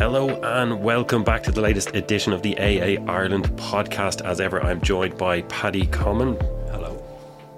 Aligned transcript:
Hello 0.00 0.30
and 0.42 0.82
welcome 0.82 1.22
back 1.22 1.42
to 1.42 1.52
the 1.52 1.60
latest 1.60 1.94
edition 1.94 2.32
of 2.32 2.40
the 2.40 2.56
AA 2.58 3.04
Ireland 3.06 3.44
podcast. 3.58 4.24
As 4.24 4.40
ever, 4.40 4.58
I'm 4.62 4.80
joined 4.80 5.18
by 5.18 5.42
Paddy 5.42 5.86
Comyn. 5.88 6.40
Hello. 6.70 6.96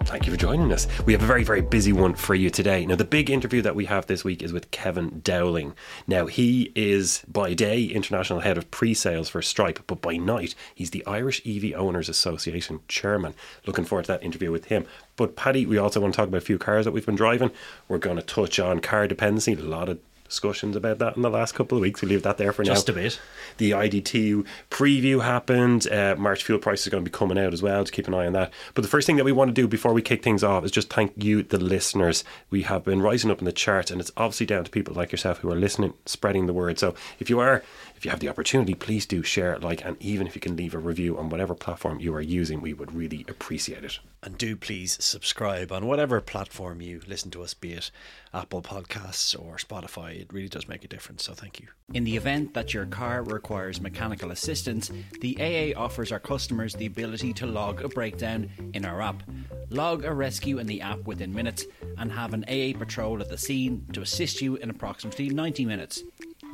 Thank 0.07 0.27
you 0.27 0.33
for 0.33 0.37
joining 0.37 0.73
us. 0.73 0.89
We 1.07 1.13
have 1.13 1.23
a 1.23 1.27
very, 1.27 1.45
very 1.45 1.61
busy 1.61 1.93
one 1.93 2.15
for 2.15 2.35
you 2.35 2.51
today. 2.51 2.85
Now, 2.85 2.97
the 2.97 3.05
big 3.05 3.31
interview 3.31 3.63
that 3.63 3.77
we 3.77 3.85
have 3.85 4.09
this 4.09 4.25
week 4.25 4.43
is 4.43 4.53
with 4.53 4.73
Kevin 4.73 5.21
Dowling. 5.23 5.75
Now, 6.09 6.27
he 6.27 6.73
is 6.75 7.23
by 7.29 7.55
day 7.55 7.85
international 7.85 8.41
head 8.41 8.59
of 8.59 8.73
pre 8.73 8.93
sales 8.93 9.29
for 9.29 9.41
Stripe, 9.41 9.79
but 9.87 10.03
by 10.03 10.17
night, 10.17 10.57
he's 10.75 10.91
the 10.91 11.07
Irish 11.07 11.47
EV 11.47 11.75
Owners 11.77 12.09
Association 12.09 12.81
chairman. 12.89 13.35
Looking 13.67 13.85
forward 13.85 14.07
to 14.07 14.13
that 14.15 14.25
interview 14.25 14.51
with 14.51 14.65
him. 14.65 14.85
But, 15.15 15.37
Paddy, 15.37 15.65
we 15.65 15.79
also 15.79 16.01
want 16.01 16.15
to 16.15 16.17
talk 16.17 16.27
about 16.27 16.43
a 16.43 16.45
few 16.45 16.59
cars 16.59 16.87
that 16.87 16.93
we've 16.93 17.07
been 17.07 17.15
driving. 17.15 17.53
We're 17.87 17.99
going 17.99 18.17
to 18.17 18.23
touch 18.23 18.59
on 18.59 18.81
car 18.81 19.07
dependency, 19.07 19.53
a 19.53 19.59
lot 19.59 19.89
of 19.89 20.01
discussions 20.33 20.77
about 20.77 20.99
that 20.99 21.15
in 21.15 21.21
the 21.21 21.29
last 21.29 21.55
couple 21.55 21.77
of 21.77 21.83
weeks. 21.83 22.01
We 22.01 22.09
leave 22.09 22.23
that 22.23 22.39
there 22.39 22.53
for 22.53 22.65
Just 22.65 22.89
now. 22.89 22.95
Just 22.95 23.17
a 23.17 23.19
bit. 23.19 23.21
The 23.59 23.73
IDT 23.73 24.47
preview 24.71 25.23
happened. 25.23 25.87
Uh, 25.87 26.17
March 26.19 26.43
fuel 26.43 26.59
price 26.59 26.83
is 26.83 26.89
going 26.89 27.05
to 27.05 27.11
be 27.11 27.15
coming 27.15 27.39
out 27.39 27.53
as 27.53 27.63
well, 27.63 27.85
to 27.85 27.93
keep 27.93 28.09
an 28.09 28.15
eye 28.15 28.27
on 28.27 28.33
that. 28.33 28.51
But 28.73 28.81
the 28.81 28.89
first 28.89 29.07
thing 29.07 29.17
that 29.17 29.25
we 29.25 29.33
want 29.33 29.51
to 29.51 29.53
do 29.53 29.69
before 29.69 29.93
we 29.93 30.01
kick 30.01 30.23
things 30.23 30.43
off 30.43 30.65
is 30.65 30.71
just 30.71 30.91
thank 30.91 31.13
you, 31.23 31.43
the 31.43 31.59
listeners. 31.59 32.25
We 32.49 32.63
have 32.63 32.83
been 32.83 33.03
rising 33.03 33.31
up 33.31 33.41
in 33.41 33.45
the 33.45 33.53
charts, 33.53 33.91
and 33.91 34.01
it's 34.01 34.11
obviously 34.17 34.47
down 34.47 34.65
to 34.65 34.71
people 34.71 34.95
like 34.95 35.13
yourself 35.13 35.39
who 35.39 35.51
are 35.51 35.57
listening, 35.57 35.93
spreading 36.07 36.47
the 36.47 36.55
word. 36.55 36.79
So 36.79 36.95
if 37.19 37.29
you 37.29 37.39
are, 37.41 37.63
if 38.03 38.07
you 38.07 38.11
have 38.11 38.19
the 38.19 38.29
opportunity, 38.29 38.75
please 38.75 39.07
do 39.07 39.23
share, 39.23 39.61
like, 39.61 39.85
and 39.85 39.97
even 40.01 40.27
if 40.27 40.35
you 40.35 40.41
can 40.41 40.57
leave 40.57 40.75
a 40.75 40.79
review 40.79 41.17
on 41.17 41.31
whatever 41.31 41.55
platform 41.55 42.01
you 42.01 42.13
are 42.13 42.21
using, 42.21 42.61
we 42.61 42.73
would 42.73 42.93
really 42.93 43.25
appreciate 43.29 43.85
it. 43.85 44.01
And 44.25 44.37
do 44.37 44.57
please 44.57 44.97
subscribe 45.01 45.71
on 45.71 45.87
whatever 45.87 46.21
platform 46.21 46.81
you 46.81 47.01
listen 47.07 47.31
to 47.31 47.45
us, 47.45 47.55
be 47.55 47.75
it 47.75 47.93
Apple 48.35 48.61
Podcasts 48.61 49.39
or 49.41 49.57
Spotify. 49.57 50.21
It 50.21 50.33
really 50.33 50.49
does 50.49 50.67
make 50.67 50.85
a 50.85 50.89
difference. 50.89 51.23
So 51.23 51.33
thank 51.33 51.61
you. 51.61 51.69
In 51.95 52.03
the 52.03 52.17
event 52.17 52.55
that 52.55 52.75
your 52.75 52.87
car 52.87 53.23
requires 53.23 53.81
mechanical 53.81 54.33
assistance, 54.33 54.91
the 55.21 55.37
AA 55.39 55.79
offers 55.81 56.11
our 56.11 56.19
customers 56.19 56.75
the 56.75 56.87
ability 56.87 57.33
to 57.35 57.47
log 57.47 57.83
a 57.83 57.89
breakdown 57.89 58.51
in 58.75 58.85
our 58.85 59.01
app, 59.01 59.23
log 59.71 60.05
a 60.05 60.13
rescue 60.13 60.59
in 60.59 60.67
the 60.67 60.81
app 60.81 61.01
within 61.05 61.33
minutes, 61.33 61.67
and 61.99 62.11
have 62.11 62.35
an 62.35 62.45
AA 62.49 62.77
patrol 62.77 63.21
at 63.21 63.29
the 63.29 63.39
scene 63.39 63.87
to 63.93 64.03
assist 64.03 64.43
you 64.43 64.57
in 64.57 64.71
approximately 64.71 65.29
90 65.29 65.65
minutes. 65.67 66.03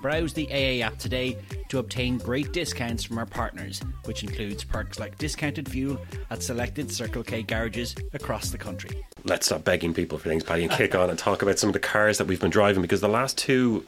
Browse 0.00 0.32
the 0.32 0.48
AA 0.50 0.84
app 0.86 0.98
today 0.98 1.36
to 1.68 1.78
obtain 1.78 2.18
great 2.18 2.52
discounts 2.52 3.02
from 3.04 3.18
our 3.18 3.26
partners, 3.26 3.82
which 4.04 4.22
includes 4.22 4.64
perks 4.64 4.98
like 4.98 5.18
discounted 5.18 5.68
fuel 5.68 5.98
at 6.30 6.42
selected 6.42 6.90
Circle 6.90 7.24
K 7.24 7.42
garages 7.42 7.94
across 8.12 8.50
the 8.50 8.58
country. 8.58 9.04
let's 9.24 9.46
stop 9.46 9.64
begging 9.64 9.92
people 9.92 10.18
for 10.18 10.28
things, 10.28 10.44
Paddy, 10.44 10.62
and 10.62 10.72
kick 10.72 10.94
on 10.94 11.10
and 11.10 11.18
talk 11.18 11.42
about 11.42 11.58
some 11.58 11.68
of 11.68 11.74
the 11.74 11.80
cars 11.80 12.18
that 12.18 12.26
we've 12.26 12.40
been 12.40 12.50
driving 12.50 12.82
because 12.82 13.00
the 13.00 13.08
last 13.08 13.36
two 13.36 13.84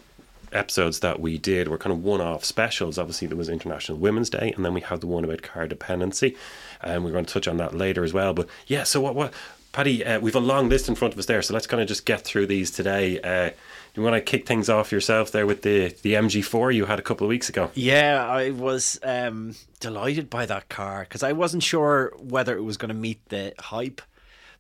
episodes 0.52 1.00
that 1.00 1.20
we 1.20 1.38
did 1.38 1.68
were 1.68 1.78
kind 1.78 1.92
of 1.92 2.02
one-off 2.02 2.44
specials. 2.44 2.98
Obviously, 2.98 3.28
there 3.28 3.36
was 3.36 3.48
International 3.48 3.96
Women's 3.96 4.30
Day, 4.30 4.52
and 4.56 4.64
then 4.64 4.74
we 4.74 4.80
have 4.80 5.00
the 5.00 5.06
one 5.06 5.24
about 5.24 5.42
car 5.42 5.68
dependency, 5.68 6.36
and 6.80 7.04
we're 7.04 7.12
going 7.12 7.24
to 7.24 7.32
touch 7.32 7.46
on 7.46 7.56
that 7.58 7.74
later 7.74 8.02
as 8.02 8.12
well. 8.12 8.34
But 8.34 8.48
yeah, 8.66 8.82
so 8.84 9.00
what? 9.00 9.14
What? 9.14 9.32
Paddy, 9.72 10.04
uh, 10.04 10.18
we've 10.18 10.34
a 10.34 10.40
long 10.40 10.68
list 10.68 10.88
in 10.88 10.96
front 10.96 11.14
of 11.14 11.20
us 11.20 11.26
there, 11.26 11.40
so 11.42 11.54
let's 11.54 11.68
kind 11.68 11.80
of 11.80 11.86
just 11.86 12.04
get 12.04 12.22
through 12.22 12.46
these 12.46 12.72
today. 12.72 13.20
Uh, 13.20 13.50
you 13.94 14.02
want 14.02 14.14
to 14.14 14.20
kick 14.20 14.46
things 14.46 14.68
off 14.68 14.92
yourself 14.92 15.32
there 15.32 15.46
with 15.46 15.62
the 15.62 15.88
the 16.02 16.14
MG4 16.14 16.74
you 16.74 16.86
had 16.86 16.98
a 16.98 17.02
couple 17.02 17.26
of 17.26 17.28
weeks 17.28 17.48
ago? 17.48 17.70
Yeah, 17.74 18.24
I 18.26 18.50
was 18.50 18.98
um, 19.02 19.54
delighted 19.80 20.30
by 20.30 20.46
that 20.46 20.68
car 20.68 21.00
because 21.00 21.22
I 21.22 21.32
wasn't 21.32 21.62
sure 21.62 22.12
whether 22.18 22.56
it 22.56 22.62
was 22.62 22.76
going 22.76 22.90
to 22.90 22.94
meet 22.94 23.28
the 23.28 23.54
hype. 23.58 24.02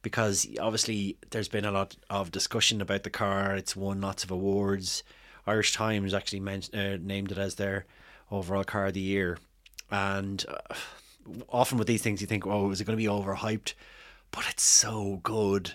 Because 0.02 0.48
obviously, 0.58 1.18
there's 1.28 1.48
been 1.48 1.66
a 1.66 1.70
lot 1.70 1.94
of 2.08 2.32
discussion 2.32 2.80
about 2.80 3.02
the 3.02 3.10
car. 3.10 3.54
It's 3.54 3.76
won 3.76 4.00
lots 4.00 4.24
of 4.24 4.30
awards. 4.30 5.04
Irish 5.46 5.74
Times 5.74 6.14
actually 6.14 6.40
uh, 6.40 6.96
named 7.00 7.32
it 7.32 7.36
as 7.36 7.56
their 7.56 7.84
overall 8.30 8.64
car 8.64 8.86
of 8.86 8.94
the 8.94 9.00
year. 9.00 9.36
And 9.90 10.42
uh, 10.48 10.74
often 11.50 11.76
with 11.76 11.86
these 11.86 12.00
things, 12.00 12.22
you 12.22 12.26
think, 12.26 12.46
"Oh, 12.46 12.70
is 12.70 12.80
it 12.80 12.84
going 12.84 12.98
to 12.98 13.02
be 13.02 13.10
overhyped?" 13.10 13.74
But 14.30 14.44
it's 14.48 14.62
so 14.62 15.20
good. 15.22 15.74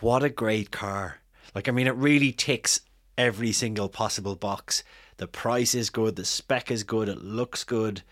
What 0.00 0.22
a 0.22 0.28
great 0.28 0.70
car! 0.70 1.20
Like, 1.54 1.68
I 1.68 1.72
mean, 1.72 1.86
it 1.86 1.94
really 1.94 2.32
ticks 2.32 2.80
every 3.16 3.52
single 3.52 3.88
possible 3.88 4.36
box. 4.36 4.82
The 5.18 5.26
price 5.26 5.74
is 5.74 5.90
good, 5.90 6.16
the 6.16 6.24
spec 6.24 6.70
is 6.70 6.82
good, 6.82 7.08
it 7.08 7.22
looks 7.22 7.64
good, 7.64 8.02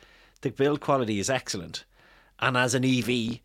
the 0.42 0.50
build 0.50 0.80
quality 0.80 1.18
is 1.18 1.30
excellent, 1.30 1.84
and 2.38 2.56
as 2.56 2.74
an 2.74 2.84
EV, 2.84 3.40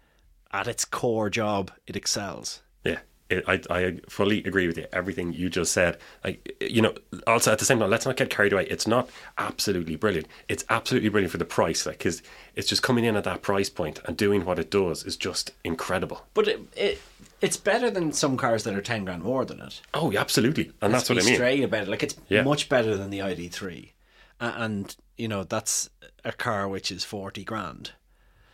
at 0.51 0.67
its 0.67 0.85
core 0.85 1.29
job, 1.29 1.71
it 1.85 1.95
excels. 1.95 2.61
Yeah, 2.83 2.99
it, 3.29 3.43
I 3.47 3.61
I 3.69 3.99
fully 4.07 4.43
agree 4.43 4.67
with 4.67 4.77
you. 4.77 4.85
Everything 4.93 5.33
you 5.33 5.49
just 5.49 5.73
said. 5.73 5.97
Like 6.23 6.55
you 6.61 6.81
know, 6.81 6.93
also 7.27 7.51
at 7.51 7.59
the 7.59 7.65
same 7.65 7.79
time, 7.79 7.89
let's 7.89 8.05
not 8.05 8.15
get 8.15 8.29
carried 8.29 8.53
away. 8.53 8.67
It's 8.69 8.87
not 8.87 9.09
absolutely 9.37 9.95
brilliant. 9.97 10.27
It's 10.47 10.63
absolutely 10.69 11.09
brilliant 11.09 11.31
for 11.31 11.37
the 11.37 11.45
price, 11.45 11.85
like 11.85 11.97
because 11.97 12.21
it's 12.55 12.69
just 12.69 12.83
coming 12.83 13.03
in 13.03 13.15
at 13.15 13.25
that 13.25 13.41
price 13.41 13.69
point 13.69 13.99
and 14.05 14.15
doing 14.15 14.45
what 14.45 14.59
it 14.59 14.71
does 14.71 15.03
is 15.03 15.17
just 15.17 15.51
incredible. 15.63 16.25
But 16.33 16.47
it, 16.47 16.61
it 16.77 17.01
it's 17.41 17.57
better 17.57 17.89
than 17.91 18.11
some 18.11 18.37
cars 18.37 18.63
that 18.63 18.73
are 18.75 18.81
ten 18.81 19.05
grand 19.05 19.23
more 19.23 19.45
than 19.45 19.59
it. 19.61 19.81
Oh, 19.93 20.11
yeah, 20.11 20.21
absolutely, 20.21 20.71
and 20.81 20.93
that's 20.93 21.09
what 21.09 21.19
I 21.19 21.25
mean. 21.25 21.35
Straight 21.35 21.63
about 21.63 21.83
it, 21.83 21.89
like 21.89 22.03
it's 22.03 22.15
Yeah. 22.29 22.43
much 22.43 22.69
better 22.69 22.95
than 22.97 23.09
the 23.09 23.19
ID3, 23.19 23.91
and 24.39 24.95
you 25.17 25.27
know 25.27 25.43
that's 25.43 25.89
a 26.23 26.31
car 26.31 26.67
which 26.67 26.91
is 26.91 27.03
forty 27.03 27.43
grand. 27.43 27.91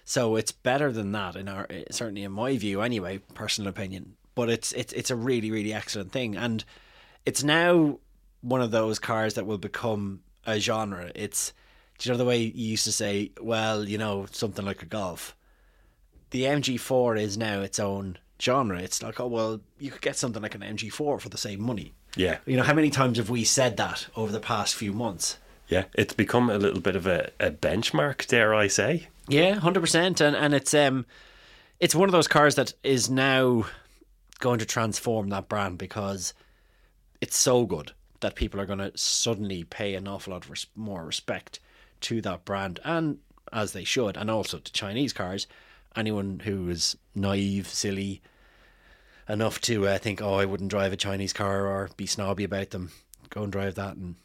So 0.03 0.35
it's 0.35 0.51
better 0.51 0.91
than 0.91 1.11
that 1.13 1.35
in 1.35 1.47
our 1.47 1.67
eh, 1.69 1.83
certainly 1.91 2.23
in 2.23 2.31
my 2.31 2.57
view 2.57 2.81
anyway, 2.81 3.19
personal 3.33 3.69
opinion. 3.69 4.15
But 4.35 4.49
it's 4.49 4.71
it's 4.73 4.93
it's 4.93 5.11
a 5.11 5.15
really 5.15 5.51
really 5.51 5.73
excellent 5.73 6.11
thing, 6.11 6.35
and 6.35 6.63
it's 7.25 7.43
now 7.43 7.99
one 8.41 8.61
of 8.61 8.71
those 8.71 8.97
cars 8.99 9.35
that 9.35 9.45
will 9.45 9.57
become 9.59 10.21
a 10.45 10.59
genre. 10.59 11.11
It's 11.15 11.53
do 11.99 12.09
you 12.09 12.13
know 12.13 12.17
the 12.17 12.25
way 12.25 12.39
you 12.41 12.69
used 12.71 12.85
to 12.85 12.91
say, 12.91 13.31
well, 13.39 13.87
you 13.87 13.97
know, 13.99 14.25
something 14.31 14.65
like 14.65 14.81
a 14.81 14.87
golf. 14.87 15.35
The 16.31 16.43
MG4 16.45 17.19
is 17.19 17.37
now 17.37 17.61
its 17.61 17.79
own 17.79 18.17
genre. 18.41 18.79
It's 18.79 19.01
like, 19.03 19.19
oh 19.19 19.27
well, 19.27 19.61
you 19.79 19.91
could 19.91 20.01
get 20.01 20.15
something 20.17 20.41
like 20.41 20.55
an 20.55 20.61
MG4 20.61 21.19
for 21.21 21.29
the 21.29 21.37
same 21.37 21.61
money. 21.61 21.93
Yeah, 22.15 22.39
You 22.45 22.57
know, 22.57 22.63
how 22.63 22.73
many 22.73 22.89
times 22.89 23.17
have 23.19 23.29
we 23.29 23.45
said 23.45 23.77
that 23.77 24.07
over 24.17 24.31
the 24.33 24.41
past 24.41 24.75
few 24.75 24.91
months? 24.91 25.37
yeah, 25.69 25.85
it's 25.93 26.13
become 26.13 26.49
a 26.49 26.57
little 26.57 26.81
bit 26.81 26.97
of 26.97 27.07
a, 27.07 27.31
a 27.39 27.49
benchmark, 27.51 28.27
dare 28.27 28.53
I 28.53 28.67
say? 28.67 29.07
Yeah, 29.29 29.53
hundred 29.55 29.79
percent, 29.79 30.19
and 30.19 30.35
and 30.35 30.53
it's 30.53 30.73
um, 30.73 31.05
it's 31.79 31.95
one 31.95 32.09
of 32.09 32.11
those 32.11 32.27
cars 32.27 32.55
that 32.55 32.73
is 32.83 33.09
now 33.09 33.65
going 34.39 34.59
to 34.59 34.65
transform 34.65 35.29
that 35.29 35.47
brand 35.47 35.77
because 35.77 36.33
it's 37.21 37.37
so 37.37 37.65
good 37.65 37.93
that 38.19 38.35
people 38.35 38.59
are 38.59 38.65
going 38.65 38.79
to 38.79 38.91
suddenly 38.97 39.63
pay 39.63 39.95
an 39.95 40.07
awful 40.07 40.33
lot 40.33 40.43
of 40.43 40.49
res- 40.49 40.67
more 40.75 41.05
respect 41.05 41.59
to 42.01 42.19
that 42.21 42.43
brand, 42.43 42.79
and 42.83 43.19
as 43.53 43.71
they 43.71 43.83
should, 43.85 44.17
and 44.17 44.29
also 44.29 44.57
to 44.59 44.71
Chinese 44.73 45.13
cars. 45.13 45.47
Anyone 45.95 46.41
who 46.43 46.69
is 46.69 46.97
naive, 47.15 47.67
silly 47.67 48.21
enough 49.31 49.59
to 49.61 49.87
uh, 49.87 49.97
think, 49.97 50.21
"Oh, 50.21 50.35
I 50.35 50.45
wouldn't 50.45 50.69
drive 50.69 50.93
a 50.93 50.97
Chinese 50.97 51.33
car 51.33 51.65
or 51.65 51.89
be 51.97 52.05
snobby 52.05 52.43
about 52.43 52.69
them," 52.71 52.91
go 53.29 53.43
and 53.43 53.51
drive 53.51 53.75
that 53.75 53.95
and 53.95 54.15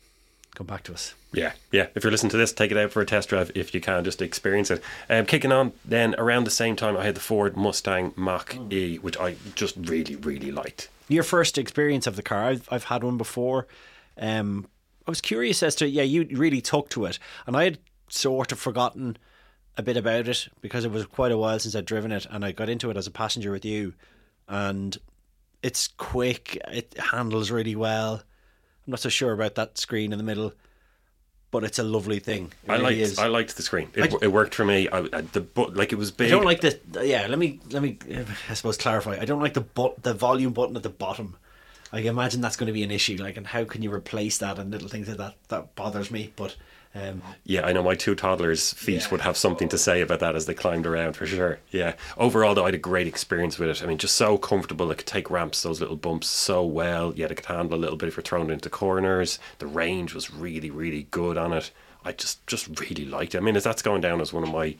come 0.55 0.67
back 0.67 0.83
to 0.85 0.93
us. 0.95 1.15
Yeah, 1.33 1.53
yeah. 1.71 1.89
If 1.95 2.03
you're 2.03 2.11
listening 2.11 2.31
to 2.31 2.37
this, 2.39 2.53
take 2.53 2.71
it 2.71 2.79
out 2.79 2.91
for 2.91 3.03
a 3.03 3.07
test 3.07 3.29
drive 3.29 3.51
if 3.55 3.75
you 3.75 3.81
can, 3.81 4.03
just 4.05 4.23
experience 4.23 4.71
it. 4.71 4.83
Um, 5.11 5.27
kicking 5.27 5.53
on, 5.53 5.73
then 5.85 6.15
around 6.17 6.45
the 6.45 6.51
same 6.51 6.77
time, 6.77 6.97
I 6.97 7.05
had 7.05 7.15
the 7.15 7.21
Ford 7.21 7.57
Mustang 7.57 8.15
Mach 8.17 8.57
E, 8.73 8.97
which 8.97 9.19
I 9.19 9.37
just 9.55 9.77
really, 9.77 10.17
really 10.17 10.51
liked. 10.51 10.89
your 11.09 11.23
first 11.23 11.59
experience 11.59 12.07
of 12.07 12.17
the 12.17 12.23
car. 12.23 12.45
I've 12.45 12.69
I've 12.71 12.85
had 12.85 13.05
one 13.05 13.19
before. 13.19 13.67
Um, 14.19 14.67
I 15.07 15.11
was 15.11 15.21
curious 15.21 15.63
as 15.63 15.75
to 15.77 15.89
yeah, 15.89 16.03
you 16.03 16.27
really 16.33 16.61
took 16.61 16.89
to 16.91 17.05
it, 17.05 17.19
and 17.47 17.57
I 17.57 17.65
had 17.65 17.79
sort 18.09 18.51
of 18.51 18.59
forgotten 18.59 19.19
a 19.77 19.83
bit 19.83 19.97
about 19.99 20.27
it 20.27 20.49
because 20.63 20.85
it 20.87 20.91
was 20.91 21.05
quite 21.05 21.33
a 21.33 21.39
while 21.39 21.59
since 21.59 21.77
I'd 21.77 21.85
driven 21.85 22.13
it, 22.13 22.27
and 22.31 22.45
I 22.45 22.53
got 22.53 22.71
into 22.71 22.91
it 22.91 22.97
as 22.97 23.07
a 23.07 23.11
passenger 23.11 23.51
with 23.53 23.65
you, 23.65 23.93
and 24.49 24.97
it's 25.63 25.89
quick. 25.89 26.57
It 26.73 26.95
handles 26.99 27.51
really 27.51 27.75
well. 27.77 28.15
I'm 28.87 28.91
not 28.91 29.01
so 29.01 29.09
sure 29.09 29.33
about 29.33 29.57
that 29.57 29.79
screen 29.79 30.13
in 30.13 30.19
the 30.19 30.25
middle, 30.25 30.53
but 31.51 31.65
it's 31.65 31.79
a 31.79 31.83
lovely 31.83 32.19
thing. 32.21 32.53
It 32.65 32.71
I 32.71 32.73
really 32.75 32.85
liked, 32.85 32.99
is. 33.01 33.19
I 33.19 33.27
liked 33.27 33.57
the 33.57 33.63
screen. 33.63 33.91
It, 33.95 34.15
I- 34.15 34.19
it 34.23 34.29
worked 34.33 34.55
for 34.55 34.65
me. 34.65 34.89
I, 34.89 34.99
I, 35.13 35.21
the 35.23 35.41
but 35.41 35.75
like 35.75 35.93
it 35.93 35.97
was 35.97 36.11
big. 36.13 36.29
I 36.29 36.31
don't 36.31 36.45
like 36.45 36.61
the 36.61 36.79
yeah. 37.05 37.27
Let 37.27 37.39
me 37.39 37.61
let 37.71 37.83
me 37.83 37.99
I 38.49 38.55
suppose 38.55 38.77
clarify. 38.77 39.19
I 39.21 39.25
don't 39.25 39.41
like 39.41 39.55
the 39.55 39.61
but 39.63 40.03
the 40.03 40.15
volume 40.15 40.53
button 40.53 40.77
at 40.77 40.83
the 40.83 40.89
bottom. 40.91 41.37
I 41.93 42.01
imagine 42.01 42.41
that's 42.41 42.57
going 42.57 42.67
to 42.67 42.73
be 42.73 42.83
an 42.83 42.91
issue. 42.91 43.17
Like, 43.21 43.37
and 43.37 43.47
how 43.47 43.65
can 43.65 43.83
you 43.83 43.93
replace 43.93 44.39
that 44.39 44.59
and 44.59 44.71
little 44.71 44.89
things 44.89 45.09
like 45.09 45.19
that? 45.19 45.35
That 45.49 45.75
bothers 45.77 46.11
me. 46.11 46.33
But 46.37 46.57
um, 46.95 47.23
Yeah, 47.45 47.65
I 47.65 47.73
know 47.73 47.83
my 47.83 47.95
two 47.95 48.15
toddlers' 48.15 48.73
feet 48.73 49.03
Yeah. 49.03 49.11
would 49.11 49.21
have 49.21 49.37
something 49.37 49.69
to 49.69 49.79
say 49.79 50.01
about 50.01 50.21
that 50.21 50.35
as 50.35 50.47
they 50.47 50.55
climbed 50.55 50.87
around 50.87 51.15
for 51.15 51.27
sure. 51.27 51.61
Yeah. 51.71 51.95
Overall, 52.17 52.55
though, 52.55 52.65
I 52.65 52.69
had 52.69 52.75
a 52.75 52.79
great 52.79 53.07
experience 53.07 53.59
with 53.59 53.69
it. 53.69 53.83
I 53.83 53.87
mean, 53.87 53.99
just 53.99 54.17
so 54.17 54.37
comfortable. 54.37 54.91
It 54.91 54.99
could 54.99 55.07
take 55.07 55.31
ramps, 55.31 55.63
those 55.63 55.81
little 55.81 55.97
bumps, 55.97 56.27
so 56.27 56.65
well. 56.65 57.13
Yet 57.15 57.31
it 57.31 57.37
could 57.37 57.47
handle 57.47 57.79
a 57.79 57.81
little 57.81 57.97
bit 57.97 58.09
if 58.09 58.17
you're 58.17 58.25
thrown 58.25 58.51
into 58.51 58.69
corners. 58.71 59.39
The 59.59 59.67
range 59.67 60.13
was 60.15 60.31
really, 60.33 60.71
really 60.71 61.07
good 61.11 61.39
on 61.39 61.53
it. 61.53 61.71
I 62.05 62.13
just, 62.13 62.45
just 62.47 62.81
really 62.81 63.05
liked 63.05 63.35
it. 63.35 63.39
I 63.39 63.41
mean, 63.43 63.57
as 63.57 63.65
that's 63.65 63.83
going 63.83 64.01
down 64.01 64.21
as 64.21 64.33
one 64.33 64.43
of 64.43 64.51
my 64.51 64.77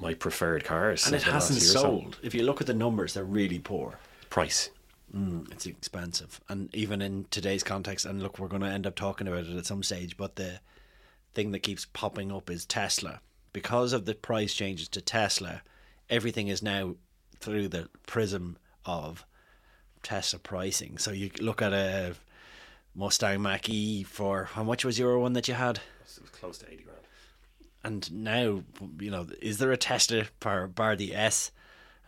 my 0.00 0.14
preferred 0.14 0.62
cars. 0.64 1.06
and 1.06 1.14
it 1.16 1.18
of 1.18 1.24
the 1.24 1.32
last 1.32 1.48
hasn't 1.48 1.62
or 1.62 1.72
so. 1.72 1.80
sold. 1.80 2.18
If 2.22 2.32
you 2.34 2.44
look 2.44 2.60
at 2.60 2.68
the 2.68 2.74
numbers, 2.74 3.14
they're 3.14 3.24
really 3.24 3.58
poor. 3.58 3.98
Price. 4.30 4.70
Mm, 5.14 5.50
it's 5.50 5.64
expensive, 5.64 6.40
and 6.50 6.74
even 6.74 7.00
in 7.00 7.26
today's 7.30 7.62
context, 7.62 8.04
and 8.04 8.22
look, 8.22 8.38
we're 8.38 8.48
going 8.48 8.62
to 8.62 8.68
end 8.68 8.86
up 8.86 8.94
talking 8.94 9.26
about 9.26 9.46
it 9.46 9.56
at 9.56 9.64
some 9.64 9.82
stage. 9.82 10.18
But 10.18 10.36
the 10.36 10.60
thing 11.34 11.52
that 11.52 11.60
keeps 11.60 11.86
popping 11.86 12.30
up 12.30 12.50
is 12.50 12.66
Tesla. 12.66 13.20
Because 13.52 13.94
of 13.94 14.04
the 14.04 14.14
price 14.14 14.52
changes 14.52 14.88
to 14.90 15.00
Tesla, 15.00 15.62
everything 16.10 16.48
is 16.48 16.62
now 16.62 16.96
through 17.40 17.68
the 17.68 17.88
prism 18.06 18.58
of 18.84 19.24
Tesla 20.02 20.38
pricing. 20.38 20.98
So 20.98 21.10
you 21.10 21.30
look 21.40 21.62
at 21.62 21.72
a 21.72 22.14
Mustang 22.94 23.40
Mach 23.40 23.68
E 23.68 24.02
for 24.02 24.44
how 24.44 24.62
much 24.62 24.84
was 24.84 24.98
your 24.98 25.18
one 25.18 25.32
that 25.34 25.48
you 25.48 25.54
had? 25.54 25.76
It 25.76 26.20
was 26.20 26.30
close 26.30 26.58
to 26.58 26.70
80 26.70 26.82
grand. 26.82 26.98
And 27.84 28.24
now, 28.24 28.62
you 28.98 29.10
know, 29.10 29.26
is 29.40 29.58
there 29.58 29.72
a 29.72 29.76
Tesla 29.76 30.24
bar, 30.40 30.66
bar 30.66 30.96
the 30.96 31.14
S 31.14 31.52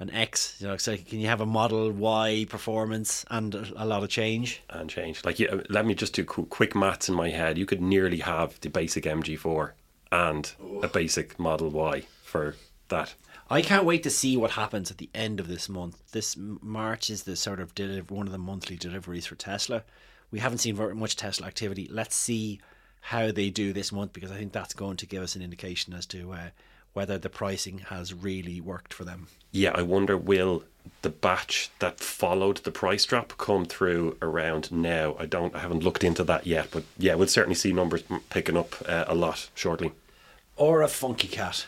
and 0.01 0.13
X? 0.13 0.57
You 0.59 0.67
know, 0.67 0.77
so 0.79 0.97
can 0.97 1.21
you 1.21 1.29
have 1.29 1.41
a 1.41 1.47
Model 1.47 1.93
Y 1.93 2.47
performance 2.49 3.25
and 3.31 3.55
a, 3.55 3.67
a 3.77 3.87
lot 3.87 4.03
of 4.03 4.09
change? 4.09 4.63
And 4.71 4.91
change. 4.91 5.25
Like, 5.25 5.39
you, 5.39 5.63
let 5.69 5.87
me 5.87 5.95
just 5.95 6.15
do 6.15 6.25
quick 6.25 6.75
maths 6.75 7.09
in 7.09 7.15
my 7.15 7.29
head. 7.29 7.59
You 7.59 7.67
could 7.67 7.83
nearly 7.83 8.19
have 8.19 8.59
the 8.61 8.71
basic 8.71 9.05
MG4 9.05 9.73
and 10.11 10.53
a 10.83 10.89
basic 10.89 11.39
Model 11.39 11.69
Y 11.69 12.05
for 12.25 12.57
that. 12.89 13.15
I 13.49 13.63
can't 13.63 13.85
wait 13.85 14.03
to 14.05 14.11
see 14.11 14.37
what 14.37 14.53
happens 14.53 14.91
at 14.91 14.99
the 14.99 15.11
end 15.15 15.41
of 15.41 15.49
this 15.49 15.69
month. 15.69 16.13
This 16.13 16.37
March 16.37 17.11
is 17.11 17.25
the 17.25 17.37
sort 17.37 17.61
of 17.61 17.75
deliver, 17.75 18.15
one 18.15 18.27
of 18.27 18.33
the 18.33 18.39
monthly 18.39 18.77
deliveries 18.77 19.27
for 19.27 19.35
Tesla. 19.35 19.83
We 20.31 20.39
haven't 20.39 20.59
seen 20.59 20.77
very 20.77 20.95
much 20.95 21.17
Tesla 21.17 21.49
activity. 21.49 21.89
Let's 21.91 22.15
see 22.15 22.61
how 23.01 23.33
they 23.33 23.51
do 23.51 23.73
this 23.73 23.91
month 23.91 24.13
because 24.13 24.31
I 24.31 24.37
think 24.37 24.53
that's 24.53 24.75
going 24.75 24.99
to 24.99 25.07
give 25.07 25.23
us 25.23 25.35
an 25.35 25.43
indication 25.43 25.95
as 25.95 26.07
to 26.07 26.33
uh, 26.33 26.49
whether 26.93 27.19
the 27.19 27.29
pricing 27.29 27.79
has 27.89 28.13
really 28.13 28.61
worked 28.61 28.93
for 28.93 29.05
them. 29.05 29.29
Yeah, 29.53 29.73
I 29.75 29.83
wonder 29.83 30.17
will 30.17 30.65
the 31.03 31.11
batch 31.11 31.71
that 31.79 32.01
followed 32.01 32.59
the 32.59 32.71
price 32.71 33.05
drop 33.05 33.37
come 33.39 33.65
through 33.65 34.17
around 34.23 34.73
now? 34.73 35.17
I 35.19 35.27
don't, 35.27 35.55
I 35.55 35.61
haven't 35.61 35.85
looked 35.85 36.05
into 36.05 36.25
that 36.25 36.47
yet, 36.47 36.69
but 36.71 36.85
yeah, 36.99 37.15
we'll 37.15 37.29
certainly 37.29 37.55
see 37.55 37.73
numbers 37.73 38.03
picking 38.31 38.57
up 38.57 38.75
uh, 38.89 39.05
a 39.07 39.15
lot 39.15 39.51
shortly. 39.55 39.93
Ora 40.57 40.89
Funky 40.89 41.29
Cat. 41.29 41.67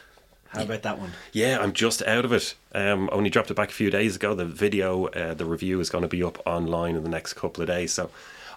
How 0.48 0.64
about 0.64 0.82
that 0.82 0.98
one? 0.98 1.12
Yeah, 1.32 1.58
I'm 1.60 1.72
just 1.72 2.02
out 2.02 2.26
of 2.26 2.32
it. 2.32 2.54
Um, 2.74 3.08
I 3.10 3.14
only 3.14 3.30
dropped 3.30 3.50
it 3.50 3.54
back 3.54 3.70
a 3.70 3.74
few 3.74 3.90
days 3.90 4.16
ago. 4.16 4.34
The 4.34 4.44
video, 4.44 5.06
uh, 5.06 5.32
the 5.32 5.46
review 5.46 5.80
is 5.80 5.88
going 5.88 6.02
to 6.02 6.08
be 6.08 6.22
up 6.22 6.46
online 6.46 6.94
in 6.94 7.02
the 7.02 7.08
next 7.08 7.32
couple 7.32 7.62
of 7.62 7.68
days. 7.68 7.92
So, 7.92 8.10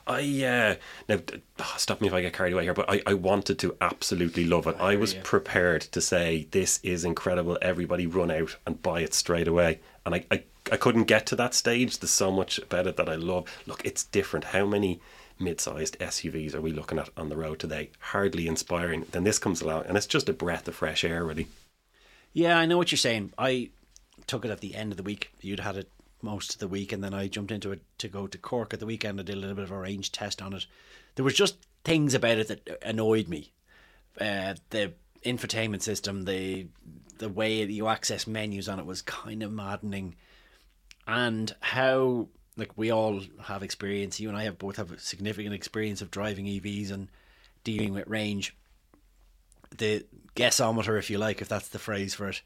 I 0.07 0.43
uh, 0.43 0.75
now 1.09 1.19
ah, 1.59 1.75
stop 1.77 1.99
me 1.99 2.07
if 2.07 2.13
I 2.13 2.21
get 2.21 2.33
carried 2.33 2.53
away 2.53 2.63
here, 2.63 2.73
but 2.73 2.89
I, 2.89 3.01
I 3.07 3.13
wanted 3.15 3.57
to 3.59 3.75
absolutely 3.81 4.45
love 4.45 4.67
it. 4.67 4.75
I 4.79 4.95
was 4.95 5.15
prepared 5.15 5.81
to 5.81 6.01
say 6.01 6.47
this 6.51 6.79
is 6.83 7.03
incredible. 7.03 7.57
Everybody 7.61 8.05
run 8.05 8.29
out 8.29 8.57
and 8.67 8.81
buy 8.81 9.01
it 9.01 9.13
straight 9.15 9.47
away, 9.47 9.79
and 10.05 10.13
I, 10.13 10.25
I 10.29 10.43
I 10.71 10.77
couldn't 10.77 11.03
get 11.05 11.25
to 11.27 11.35
that 11.37 11.53
stage. 11.53 11.99
There's 11.99 12.11
so 12.11 12.31
much 12.31 12.59
about 12.59 12.87
it 12.87 12.97
that 12.97 13.09
I 13.09 13.15
love. 13.15 13.45
Look, 13.65 13.83
it's 13.85 14.03
different. 14.03 14.45
How 14.45 14.65
many 14.65 14.99
mid-sized 15.39 15.99
SUVs 15.99 16.55
are 16.55 16.61
we 16.61 16.71
looking 16.71 16.97
at 16.97 17.09
on 17.17 17.29
the 17.29 17.37
road 17.37 17.59
today? 17.59 17.91
Hardly 17.99 18.47
inspiring. 18.47 19.05
Then 19.11 19.23
this 19.23 19.39
comes 19.39 19.61
along, 19.61 19.85
and 19.85 19.97
it's 19.97 20.07
just 20.07 20.29
a 20.29 20.33
breath 20.33 20.67
of 20.67 20.75
fresh 20.75 21.03
air, 21.03 21.23
really. 21.23 21.47
Yeah, 22.33 22.57
I 22.57 22.65
know 22.65 22.77
what 22.77 22.91
you're 22.91 22.97
saying. 22.97 23.33
I 23.37 23.69
took 24.27 24.43
it 24.43 24.51
at 24.51 24.61
the 24.61 24.75
end 24.75 24.91
of 24.91 24.97
the 24.97 25.03
week. 25.03 25.31
You'd 25.41 25.59
had 25.59 25.77
it 25.77 25.89
most 26.25 26.53
of 26.53 26.59
the 26.59 26.67
week, 26.67 26.91
and 26.91 27.03
then 27.03 27.13
I 27.13 27.27
jumped 27.27 27.51
into 27.51 27.71
it 27.71 27.81
to 27.99 28.07
go 28.07 28.27
to 28.27 28.37
Cork 28.37 28.73
at 28.73 28.79
the 28.79 28.85
weekend. 28.85 29.19
I 29.19 29.23
did 29.23 29.35
a 29.35 29.39
little 29.39 29.55
bit 29.55 29.63
of 29.63 29.71
a 29.71 29.79
range 29.79 30.11
test 30.11 30.41
on 30.41 30.53
it. 30.53 30.65
There 31.15 31.23
was 31.23 31.33
just 31.33 31.57
things 31.83 32.13
about 32.13 32.37
it 32.37 32.47
that 32.49 32.79
annoyed 32.83 33.27
me. 33.27 33.53
Uh, 34.19 34.55
the 34.71 34.93
infotainment 35.23 35.81
system, 35.81 36.25
the 36.25 36.67
the 37.17 37.29
way 37.29 37.63
you 37.63 37.87
access 37.87 38.27
menus 38.27 38.67
on 38.67 38.79
it 38.79 38.85
was 38.85 39.01
kind 39.01 39.41
of 39.41 39.51
maddening, 39.51 40.15
and 41.07 41.55
how 41.61 42.27
like 42.57 42.77
we 42.77 42.91
all 42.91 43.21
have 43.43 43.63
experience. 43.63 44.19
You 44.19 44.29
and 44.29 44.37
I 44.37 44.43
have 44.43 44.57
both 44.57 44.75
have 44.77 44.99
significant 44.99 45.53
experience 45.53 46.01
of 46.01 46.11
driving 46.11 46.45
EVs 46.45 46.91
and 46.91 47.09
dealing 47.63 47.93
with 47.93 48.07
range 48.07 48.55
the 49.77 50.05
guessometer, 50.35 50.97
if 50.97 51.09
you 51.09 51.17
like, 51.17 51.41
if 51.41 51.47
that's 51.47 51.69
the 51.69 51.79
phrase 51.79 52.13
for 52.13 52.29
it, 52.29 52.41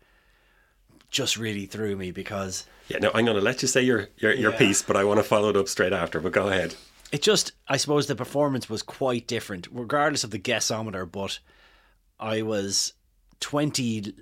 just 1.10 1.38
really 1.38 1.66
threw 1.66 1.96
me 1.96 2.12
because 2.12 2.66
Yeah, 2.88 3.00
no, 3.00 3.12
I'm 3.14 3.26
going 3.26 3.38
to 3.38 3.44
let 3.44 3.62
you 3.62 3.68
say 3.68 3.82
your 3.82 4.08
your, 4.18 4.34
your 4.34 4.52
Yeah. 4.52 4.58
piece, 4.58 4.82
but 4.82 4.96
I 4.98 5.04
want 5.04 5.20
to 5.20 5.24
follow 5.24 5.50
it 5.50 5.58
up 5.58 5.68
straight 5.68 5.94
after. 5.94 6.20
But 6.20 6.32
go 6.34 6.48
ahead. 6.50 6.76
it 7.12 7.22
just, 7.24 7.52
I 7.68 7.78
suppose, 7.78 8.06
the 8.08 8.16
performance 8.16 8.70
was 8.70 8.84
quite 8.84 9.26
different, 9.28 9.68
regardless 9.72 10.24
of 10.24 10.32
the 10.32 10.40
guessometer. 10.40 11.10
But 11.12 11.40
I 12.20 12.42
was 12.44 12.94
twenty 13.40 14.14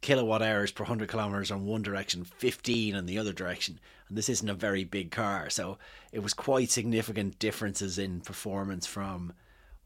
kilowatt 0.00 0.42
hours 0.42 0.70
per 0.70 0.84
hundred 0.84 1.08
kilometers 1.08 1.50
on 1.50 1.64
one 1.66 1.82
direction, 1.82 2.24
fifteen 2.24 2.94
in 2.94 3.06
the 3.06 3.18
other 3.18 3.32
direction, 3.32 3.80
and 4.08 4.16
this 4.16 4.28
isn't 4.28 4.48
a 4.48 4.54
very 4.54 4.84
big 4.84 5.10
car, 5.10 5.50
so 5.50 5.78
it 6.12 6.20
was 6.22 6.32
quite 6.32 6.70
significant 6.70 7.38
differences 7.38 7.98
in 7.98 8.20
performance 8.20 8.86
from 8.86 9.32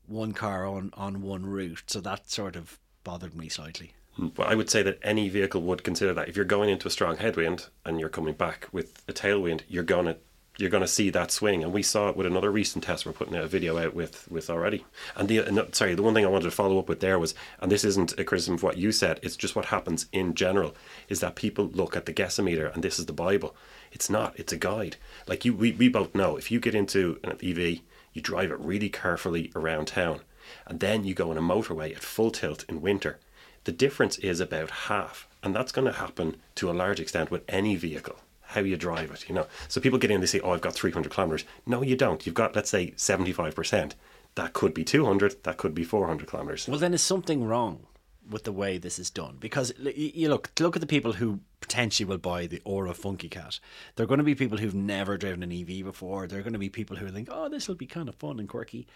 one 0.06 0.32
car 0.32 0.66
on 0.66 0.90
on 0.94 1.22
one 1.22 1.46
route. 1.46 1.82
So 1.86 2.00
that 2.02 2.30
sort 2.30 2.54
of 2.56 2.78
bothered 3.02 3.34
me 3.34 3.48
slightly. 3.48 3.94
But 4.20 4.48
I 4.48 4.54
would 4.54 4.68
say 4.68 4.82
that 4.82 4.98
any 5.02 5.30
vehicle 5.30 5.62
would 5.62 5.82
consider 5.82 6.12
that. 6.12 6.28
If 6.28 6.36
you're 6.36 6.44
going 6.44 6.68
into 6.68 6.86
a 6.86 6.90
strong 6.90 7.16
headwind 7.16 7.68
and 7.86 7.98
you're 7.98 8.10
coming 8.10 8.34
back 8.34 8.68
with 8.70 9.02
a 9.08 9.14
tailwind, 9.14 9.62
you're 9.66 9.82
gonna 9.82 10.16
you're 10.58 10.68
gonna 10.68 10.86
see 10.86 11.08
that 11.08 11.30
swing. 11.30 11.64
And 11.64 11.72
we 11.72 11.82
saw 11.82 12.10
it 12.10 12.18
with 12.18 12.26
another 12.26 12.50
recent 12.50 12.84
test 12.84 13.06
we're 13.06 13.12
putting 13.12 13.34
a 13.34 13.46
video 13.46 13.78
out 13.78 13.94
with 13.94 14.30
with 14.30 14.50
already. 14.50 14.84
And 15.16 15.26
the 15.26 15.50
no, 15.50 15.68
sorry, 15.72 15.94
the 15.94 16.02
one 16.02 16.12
thing 16.12 16.26
I 16.26 16.28
wanted 16.28 16.44
to 16.44 16.50
follow 16.50 16.78
up 16.78 16.86
with 16.86 17.00
there 17.00 17.18
was, 17.18 17.34
and 17.60 17.72
this 17.72 17.82
isn't 17.82 18.18
a 18.18 18.24
criticism 18.24 18.56
of 18.56 18.62
what 18.62 18.76
you 18.76 18.92
said. 18.92 19.20
It's 19.22 19.36
just 19.36 19.56
what 19.56 19.66
happens 19.66 20.04
in 20.12 20.34
general 20.34 20.74
is 21.08 21.20
that 21.20 21.34
people 21.34 21.70
look 21.72 21.96
at 21.96 22.04
the 22.04 22.12
guessometer 22.12 22.72
and 22.74 22.82
this 22.84 22.98
is 22.98 23.06
the 23.06 23.14
Bible. 23.14 23.56
It's 23.90 24.10
not. 24.10 24.38
It's 24.38 24.52
a 24.52 24.58
guide. 24.58 24.96
Like 25.26 25.46
you, 25.46 25.54
we, 25.54 25.72
we 25.72 25.88
both 25.88 26.14
know 26.14 26.36
if 26.36 26.50
you 26.50 26.60
get 26.60 26.74
into 26.74 27.18
an 27.24 27.32
EV, 27.42 27.80
you 28.12 28.20
drive 28.20 28.50
it 28.50 28.60
really 28.60 28.90
carefully 28.90 29.50
around 29.56 29.86
town, 29.86 30.20
and 30.66 30.78
then 30.78 31.04
you 31.04 31.14
go 31.14 31.30
on 31.30 31.38
a 31.38 31.42
motorway 31.42 31.96
at 31.96 32.02
full 32.02 32.30
tilt 32.30 32.66
in 32.68 32.82
winter 32.82 33.18
the 33.64 33.72
difference 33.72 34.18
is 34.18 34.40
about 34.40 34.70
half 34.70 35.28
and 35.42 35.54
that's 35.54 35.72
going 35.72 35.86
to 35.86 35.92
happen 35.92 36.36
to 36.54 36.70
a 36.70 36.72
large 36.72 37.00
extent 37.00 37.30
with 37.30 37.42
any 37.48 37.76
vehicle 37.76 38.16
how 38.42 38.60
you 38.60 38.76
drive 38.76 39.10
it 39.10 39.28
you 39.28 39.34
know 39.34 39.46
so 39.68 39.80
people 39.80 39.98
get 39.98 40.10
in 40.10 40.20
they 40.20 40.26
say 40.26 40.40
oh 40.40 40.52
i've 40.52 40.60
got 40.60 40.74
300 40.74 41.10
kilometers 41.10 41.44
no 41.66 41.82
you 41.82 41.96
don't 41.96 42.26
you've 42.26 42.34
got 42.34 42.56
let's 42.56 42.70
say 42.70 42.92
75% 42.92 43.92
that 44.34 44.52
could 44.52 44.74
be 44.74 44.84
200 44.84 45.42
that 45.44 45.56
could 45.56 45.74
be 45.74 45.84
400 45.84 46.26
kilometers 46.26 46.68
Well, 46.68 46.78
then 46.78 46.94
is 46.94 47.02
something 47.02 47.44
wrong 47.44 47.86
with 48.28 48.44
the 48.44 48.52
way 48.52 48.78
this 48.78 48.98
is 48.98 49.10
done? 49.10 49.36
Because 49.40 49.72
you 49.78 50.28
look 50.28 50.52
look 50.60 50.76
at 50.76 50.80
the 50.80 50.86
people 50.86 51.14
who 51.14 51.40
potentially 51.60 52.06
will 52.06 52.18
buy 52.18 52.46
the 52.46 52.62
Ora 52.64 52.94
Funky 52.94 53.28
Cat. 53.28 53.58
They're 53.96 54.06
going 54.06 54.18
to 54.18 54.24
be 54.24 54.34
people 54.34 54.58
who've 54.58 54.74
never 54.74 55.16
driven 55.16 55.42
an 55.42 55.52
EV 55.52 55.84
before. 55.84 56.26
They're 56.26 56.42
going 56.42 56.52
to 56.52 56.58
be 56.58 56.68
people 56.68 56.96
who 56.96 57.08
think, 57.08 57.28
"Oh, 57.30 57.48
this 57.48 57.66
will 57.66 57.74
be 57.74 57.86
kind 57.86 58.08
of 58.08 58.14
fun 58.14 58.38
and 58.38 58.48
quirky," 58.48 58.86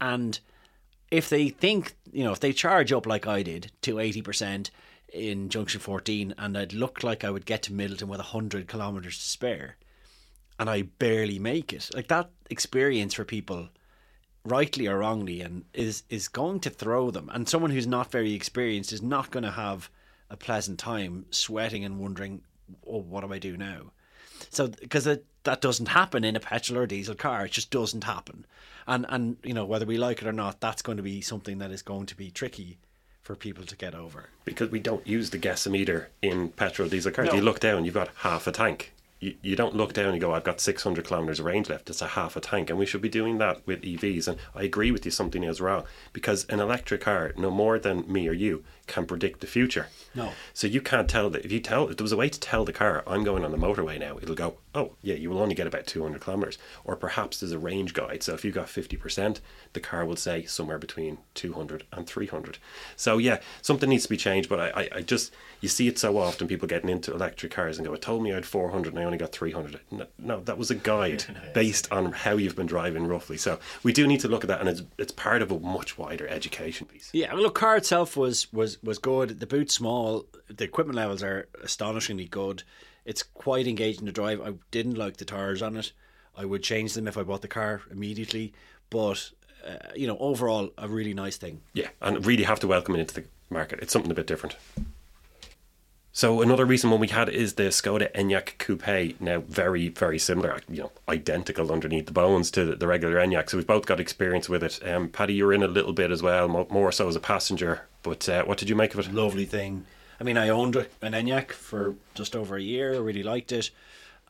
and 0.00 0.38
if 1.10 1.28
they 1.28 1.48
think, 1.48 1.94
you 2.12 2.24
know, 2.24 2.32
if 2.32 2.40
they 2.40 2.52
charge 2.52 2.92
up 2.92 3.06
like 3.06 3.26
I 3.26 3.42
did 3.42 3.72
to 3.82 3.98
eighty 3.98 4.22
percent 4.22 4.70
in 5.12 5.48
Junction 5.48 5.80
Fourteen, 5.80 6.34
and 6.38 6.56
I'd 6.56 6.72
look 6.72 7.02
like 7.02 7.24
I 7.24 7.30
would 7.30 7.46
get 7.46 7.62
to 7.64 7.72
Midleton 7.72 8.08
with 8.08 8.20
hundred 8.20 8.68
kilometers 8.68 9.18
to 9.18 9.24
spare, 9.24 9.76
and 10.58 10.68
I 10.68 10.82
barely 10.82 11.38
make 11.38 11.72
it, 11.72 11.90
like 11.94 12.08
that 12.08 12.30
experience 12.50 13.14
for 13.14 13.24
people 13.24 13.68
rightly 14.44 14.86
or 14.86 14.98
wrongly 14.98 15.40
and 15.40 15.64
is 15.74 16.04
is 16.08 16.28
going 16.28 16.60
to 16.60 16.70
throw 16.70 17.10
them. 17.10 17.30
And 17.32 17.48
someone 17.48 17.70
who's 17.70 17.86
not 17.86 18.10
very 18.10 18.32
experienced 18.32 18.92
is 18.92 19.02
not 19.02 19.30
going 19.30 19.44
to 19.44 19.50
have 19.50 19.90
a 20.30 20.36
pleasant 20.36 20.78
time 20.78 21.26
sweating 21.30 21.84
and 21.84 21.98
wondering 21.98 22.42
oh 22.86 22.98
what 22.98 23.24
do 23.24 23.32
i 23.32 23.38
do 23.38 23.56
now? 23.56 23.92
So 24.50 24.68
because 24.68 25.04
that 25.04 25.60
doesn't 25.60 25.86
happen 25.86 26.24
in 26.24 26.36
a 26.36 26.40
petrol 26.40 26.80
or 26.80 26.86
diesel 26.86 27.14
car. 27.14 27.46
It 27.46 27.52
just 27.52 27.70
doesn't 27.70 28.04
happen 28.04 28.46
and 28.86 29.06
and 29.08 29.36
you 29.42 29.54
know 29.54 29.64
whether 29.64 29.86
we 29.86 29.96
like 29.96 30.22
it 30.22 30.28
or 30.28 30.32
not 30.32 30.60
that's 30.60 30.82
going 30.82 30.96
to 30.96 31.02
be 31.02 31.20
something 31.20 31.58
that 31.58 31.70
is 31.70 31.82
going 31.82 32.06
to 32.06 32.16
be 32.16 32.30
tricky 32.30 32.78
for 33.22 33.34
people 33.34 33.64
to 33.64 33.76
get 33.76 33.94
over. 33.94 34.30
Because 34.44 34.70
we 34.70 34.78
don't 34.78 35.04
use 35.06 35.30
the 35.30 35.38
guessometer 35.38 36.06
in 36.22 36.50
petrol 36.50 36.88
diesel 36.88 37.10
cars. 37.10 37.28
No. 37.28 37.34
you 37.34 37.40
look 37.40 37.60
down 37.60 37.84
you've 37.84 37.94
got 37.94 38.10
half 38.18 38.46
a 38.46 38.52
tank 38.52 38.92
you, 39.18 39.34
you 39.42 39.56
don't 39.56 39.74
look 39.74 39.92
down 39.92 40.10
and 40.12 40.20
go 40.20 40.32
i've 40.34 40.44
got 40.44 40.60
600 40.60 41.04
kilometers 41.04 41.38
of 41.40 41.46
range 41.46 41.68
left 41.70 41.88
it's 41.88 42.02
a 42.02 42.08
half 42.08 42.36
a 42.36 42.40
tank 42.40 42.68
and 42.68 42.78
we 42.78 42.86
should 42.86 43.00
be 43.00 43.08
doing 43.08 43.38
that 43.38 43.66
with 43.66 43.82
evs 43.82 44.28
and 44.28 44.38
i 44.54 44.62
agree 44.62 44.90
with 44.90 45.04
you 45.04 45.10
something 45.10 45.42
is 45.42 45.60
wrong 45.60 45.84
because 46.12 46.44
an 46.46 46.60
electric 46.60 47.00
car 47.00 47.32
no 47.36 47.50
more 47.50 47.78
than 47.78 48.10
me 48.12 48.28
or 48.28 48.32
you 48.32 48.62
can 48.86 49.06
predict 49.06 49.40
the 49.40 49.46
future 49.46 49.88
No. 50.14 50.30
so 50.52 50.66
you 50.66 50.80
can't 50.80 51.08
tell 51.08 51.30
that 51.30 51.44
if 51.44 51.50
you 51.50 51.60
tell 51.60 51.88
if 51.88 51.96
there 51.96 52.04
was 52.04 52.12
a 52.12 52.16
way 52.16 52.28
to 52.28 52.38
tell 52.38 52.64
the 52.64 52.72
car 52.72 53.02
I'm 53.06 53.24
going 53.24 53.44
on 53.44 53.52
the 53.52 53.56
motorway 53.56 53.98
now, 53.98 54.18
it'll 54.20 54.34
go, 54.34 54.56
oh 54.74 54.92
yeah, 55.02 55.14
you 55.14 55.30
will 55.30 55.40
only 55.40 55.54
get 55.54 55.66
about 55.66 55.86
200 55.86 56.20
kilometers, 56.20 56.58
or 56.84 56.96
perhaps 56.96 57.40
there's 57.40 57.52
a 57.52 57.58
range 57.58 57.94
guide. 57.94 58.22
So 58.22 58.34
if 58.34 58.44
you 58.44 58.50
got 58.50 58.66
50%, 58.66 59.40
the 59.72 59.80
car 59.80 60.04
will 60.04 60.16
say 60.16 60.44
somewhere 60.44 60.78
between 60.78 61.18
200 61.34 61.84
and 61.92 62.06
300. 62.06 62.58
So 62.96 63.18
yeah, 63.18 63.38
something 63.62 63.88
needs 63.88 64.04
to 64.04 64.08
be 64.08 64.16
changed. 64.16 64.48
But 64.48 64.60
I, 64.60 64.68
I, 64.82 64.88
I 64.96 65.00
just 65.02 65.32
you 65.60 65.68
see 65.68 65.88
it 65.88 65.98
so 65.98 66.18
often, 66.18 66.48
people 66.48 66.68
getting 66.68 66.90
into 66.90 67.12
electric 67.12 67.52
cars 67.52 67.78
and 67.78 67.86
go, 67.86 67.94
it 67.94 68.02
told 68.02 68.22
me 68.22 68.32
I 68.32 68.36
had 68.36 68.46
400 68.46 68.92
and 68.92 68.98
I 69.02 69.05
only 69.06 69.18
got 69.18 69.32
300. 69.32 69.80
No, 69.90 70.06
no 70.18 70.40
that 70.40 70.58
was 70.58 70.70
a 70.70 70.74
guide 70.74 71.24
based 71.54 71.90
on 71.92 72.12
how 72.12 72.36
you've 72.36 72.56
been 72.56 72.66
driving 72.66 73.06
roughly. 73.06 73.36
So 73.36 73.58
we 73.82 73.92
do 73.92 74.06
need 74.06 74.20
to 74.20 74.28
look 74.28 74.44
at 74.44 74.48
that, 74.48 74.60
and 74.60 74.68
it's 74.68 74.82
it's 74.98 75.12
part 75.12 75.42
of 75.42 75.50
a 75.50 75.58
much 75.58 75.96
wider 75.96 76.26
education 76.28 76.86
piece. 76.86 77.10
Yeah, 77.12 77.32
well, 77.32 77.44
look, 77.44 77.54
car 77.54 77.76
itself 77.76 78.16
was 78.16 78.52
was 78.52 78.82
was 78.82 78.98
good. 78.98 79.40
The 79.40 79.46
boot's 79.46 79.74
small. 79.74 80.26
The 80.48 80.64
equipment 80.64 80.96
levels 80.96 81.22
are 81.22 81.48
astonishingly 81.62 82.26
good. 82.26 82.62
It's 83.04 83.22
quite 83.22 83.66
engaging 83.66 84.06
to 84.06 84.12
drive. 84.12 84.40
I 84.40 84.54
didn't 84.70 84.96
like 84.96 85.16
the 85.16 85.24
tires 85.24 85.62
on 85.62 85.76
it. 85.76 85.92
I 86.36 86.44
would 86.44 86.62
change 86.62 86.94
them 86.94 87.08
if 87.08 87.16
I 87.16 87.22
bought 87.22 87.42
the 87.42 87.48
car 87.48 87.82
immediately. 87.90 88.52
But 88.90 89.30
uh, 89.66 89.76
you 89.94 90.06
know, 90.06 90.18
overall, 90.18 90.70
a 90.78 90.88
really 90.88 91.14
nice 91.14 91.36
thing. 91.36 91.60
Yeah, 91.72 91.88
and 92.00 92.24
really 92.24 92.44
have 92.44 92.60
to 92.60 92.66
welcome 92.66 92.94
it 92.94 93.00
into 93.00 93.14
the 93.14 93.24
market. 93.50 93.80
It's 93.80 93.92
something 93.92 94.10
a 94.10 94.14
bit 94.14 94.26
different. 94.26 94.56
So 96.16 96.40
another 96.40 96.64
recent 96.64 96.90
one 96.90 97.00
we 97.00 97.08
had 97.08 97.28
is 97.28 97.56
the 97.56 97.64
Skoda 97.64 98.10
Enyaq 98.14 98.56
Coupe. 98.56 99.20
Now 99.20 99.40
very 99.40 99.90
very 99.90 100.18
similar, 100.18 100.62
you 100.66 100.84
know, 100.84 100.92
identical 101.10 101.70
underneath 101.70 102.06
the 102.06 102.12
bones 102.12 102.50
to 102.52 102.74
the 102.74 102.86
regular 102.86 103.16
Enyaq. 103.16 103.50
So 103.50 103.58
we've 103.58 103.66
both 103.66 103.84
got 103.84 104.00
experience 104.00 104.48
with 104.48 104.62
it. 104.62 104.80
Um, 104.88 105.10
Paddy, 105.10 105.34
you're 105.34 105.52
in 105.52 105.62
a 105.62 105.68
little 105.68 105.92
bit 105.92 106.10
as 106.10 106.22
well, 106.22 106.48
more 106.48 106.90
so 106.90 107.06
as 107.06 107.16
a 107.16 107.20
passenger. 107.20 107.82
But 108.02 108.26
uh, 108.30 108.44
what 108.44 108.56
did 108.56 108.70
you 108.70 108.74
make 108.74 108.94
of 108.94 109.00
it? 109.00 109.12
Lovely 109.12 109.44
thing. 109.44 109.84
I 110.18 110.24
mean, 110.24 110.38
I 110.38 110.48
owned 110.48 110.76
an 110.76 111.12
Enyaq 111.12 111.52
for 111.52 111.96
just 112.14 112.34
over 112.34 112.56
a 112.56 112.62
year. 112.62 112.98
Really 112.98 113.22
liked 113.22 113.52
it, 113.52 113.68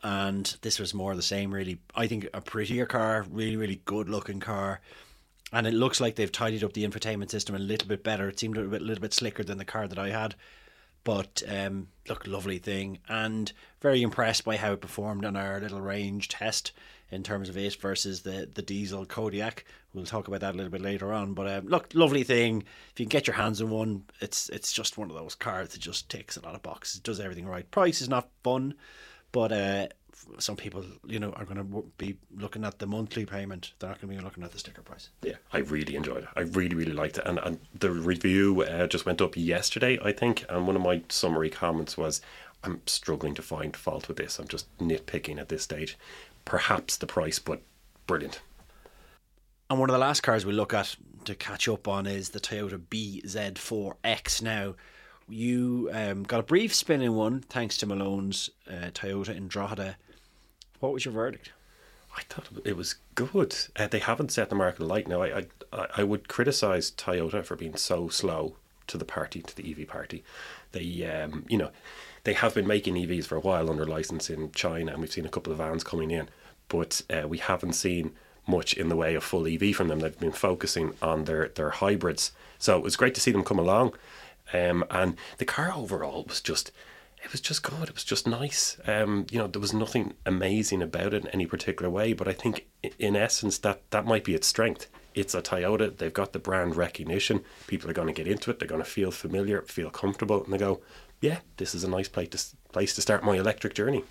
and 0.03 0.57
this 0.63 0.79
was 0.79 0.93
more 0.93 1.15
the 1.15 1.21
same. 1.21 1.53
Really, 1.53 1.77
I 1.95 2.05
think 2.05 2.27
a 2.33 2.41
prettier 2.41 2.85
car, 2.85 3.25
really 3.31 3.55
really 3.55 3.79
good 3.85 4.09
looking 4.09 4.41
car. 4.41 4.81
And 5.53 5.65
it 5.65 5.73
looks 5.73 6.01
like 6.01 6.15
they've 6.15 6.29
tidied 6.29 6.65
up 6.65 6.73
the 6.73 6.85
infotainment 6.85 7.31
system 7.31 7.55
a 7.55 7.59
little 7.59 7.87
bit 7.87 8.03
better. 8.03 8.27
It 8.27 8.37
seemed 8.41 8.57
a, 8.57 8.63
bit, 8.63 8.81
a 8.81 8.83
little 8.83 9.01
bit 9.01 9.13
slicker 9.13 9.45
than 9.45 9.57
the 9.57 9.63
car 9.63 9.87
that 9.87 9.97
I 9.97 10.09
had. 10.09 10.35
But 11.07 11.41
um, 11.47 11.87
look, 12.09 12.27
lovely 12.27 12.57
thing, 12.57 12.99
and 13.07 13.53
very 13.79 14.01
impressed 14.01 14.43
by 14.43 14.57
how 14.57 14.73
it 14.73 14.81
performed 14.81 15.23
on 15.23 15.37
our 15.37 15.57
little 15.61 15.79
range 15.79 16.27
test 16.27 16.73
in 17.09 17.23
terms 17.23 17.47
of 17.47 17.55
it 17.55 17.79
versus 17.79 18.23
the 18.23 18.49
the 18.53 18.61
diesel 18.61 19.05
Kodiaq. 19.05 19.63
We'll 19.93 20.03
talk 20.03 20.27
about 20.27 20.41
that 20.41 20.53
a 20.53 20.57
little 20.57 20.69
bit 20.69 20.81
later 20.81 21.13
on. 21.13 21.33
But 21.33 21.47
um, 21.47 21.67
look, 21.67 21.91
lovely 21.93 22.23
thing. 22.23 22.65
If 22.91 22.99
you 22.99 23.05
can 23.05 23.09
get 23.09 23.25
your 23.25 23.37
hands 23.37 23.61
on 23.61 23.69
one, 23.69 24.03
it's 24.19 24.49
it's 24.49 24.73
just 24.73 24.97
one 24.97 25.09
of 25.09 25.15
those 25.15 25.33
cars 25.33 25.69
that 25.69 25.79
just 25.79 26.09
ticks 26.09 26.35
a 26.35 26.41
lot 26.41 26.55
of 26.55 26.61
boxes. 26.61 26.99
Does 26.99 27.21
everything 27.21 27.47
right. 27.47 27.71
Price 27.71 28.01
is 28.01 28.09
not 28.09 28.27
fun, 28.43 28.73
but 29.31 29.53
uh, 29.53 29.87
some 30.39 30.55
people, 30.55 30.83
you 31.05 31.19
know, 31.19 31.31
are 31.31 31.45
going 31.45 31.57
to 31.57 31.83
be 31.97 32.17
looking 32.35 32.63
at 32.63 32.79
the 32.79 32.87
monthly 32.87 33.25
payment. 33.25 33.73
They're 33.79 33.89
not 33.89 34.01
going 34.01 34.13
to 34.13 34.17
be 34.19 34.23
looking 34.23 34.43
at 34.43 34.51
the 34.51 34.59
sticker 34.59 34.81
price. 34.81 35.09
Yeah, 35.21 35.35
I 35.53 35.59
really 35.59 35.95
enjoyed 35.95 36.23
it. 36.23 36.29
I 36.35 36.41
really, 36.41 36.75
really 36.75 36.93
liked 36.93 37.17
it. 37.17 37.25
And, 37.25 37.39
and 37.39 37.59
the 37.77 37.91
review 37.91 38.63
uh, 38.63 38.87
just 38.87 39.05
went 39.05 39.21
up 39.21 39.35
yesterday, 39.35 39.99
I 40.03 40.11
think. 40.11 40.45
And 40.49 40.67
one 40.67 40.75
of 40.75 40.81
my 40.81 41.01
summary 41.09 41.49
comments 41.49 41.97
was, 41.97 42.21
I'm 42.63 42.81
struggling 42.85 43.35
to 43.35 43.41
find 43.41 43.75
fault 43.75 44.07
with 44.07 44.17
this. 44.17 44.39
I'm 44.39 44.47
just 44.47 44.75
nitpicking 44.77 45.39
at 45.39 45.49
this 45.49 45.63
stage. 45.63 45.97
Perhaps 46.45 46.97
the 46.97 47.07
price, 47.07 47.39
but 47.39 47.61
brilliant. 48.07 48.41
And 49.69 49.79
one 49.79 49.89
of 49.89 49.93
the 49.93 49.99
last 49.99 50.21
cars 50.21 50.45
we 50.45 50.53
look 50.53 50.73
at 50.73 50.95
to 51.25 51.35
catch 51.35 51.67
up 51.67 51.87
on 51.87 52.07
is 52.07 52.29
the 52.29 52.39
Toyota 52.39 52.79
BZ4X. 52.79 54.41
Now, 54.41 54.75
you 55.29 55.89
um, 55.91 56.23
got 56.23 56.39
a 56.39 56.43
brief 56.43 56.73
spin 56.73 57.01
in 57.01 57.13
one 57.15 57.41
thanks 57.41 57.77
to 57.77 57.85
Malone's 57.85 58.49
uh, 58.69 58.91
Toyota 58.93 59.35
in 59.35 59.47
Drogheda 59.47 59.97
what 60.79 60.93
was 60.93 61.05
your 61.05 61.13
verdict? 61.13 61.51
I 62.15 62.21
thought 62.23 62.47
it 62.65 62.75
was 62.75 62.95
good. 63.15 63.55
Uh, 63.75 63.87
they 63.87 63.99
haven't 63.99 64.31
set 64.31 64.49
the 64.49 64.55
market 64.55 64.81
alight 64.81 65.07
now. 65.07 65.21
I, 65.21 65.45
I 65.71 65.87
I 65.97 66.03
would 66.03 66.27
criticize 66.27 66.91
Toyota 66.91 67.43
for 67.45 67.55
being 67.55 67.75
so 67.75 68.09
slow 68.09 68.55
to 68.87 68.97
the 68.97 69.05
party, 69.05 69.41
to 69.41 69.55
the 69.55 69.69
EV 69.69 69.87
party. 69.87 70.23
They, 70.71 71.05
um, 71.05 71.45
you 71.47 71.57
know, 71.57 71.71
they 72.23 72.33
have 72.33 72.55
been 72.55 72.67
making 72.67 72.95
EVs 72.95 73.25
for 73.25 73.35
a 73.35 73.41
while 73.41 73.69
under 73.69 73.85
license 73.85 74.29
in 74.29 74.51
China, 74.51 74.91
and 74.91 75.01
we've 75.01 75.11
seen 75.11 75.25
a 75.25 75.29
couple 75.29 75.51
of 75.51 75.59
vans 75.59 75.83
coming 75.83 76.11
in, 76.11 76.29
but 76.69 77.01
uh, 77.09 77.27
we 77.27 77.37
haven't 77.37 77.73
seen 77.73 78.13
much 78.47 78.73
in 78.73 78.89
the 78.89 78.95
way 78.95 79.13
of 79.15 79.23
full 79.23 79.45
EV 79.47 79.75
from 79.75 79.89
them. 79.89 79.99
They've 79.99 80.17
been 80.17 80.31
focusing 80.31 80.93
on 81.01 81.25
their 81.25 81.49
their 81.49 81.69
hybrids, 81.69 82.31
so 82.57 82.77
it 82.77 82.83
was 82.83 82.95
great 82.95 83.15
to 83.15 83.21
see 83.21 83.31
them 83.31 83.43
come 83.43 83.59
along. 83.59 83.93
Um, 84.53 84.85
and 84.89 85.17
the 85.37 85.45
car 85.45 85.73
overall 85.73 86.23
was 86.23 86.39
just 86.39 86.71
it 87.23 87.31
was 87.31 87.41
just 87.41 87.63
good. 87.63 87.89
It 87.89 87.93
was 87.93 88.03
just 88.03 88.27
nice. 88.27 88.77
Um, 88.85 89.25
you 89.31 89.39
know, 89.39 89.47
there 89.47 89.61
was 89.61 89.73
nothing 89.73 90.13
amazing 90.25 90.81
about 90.81 91.13
it 91.13 91.25
in 91.25 91.29
any 91.29 91.45
particular 91.45 91.89
way, 91.89 92.13
but 92.13 92.27
I 92.27 92.33
think 92.33 92.67
in 92.99 93.15
essence 93.15 93.57
that 93.59 93.89
that 93.91 94.05
might 94.05 94.23
be 94.23 94.35
its 94.35 94.47
strength. 94.47 94.87
It's 95.15 95.33
a 95.33 95.41
Toyota. 95.41 95.97
They've 95.97 96.13
got 96.13 96.33
the 96.33 96.39
brand 96.39 96.75
recognition. 96.75 97.43
People 97.65 97.89
are 97.89 97.93
going 97.93 98.07
to 98.07 98.13
get 98.13 98.27
into 98.27 98.51
it. 98.51 98.59
They're 98.59 98.67
going 98.67 98.83
to 98.83 98.89
feel 98.89 99.09
familiar, 99.09 99.63
feel 99.63 99.89
comfortable, 99.89 100.43
and 100.43 100.53
they 100.53 100.59
go, 100.59 100.81
"Yeah, 101.19 101.39
this 101.57 101.73
is 101.73 101.83
a 101.83 101.89
nice 101.89 102.07
place 102.07 102.29
to 102.29 102.71
place 102.71 102.93
to 102.95 103.01
start 103.01 103.23
my 103.23 103.35
electric 103.35 103.73
journey." 103.73 104.03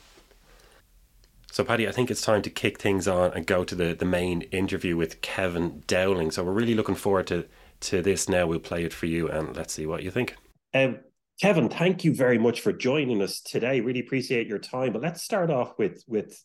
So, 1.53 1.65
Paddy, 1.65 1.89
I 1.89 1.93
think 1.93 2.11
it's 2.11 2.23
time 2.23 2.43
to 2.43 2.51
kick 2.51 2.79
things 2.79 3.07
on 3.07 3.33
and 3.33 3.47
go 3.47 3.65
to 3.65 3.75
the, 3.75 3.95
the 3.95 4.05
main 4.05 4.43
interview 4.43 4.97
with 4.97 5.23
Kevin 5.23 5.85
Dowling. 5.87 6.33
So, 6.33 6.45
we're 6.45 6.53
really 6.53 6.75
looking 6.75 6.97
forward 6.97 7.29
to, 7.29 7.47
to 7.81 8.03
this 8.03 8.29
now. 8.29 8.47
We'll 8.47 8.59
play 8.59 8.85
it 8.85 8.93
for 8.93 9.07
you 9.07 9.29
and 9.29 9.57
let's 9.57 9.73
see 9.73 9.87
what 9.87 10.03
you 10.03 10.11
think. 10.11 10.37
Um, 10.75 10.99
Kevin, 11.41 11.69
thank 11.69 12.03
you 12.03 12.15
very 12.15 12.39
much 12.39 12.63
for 12.63 12.73
joining 12.73 13.21
us 13.21 13.41
today. 13.41 13.81
Really 13.81 14.01
appreciate 14.01 14.47
your 14.47 14.59
time. 14.59 14.93
But 14.93 15.03
let's 15.03 15.23
start 15.23 15.51
off 15.51 15.79
with 15.79 16.03
with 16.07 16.43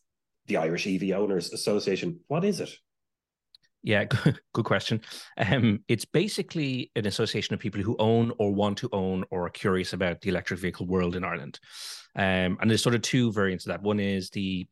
the 0.47 0.57
Irish 0.57 0.85
EV 0.85 1.11
Owners 1.11 1.53
Association. 1.53 2.19
What 2.27 2.43
is 2.43 2.59
it? 2.59 2.71
Yeah, 3.83 4.03
good 4.53 4.65
question. 4.65 5.01
Um, 5.37 5.79
it's 5.87 6.05
basically 6.05 6.91
an 6.95 7.07
association 7.07 7.53
of 7.53 7.59
people 7.59 7.81
who 7.81 7.95
own 7.99 8.33
or 8.37 8.53
want 8.53 8.77
to 8.79 8.89
own 8.91 9.23
or 9.31 9.45
are 9.45 9.49
curious 9.49 9.93
about 9.93 10.21
the 10.21 10.29
electric 10.29 10.59
vehicle 10.59 10.85
world 10.85 11.15
in 11.15 11.23
Ireland. 11.23 11.59
Um, 12.15 12.57
and 12.59 12.69
there's 12.69 12.83
sort 12.83 12.95
of 12.95 13.01
two 13.01 13.31
variants 13.31 13.65
of 13.65 13.69
that. 13.69 13.81
One 13.81 13.99
is 13.99 14.29
the 14.29 14.67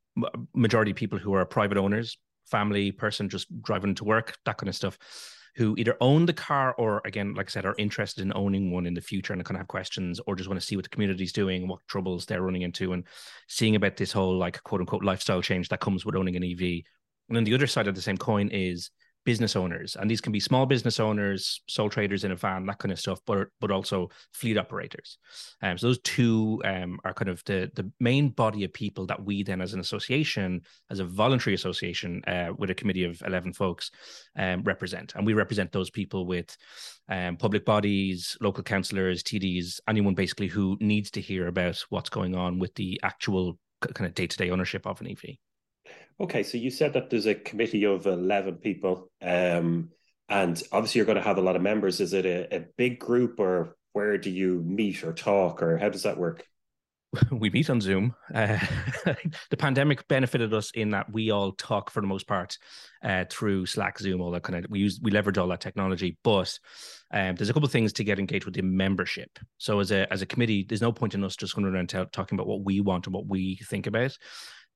majority 0.54 0.92
of 0.92 0.98
people 0.98 1.18
who 1.18 1.34
are 1.34 1.46
private 1.46 1.78
owners, 1.78 2.18
family 2.46 2.92
person 2.92 3.30
just 3.30 3.48
driving 3.62 3.96
to 3.96 4.04
work, 4.04 4.36
that 4.46 4.58
kind 4.58 4.68
of 4.68 4.76
stuff 4.76 4.98
who 5.56 5.76
either 5.78 5.96
own 6.02 6.26
the 6.26 6.34
car 6.34 6.74
or 6.78 7.02
again 7.06 7.34
like 7.34 7.50
i 7.50 7.52
said 7.52 7.66
are 7.66 7.76
interested 7.78 8.22
in 8.22 8.32
owning 8.36 8.72
one 8.72 8.86
in 8.86 8.94
the 8.94 9.02
future 9.02 9.34
and 9.34 9.44
kind 9.46 9.56
of 9.56 9.62
have 9.62 9.68
questions 9.68 10.20
or 10.28 10.36
just 10.36 10.50
want 10.50 10.60
to 10.60 10.66
see 10.66 10.76
what 10.76 10.84
the 10.84 10.90
community's 10.90 11.34
doing 11.34 11.68
what 11.68 11.80
troubles 11.88 12.26
they're 12.26 12.42
running 12.42 12.62
into 12.62 12.94
and 12.94 13.04
seeing 13.48 13.76
about 13.76 13.98
this 13.98 14.12
whole 14.12 14.38
like 14.38 14.62
quote 14.64 14.82
unquote 14.82 15.04
lifestyle 15.04 15.42
change 15.42 15.70
that 15.70 15.80
comes 15.80 16.06
with 16.06 16.16
owning 16.16 16.36
an 16.36 16.44
ev 16.44 16.62
and 16.62 17.38
then 17.38 17.44
the 17.44 17.54
other 17.54 17.68
side 17.68 17.88
of 17.88 17.96
the 17.96 18.02
same 18.02 18.18
coin 18.18 18.50
is 18.50 18.92
business 19.30 19.56
owners, 19.56 19.96
and 19.96 20.10
these 20.10 20.22
can 20.22 20.34
be 20.34 20.40
small 20.40 20.66
business 20.66 21.00
owners, 21.00 21.62
sole 21.68 21.88
traders 21.88 22.24
in 22.24 22.32
a 22.32 22.36
van, 22.36 22.66
that 22.66 22.80
kind 22.80 22.92
of 22.92 23.00
stuff, 23.00 23.20
but 23.28 23.48
but 23.62 23.70
also 23.70 24.10
fleet 24.34 24.58
operators. 24.58 25.20
Um, 25.62 25.78
so 25.78 25.86
those 25.86 26.02
two 26.02 26.60
um, 26.66 27.00
are 27.06 27.14
kind 27.14 27.30
of 27.30 27.44
the 27.46 27.70
the 27.76 27.92
main 28.00 28.30
body 28.30 28.64
of 28.64 28.74
people 28.74 29.06
that 29.06 29.24
we 29.24 29.44
then, 29.44 29.62
as 29.62 29.76
an 29.76 29.82
association, 29.82 30.62
as 30.90 31.00
a 31.00 31.06
voluntary 31.06 31.54
association 31.54 32.24
uh, 32.26 32.50
with 32.58 32.72
a 32.72 32.74
committee 32.74 33.04
of 33.04 33.22
eleven 33.22 33.54
folks, 33.54 33.92
um, 34.36 34.64
represent, 34.64 35.14
and 35.14 35.28
we 35.28 35.34
represent 35.34 35.72
those 35.72 35.92
people 35.92 36.26
with 36.26 36.58
um, 37.08 37.38
public 37.38 37.66
bodies, 37.66 38.36
local 38.42 38.64
councillors, 38.64 39.22
TDs, 39.22 39.80
anyone 39.88 40.16
basically 40.16 40.48
who 40.48 40.76
needs 40.80 41.12
to 41.12 41.22
hear 41.22 41.46
about 41.46 41.78
what's 41.90 42.10
going 42.10 42.34
on 42.36 42.58
with 42.58 42.74
the 42.74 43.00
actual 43.04 43.60
kind 43.94 44.08
of 44.08 44.16
day 44.16 44.26
to 44.26 44.38
day 44.38 44.50
ownership 44.50 44.88
of 44.88 45.00
an 45.02 45.08
EV. 45.12 45.38
Okay, 46.22 46.44
so 46.44 46.58
you 46.58 46.70
said 46.70 46.94
that 46.94 47.10
there's 47.10 47.28
a 47.28 47.36
committee 47.36 47.86
of 47.86 48.06
11 48.06 48.56
people, 48.56 49.10
um, 49.22 49.90
and 50.28 50.62
obviously 50.72 51.00
you're 51.00 51.06
going 51.06 51.18
to 51.18 51.24
have 51.24 51.38
a 51.38 51.42
lot 51.42 51.56
of 51.56 51.62
members. 51.62 52.02
Is 52.02 52.14
it 52.14 52.26
a, 52.26 52.56
a 52.56 52.66
big 52.78 53.00
group, 53.00 53.40
or 53.40 53.78
where 53.94 54.18
do 54.18 54.30
you 54.30 54.62
meet 54.66 55.04
or 55.04 55.14
talk, 55.14 55.64
or 55.64 55.78
how 55.78 55.90
does 55.90 56.04
that 56.04 56.18
work? 56.18 56.46
we 57.32 57.50
meet 57.50 57.70
on 57.70 57.82
Zoom. 57.82 58.14
Uh, 58.34 58.60
the 59.50 59.58
pandemic 59.58 60.08
benefited 60.08 60.54
us 60.54 60.72
in 60.72 60.92
that 60.92 61.12
we 61.12 61.32
all 61.32 61.54
talk 61.54 61.90
for 61.90 62.02
the 62.02 62.08
most 62.08 62.28
part 62.28 62.58
uh, 63.04 63.26
through 63.30 63.66
Slack, 63.66 63.98
Zoom, 63.98 64.22
all 64.22 64.32
that 64.32 64.44
kind 64.44 64.64
of. 64.64 64.70
We 64.70 64.80
use 64.80 65.00
we 65.02 65.12
leverage 65.12 65.38
all 65.38 65.48
that 65.48 65.62
technology, 65.62 66.18
but 66.24 66.58
um, 67.12 67.36
there's 67.36 67.50
a 67.50 67.54
couple 67.54 67.66
of 67.66 67.72
things 67.72 67.94
to 67.94 68.04
get 68.04 68.20
engaged 68.20 68.46
with 68.46 68.54
the 68.54 68.62
membership. 68.62 69.40
So 69.58 69.80
as 69.80 69.92
a 69.92 70.12
as 70.12 70.22
a 70.22 70.28
committee, 70.28 70.66
there's 70.68 70.82
no 70.82 70.92
point 70.92 71.16
in 71.16 71.24
us 71.24 71.36
just 71.36 71.56
going 71.56 71.66
around 71.66 71.90
t- 71.90 72.04
talking 72.12 72.38
about 72.38 72.48
what 72.48 72.64
we 72.64 72.82
want 72.82 73.08
and 73.08 73.14
what 73.14 73.26
we 73.26 73.56
think 73.56 73.88
about 73.88 74.18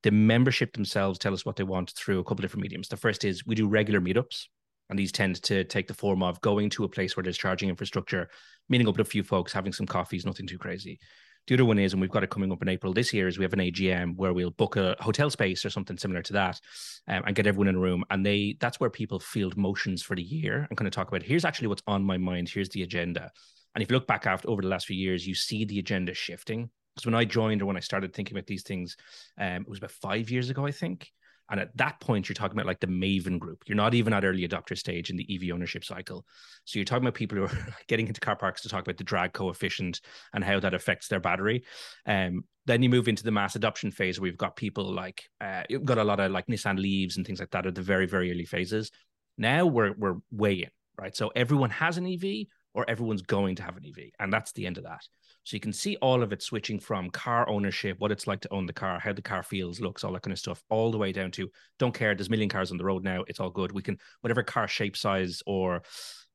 the 0.04 0.12
membership 0.12 0.74
themselves 0.74 1.18
tell 1.18 1.34
us 1.34 1.46
what 1.46 1.56
they 1.56 1.64
want 1.64 1.92
through 1.92 2.20
a 2.20 2.24
couple 2.24 2.40
of 2.40 2.42
different 2.42 2.64
mediums. 2.64 2.88
The 2.88 2.98
first 2.98 3.24
is 3.26 3.46
we 3.46 3.56
do 3.56 3.68
regular 3.68 4.02
meetups, 4.02 4.46
and 4.90 5.00
these 5.00 5.12
tend 5.12 5.42
to 5.44 5.64
take 5.64 5.88
the 5.88 5.94
form 5.94 6.22
of 6.22 6.40
going 6.42 6.70
to 6.72 6.84
a 6.84 6.90
place 6.90 7.16
where 7.16 7.24
there's 7.24 7.38
charging 7.38 7.70
infrastructure, 7.70 8.30
meeting 8.70 8.88
up 8.88 8.98
with 8.98 9.08
a 9.08 9.10
few 9.10 9.24
folks, 9.24 9.54
having 9.54 9.74
some 9.74 9.88
coffees, 9.88 10.26
nothing 10.26 10.46
too 10.46 10.58
crazy. 10.58 11.00
The 11.48 11.56
other 11.56 11.66
one 11.66 11.80
is, 11.80 11.92
and 11.92 12.02
we've 12.02 12.12
got 12.12 12.24
it 12.24 12.30
coming 12.30 12.52
up 12.52 12.62
in 12.62 12.70
April 12.70 12.94
this 12.94 13.14
year, 13.14 13.28
is 13.28 13.38
we 13.38 13.44
have 13.44 13.54
an 13.54 13.60
AGM 13.60 14.16
where 14.16 14.34
we'll 14.34 14.52
book 14.52 14.78
a 14.78 14.96
hotel 15.00 15.30
space 15.30 15.66
or 15.66 15.70
something 15.70 15.98
similar 15.98 16.22
to 16.22 16.34
that, 16.34 16.60
um, 17.08 17.24
and 17.26 17.36
get 17.36 17.48
everyone 17.48 17.68
in 17.68 17.76
a 17.76 17.80
room. 17.80 18.04
And 18.10 18.26
they 18.26 18.58
that's 18.60 18.80
where 18.80 18.90
people 18.90 19.20
field 19.20 19.58
motions 19.58 20.02
for 20.04 20.16
the 20.16 20.24
year 20.24 20.68
and 20.70 20.78
kind 20.78 20.88
of 20.88 20.94
talk 20.94 21.10
about 21.10 21.24
here's 21.24 21.44
actually 21.44 21.68
what's 21.68 21.84
on 21.88 22.04
my 22.04 22.18
mind, 22.18 22.50
here's 22.50 22.70
the 22.70 22.84
agenda. 22.84 23.32
And 23.76 23.82
if 23.82 23.90
you 23.90 23.96
look 23.96 24.08
back 24.08 24.26
after 24.26 24.50
over 24.50 24.62
the 24.62 24.68
last 24.68 24.86
few 24.86 24.96
years, 24.96 25.28
you 25.28 25.36
see 25.36 25.66
the 25.66 25.80
agenda 25.80 26.14
shifting. 26.14 26.70
Because 26.96 27.06
when 27.06 27.16
I 27.16 27.26
joined 27.26 27.62
or 27.62 27.66
when 27.66 27.78
I 27.78 27.82
started 27.82 28.14
thinking 28.14 28.36
about 28.36 28.48
these 28.48 28.64
things, 28.64 28.96
um, 29.40 29.62
it 29.62 29.70
was 29.70 29.80
about 29.80 29.92
five 29.92 30.30
years 30.30 30.50
ago, 30.50 30.66
I 30.66 30.72
think. 30.72 31.12
And 31.50 31.60
at 31.60 31.76
that 31.78 32.00
point, 32.00 32.30
you're 32.30 32.36
talking 32.36 32.58
about 32.58 32.68
like 32.68 32.80
the 32.80 32.88
Maven 32.88 33.38
group. 33.38 33.64
You're 33.68 33.76
not 33.76 33.94
even 33.94 34.14
at 34.14 34.24
early 34.24 34.48
adopter 34.48 34.78
stage 34.78 35.10
in 35.10 35.18
the 35.18 35.28
EV 35.30 35.54
ownership 35.54 35.84
cycle. 35.84 36.26
So 36.66 36.80
you're 36.80 36.86
talking 36.86 37.04
about 37.04 37.16
people 37.16 37.38
who 37.38 37.44
are 37.44 37.68
getting 37.88 38.08
into 38.08 38.22
car 38.22 38.36
parks 38.36 38.62
to 38.62 38.70
talk 38.70 38.82
about 38.82 38.98
the 38.98 39.04
drag 39.04 39.34
coefficient 39.34 40.02
and 40.34 40.44
how 40.44 40.60
that 40.62 40.74
affects 40.74 41.10
their 41.10 41.20
battery. 41.20 41.64
Um, 42.06 42.46
then 42.66 42.82
you 42.82 42.90
move 42.90 43.10
into 43.10 43.24
the 43.24 43.32
mass 43.32 43.56
adoption 43.56 43.92
phase 43.92 44.20
where 44.20 44.30
we've 44.30 44.38
got 44.38 44.56
people 44.56 44.94
like 44.94 45.24
uh, 45.42 45.64
you've 45.70 45.84
got 45.84 45.98
a 45.98 46.04
lot 46.04 46.22
of 46.22 46.32
like 46.32 46.48
Nissan 46.48 46.80
Leafs 46.80 47.18
and 47.18 47.26
things 47.26 47.40
like 47.40 47.52
that 47.52 47.66
at 47.66 47.76
the 47.76 47.82
very, 47.82 48.06
very 48.06 48.32
early 48.32 48.46
phases. 48.46 48.92
Now 49.38 49.66
we're 49.66 49.94
we're 49.98 50.16
way 50.32 50.54
in, 50.54 50.70
right? 50.98 51.16
So 51.16 51.32
everyone 51.36 51.72
has 51.72 51.98
an 51.98 52.08
EV 52.08 52.48
or 52.74 52.90
everyone's 52.90 53.22
going 53.22 53.56
to 53.56 53.64
have 53.64 53.78
an 53.78 53.86
EV. 53.86 54.12
And 54.20 54.32
that's 54.32 54.54
the 54.54 54.66
end 54.66 54.78
of 54.78 54.86
that. 54.86 55.02
So 55.44 55.56
you 55.56 55.60
can 55.60 55.74
see 55.74 55.98
all 55.98 56.24
of 56.24 56.32
it 56.32 56.42
switching 56.42 56.80
from 56.80 57.10
car 57.10 57.48
ownership, 57.50 58.00
what 58.00 58.12
it's 58.12 58.28
like 58.28 58.40
to 58.42 58.54
own 58.54 58.66
the 58.66 58.74
car, 58.74 59.00
how 59.00 59.12
the 59.12 59.22
car 59.22 59.44
feels, 59.44 59.82
looks, 59.82 60.04
all 60.04 60.14
that 60.14 60.22
kind 60.22 60.32
of 60.32 60.40
stuff, 60.40 60.64
all 60.70 60.92
the 60.92 60.98
way 60.98 61.12
down 61.12 61.32
to 61.32 61.50
don't 61.80 61.94
care. 61.94 62.16
There's 62.16 62.28
a 62.28 62.32
million 62.32 62.50
cars 62.50 62.72
on 62.72 62.78
the 62.78 62.86
road 62.86 63.04
now. 63.04 63.24
It's 63.28 63.40
all 63.40 63.50
good. 63.50 63.72
We 63.72 63.82
can 63.82 63.98
whatever 64.22 64.44
car 64.44 64.68
shape, 64.68 64.96
size, 64.96 65.42
or 65.46 65.84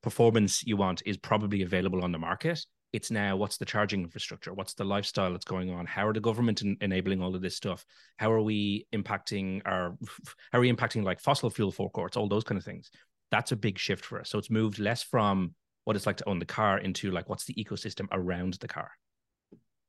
performance 0.02 0.62
you 0.64 0.76
want 0.76 1.02
is 1.06 1.16
probably 1.16 1.62
available 1.62 2.04
on 2.04 2.12
the 2.12 2.18
market. 2.18 2.64
It's 2.92 3.10
now 3.10 3.36
what's 3.36 3.58
the 3.58 3.64
charging 3.64 4.02
infrastructure? 4.02 4.54
What's 4.54 4.74
the 4.74 4.84
lifestyle 4.84 5.32
that's 5.32 5.44
going 5.44 5.70
on? 5.70 5.86
How 5.86 6.08
are 6.08 6.12
the 6.12 6.20
government 6.20 6.62
en- 6.62 6.78
enabling 6.80 7.22
all 7.22 7.34
of 7.34 7.42
this 7.42 7.56
stuff? 7.56 7.84
How 8.16 8.32
are 8.32 8.42
we 8.42 8.86
impacting 8.94 9.62
our 9.66 9.96
how 10.52 10.58
are 10.58 10.60
we 10.60 10.72
impacting 10.72 11.02
like 11.02 11.20
fossil 11.20 11.50
fuel 11.50 11.70
forecourts, 11.70 12.16
all 12.16 12.28
those 12.28 12.44
kind 12.44 12.58
of 12.58 12.64
things? 12.64 12.90
That's 13.30 13.52
a 13.52 13.56
big 13.56 13.78
shift 13.78 14.04
for 14.04 14.20
us. 14.20 14.30
So 14.30 14.38
it's 14.38 14.50
moved 14.50 14.78
less 14.78 15.02
from 15.02 15.54
what 15.88 15.96
it's 15.96 16.04
like 16.04 16.18
to 16.18 16.28
own 16.28 16.38
the 16.38 16.44
car 16.44 16.76
into 16.76 17.10
like 17.10 17.30
what's 17.30 17.46
the 17.46 17.54
ecosystem 17.54 18.08
around 18.12 18.52
the 18.60 18.68
car. 18.68 18.90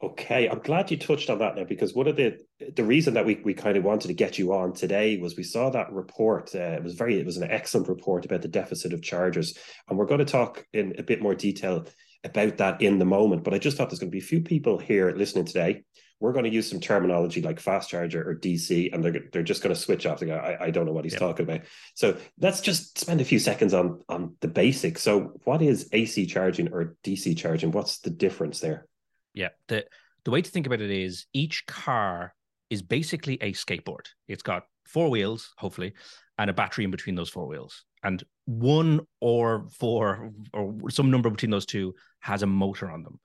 Okay, 0.02 0.48
I'm 0.48 0.60
glad 0.60 0.90
you 0.90 0.96
touched 0.96 1.30
on 1.30 1.40
that 1.40 1.58
now 1.58 1.66
because 1.66 1.94
one 1.94 2.08
of 2.08 2.16
the 2.16 2.38
the 2.74 2.86
reason 2.86 3.16
that 3.16 3.26
we 3.26 3.42
we 3.44 3.54
kind 3.54 3.76
of 3.76 3.84
wanted 3.84 4.08
to 4.08 4.14
get 4.14 4.40
you 4.40 4.54
on 4.54 4.72
today 4.72 5.18
was 5.18 5.36
we 5.36 5.44
saw 5.44 5.70
that 5.70 5.92
report. 5.92 6.56
Uh, 6.56 6.78
it 6.78 6.84
was 6.86 6.94
very 6.94 7.20
it 7.20 7.26
was 7.26 7.36
an 7.36 7.52
excellent 7.52 7.90
report 7.90 8.24
about 8.24 8.42
the 8.42 8.48
deficit 8.48 8.94
of 8.94 9.02
chargers, 9.02 9.58
and 9.90 10.00
we're 10.00 10.06
going 10.06 10.20
to 10.20 10.26
talk 10.26 10.66
in 10.72 10.96
a 10.98 11.04
bit 11.04 11.22
more 11.22 11.36
detail 11.36 11.86
about 12.24 12.56
that 12.60 12.82
in 12.82 12.98
the 12.98 13.04
moment. 13.04 13.44
But 13.44 13.54
I 13.54 13.60
just 13.60 13.76
thought 13.76 13.90
there's 13.90 14.00
going 14.00 14.10
to 14.10 14.16
be 14.16 14.24
a 14.24 14.34
few 14.34 14.40
people 14.40 14.80
here 14.80 15.12
listening 15.12 15.44
today. 15.44 15.84
We're 16.20 16.34
going 16.34 16.46
to 16.46 16.52
use 16.52 16.70
some 16.70 16.80
terminology 16.80 17.42
like 17.42 17.60
fast 17.60 17.90
charger 17.90 18.28
or 18.28 18.36
DC, 18.36 18.94
and 18.94 19.04
they're 19.04 19.24
they're 19.32 19.44
just 19.44 19.64
going 19.64 19.74
to 19.74 19.80
switch 19.80 20.06
off. 20.06 20.20
They 20.20 20.28
go, 20.28 20.36
I, 20.36 20.66
I 20.66 20.70
don't 20.72 20.86
know 20.86 20.92
what 20.92 21.06
he's 21.06 21.16
talking 21.16 21.44
about. 21.44 21.62
So 21.96 22.18
let's 22.40 22.62
just 22.62 22.98
spend 22.98 23.22
a 23.22 23.26
few 23.26 23.40
seconds 23.40 23.74
on 23.74 24.02
on 24.10 24.36
the 24.42 24.48
basics. 24.48 25.02
So 25.02 25.40
what 25.46 25.62
is 25.62 25.90
AC 25.92 26.26
charging 26.26 26.74
or 26.74 26.96
DC 27.04 27.38
charging? 27.38 27.72
What's 27.72 28.00
the 28.00 28.10
difference 28.10 28.60
there? 28.60 28.88
Yeah. 29.34 29.50
The 29.68 29.86
the 30.26 30.32
way 30.32 30.42
to 30.42 30.52
think 30.52 30.68
about 30.68 30.82
it 30.82 30.92
is 30.92 31.26
each 31.34 31.66
car 31.66 32.34
is 32.70 32.82
basically 32.82 33.36
a 33.42 33.54
skateboard. 33.54 34.08
It's 34.28 34.44
got 34.44 34.64
four 34.86 35.10
wheels, 35.10 35.54
hopefully, 35.58 35.94
and 36.38 36.50
a 36.50 36.54
battery 36.54 36.84
in 36.84 36.92
between 36.92 37.16
those 37.16 37.30
four 37.30 37.48
wheels. 37.48 37.84
And 38.04 38.24
one 38.46 39.02
or 39.20 39.68
four 39.78 40.32
or 40.54 40.90
some 40.90 41.12
number 41.12 41.30
between 41.30 41.52
those 41.52 41.66
two 41.66 41.96
has 42.22 42.44
a 42.44 42.48
motor 42.48 42.90
on 42.90 43.04
them. 43.04 43.20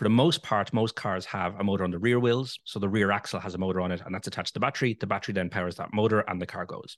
For 0.00 0.04
the 0.04 0.08
most 0.08 0.42
part, 0.42 0.72
most 0.72 0.96
cars 0.96 1.26
have 1.26 1.60
a 1.60 1.62
motor 1.62 1.84
on 1.84 1.90
the 1.90 1.98
rear 1.98 2.18
wheels. 2.18 2.58
So 2.64 2.78
the 2.78 2.88
rear 2.88 3.10
axle 3.10 3.38
has 3.38 3.54
a 3.54 3.58
motor 3.58 3.82
on 3.82 3.92
it, 3.92 4.00
and 4.02 4.14
that's 4.14 4.26
attached 4.26 4.48
to 4.48 4.54
the 4.54 4.60
battery. 4.60 4.96
The 4.98 5.06
battery 5.06 5.34
then 5.34 5.50
powers 5.50 5.76
that 5.76 5.92
motor, 5.92 6.20
and 6.20 6.40
the 6.40 6.46
car 6.46 6.64
goes 6.64 6.96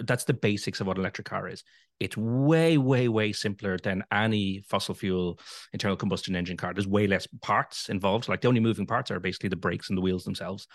that's 0.00 0.24
the 0.24 0.34
basics 0.34 0.80
of 0.80 0.86
what 0.86 0.96
an 0.96 1.02
electric 1.02 1.26
car 1.26 1.48
is. 1.48 1.62
It's 2.00 2.16
way, 2.16 2.76
way, 2.76 3.08
way 3.08 3.32
simpler 3.32 3.78
than 3.78 4.04
any 4.12 4.62
fossil 4.68 4.94
fuel 4.94 5.38
internal 5.72 5.96
combustion 5.96 6.36
engine 6.36 6.56
car. 6.56 6.74
There's 6.74 6.88
way 6.88 7.06
less 7.06 7.26
parts 7.40 7.88
involved. 7.88 8.28
Like 8.28 8.40
the 8.40 8.48
only 8.48 8.60
moving 8.60 8.86
parts 8.86 9.10
are 9.10 9.20
basically 9.20 9.48
the 9.48 9.56
brakes 9.56 9.88
and 9.88 9.96
the 9.96 10.02
wheels 10.02 10.24
themselves. 10.24 10.66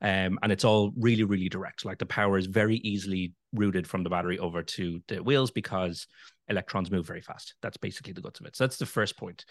Um, 0.00 0.38
and 0.42 0.52
it's 0.52 0.64
all 0.64 0.92
really, 0.96 1.24
really 1.24 1.48
direct. 1.48 1.84
Like 1.84 1.98
the 1.98 2.06
power 2.06 2.38
is 2.38 2.46
very 2.46 2.76
easily 2.76 3.34
routed 3.52 3.86
from 3.86 4.04
the 4.04 4.10
battery 4.10 4.38
over 4.38 4.62
to 4.62 5.02
the 5.08 5.22
wheels 5.22 5.50
because 5.50 6.06
electrons 6.48 6.90
move 6.90 7.06
very 7.06 7.20
fast. 7.20 7.54
That's 7.60 7.76
basically 7.76 8.12
the 8.12 8.22
guts 8.22 8.40
of 8.40 8.46
it. 8.46 8.56
So 8.56 8.64
that's 8.64 8.78
the 8.78 8.86
first 8.86 9.18
point 9.18 9.44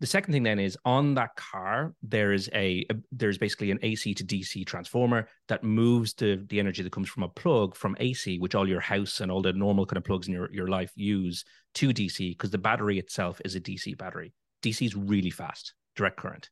the 0.00 0.06
second 0.06 0.32
thing 0.32 0.42
then 0.42 0.58
is 0.58 0.76
on 0.84 1.14
that 1.14 1.34
car 1.36 1.94
there 2.02 2.32
is 2.32 2.50
a, 2.54 2.84
a, 2.90 2.94
there's 3.12 3.38
basically 3.38 3.70
an 3.70 3.78
AC 3.82 4.14
to 4.14 4.24
DC 4.24 4.66
transformer 4.66 5.28
that 5.48 5.64
moves 5.64 6.12
the 6.14 6.44
the 6.48 6.60
energy 6.60 6.82
that 6.82 6.92
comes 6.92 7.08
from 7.08 7.22
a 7.22 7.28
plug 7.28 7.74
from 7.74 7.96
AC 7.98 8.38
which 8.38 8.54
all 8.54 8.68
your 8.68 8.80
house 8.80 9.20
and 9.20 9.30
all 9.30 9.42
the 9.42 9.52
normal 9.52 9.86
kind 9.86 9.96
of 9.96 10.04
plugs 10.04 10.28
in 10.28 10.34
your, 10.34 10.52
your 10.52 10.68
life 10.68 10.92
use 10.96 11.44
to 11.74 11.88
DC 11.90 12.30
because 12.30 12.50
the 12.50 12.58
battery 12.58 12.98
itself 12.98 13.40
is 13.44 13.54
a 13.54 13.60
DC 13.60 13.96
battery. 13.96 14.32
DC 14.62 14.86
is 14.86 14.96
really 14.96 15.30
fast, 15.30 15.74
direct 15.94 16.16
current. 16.16 16.50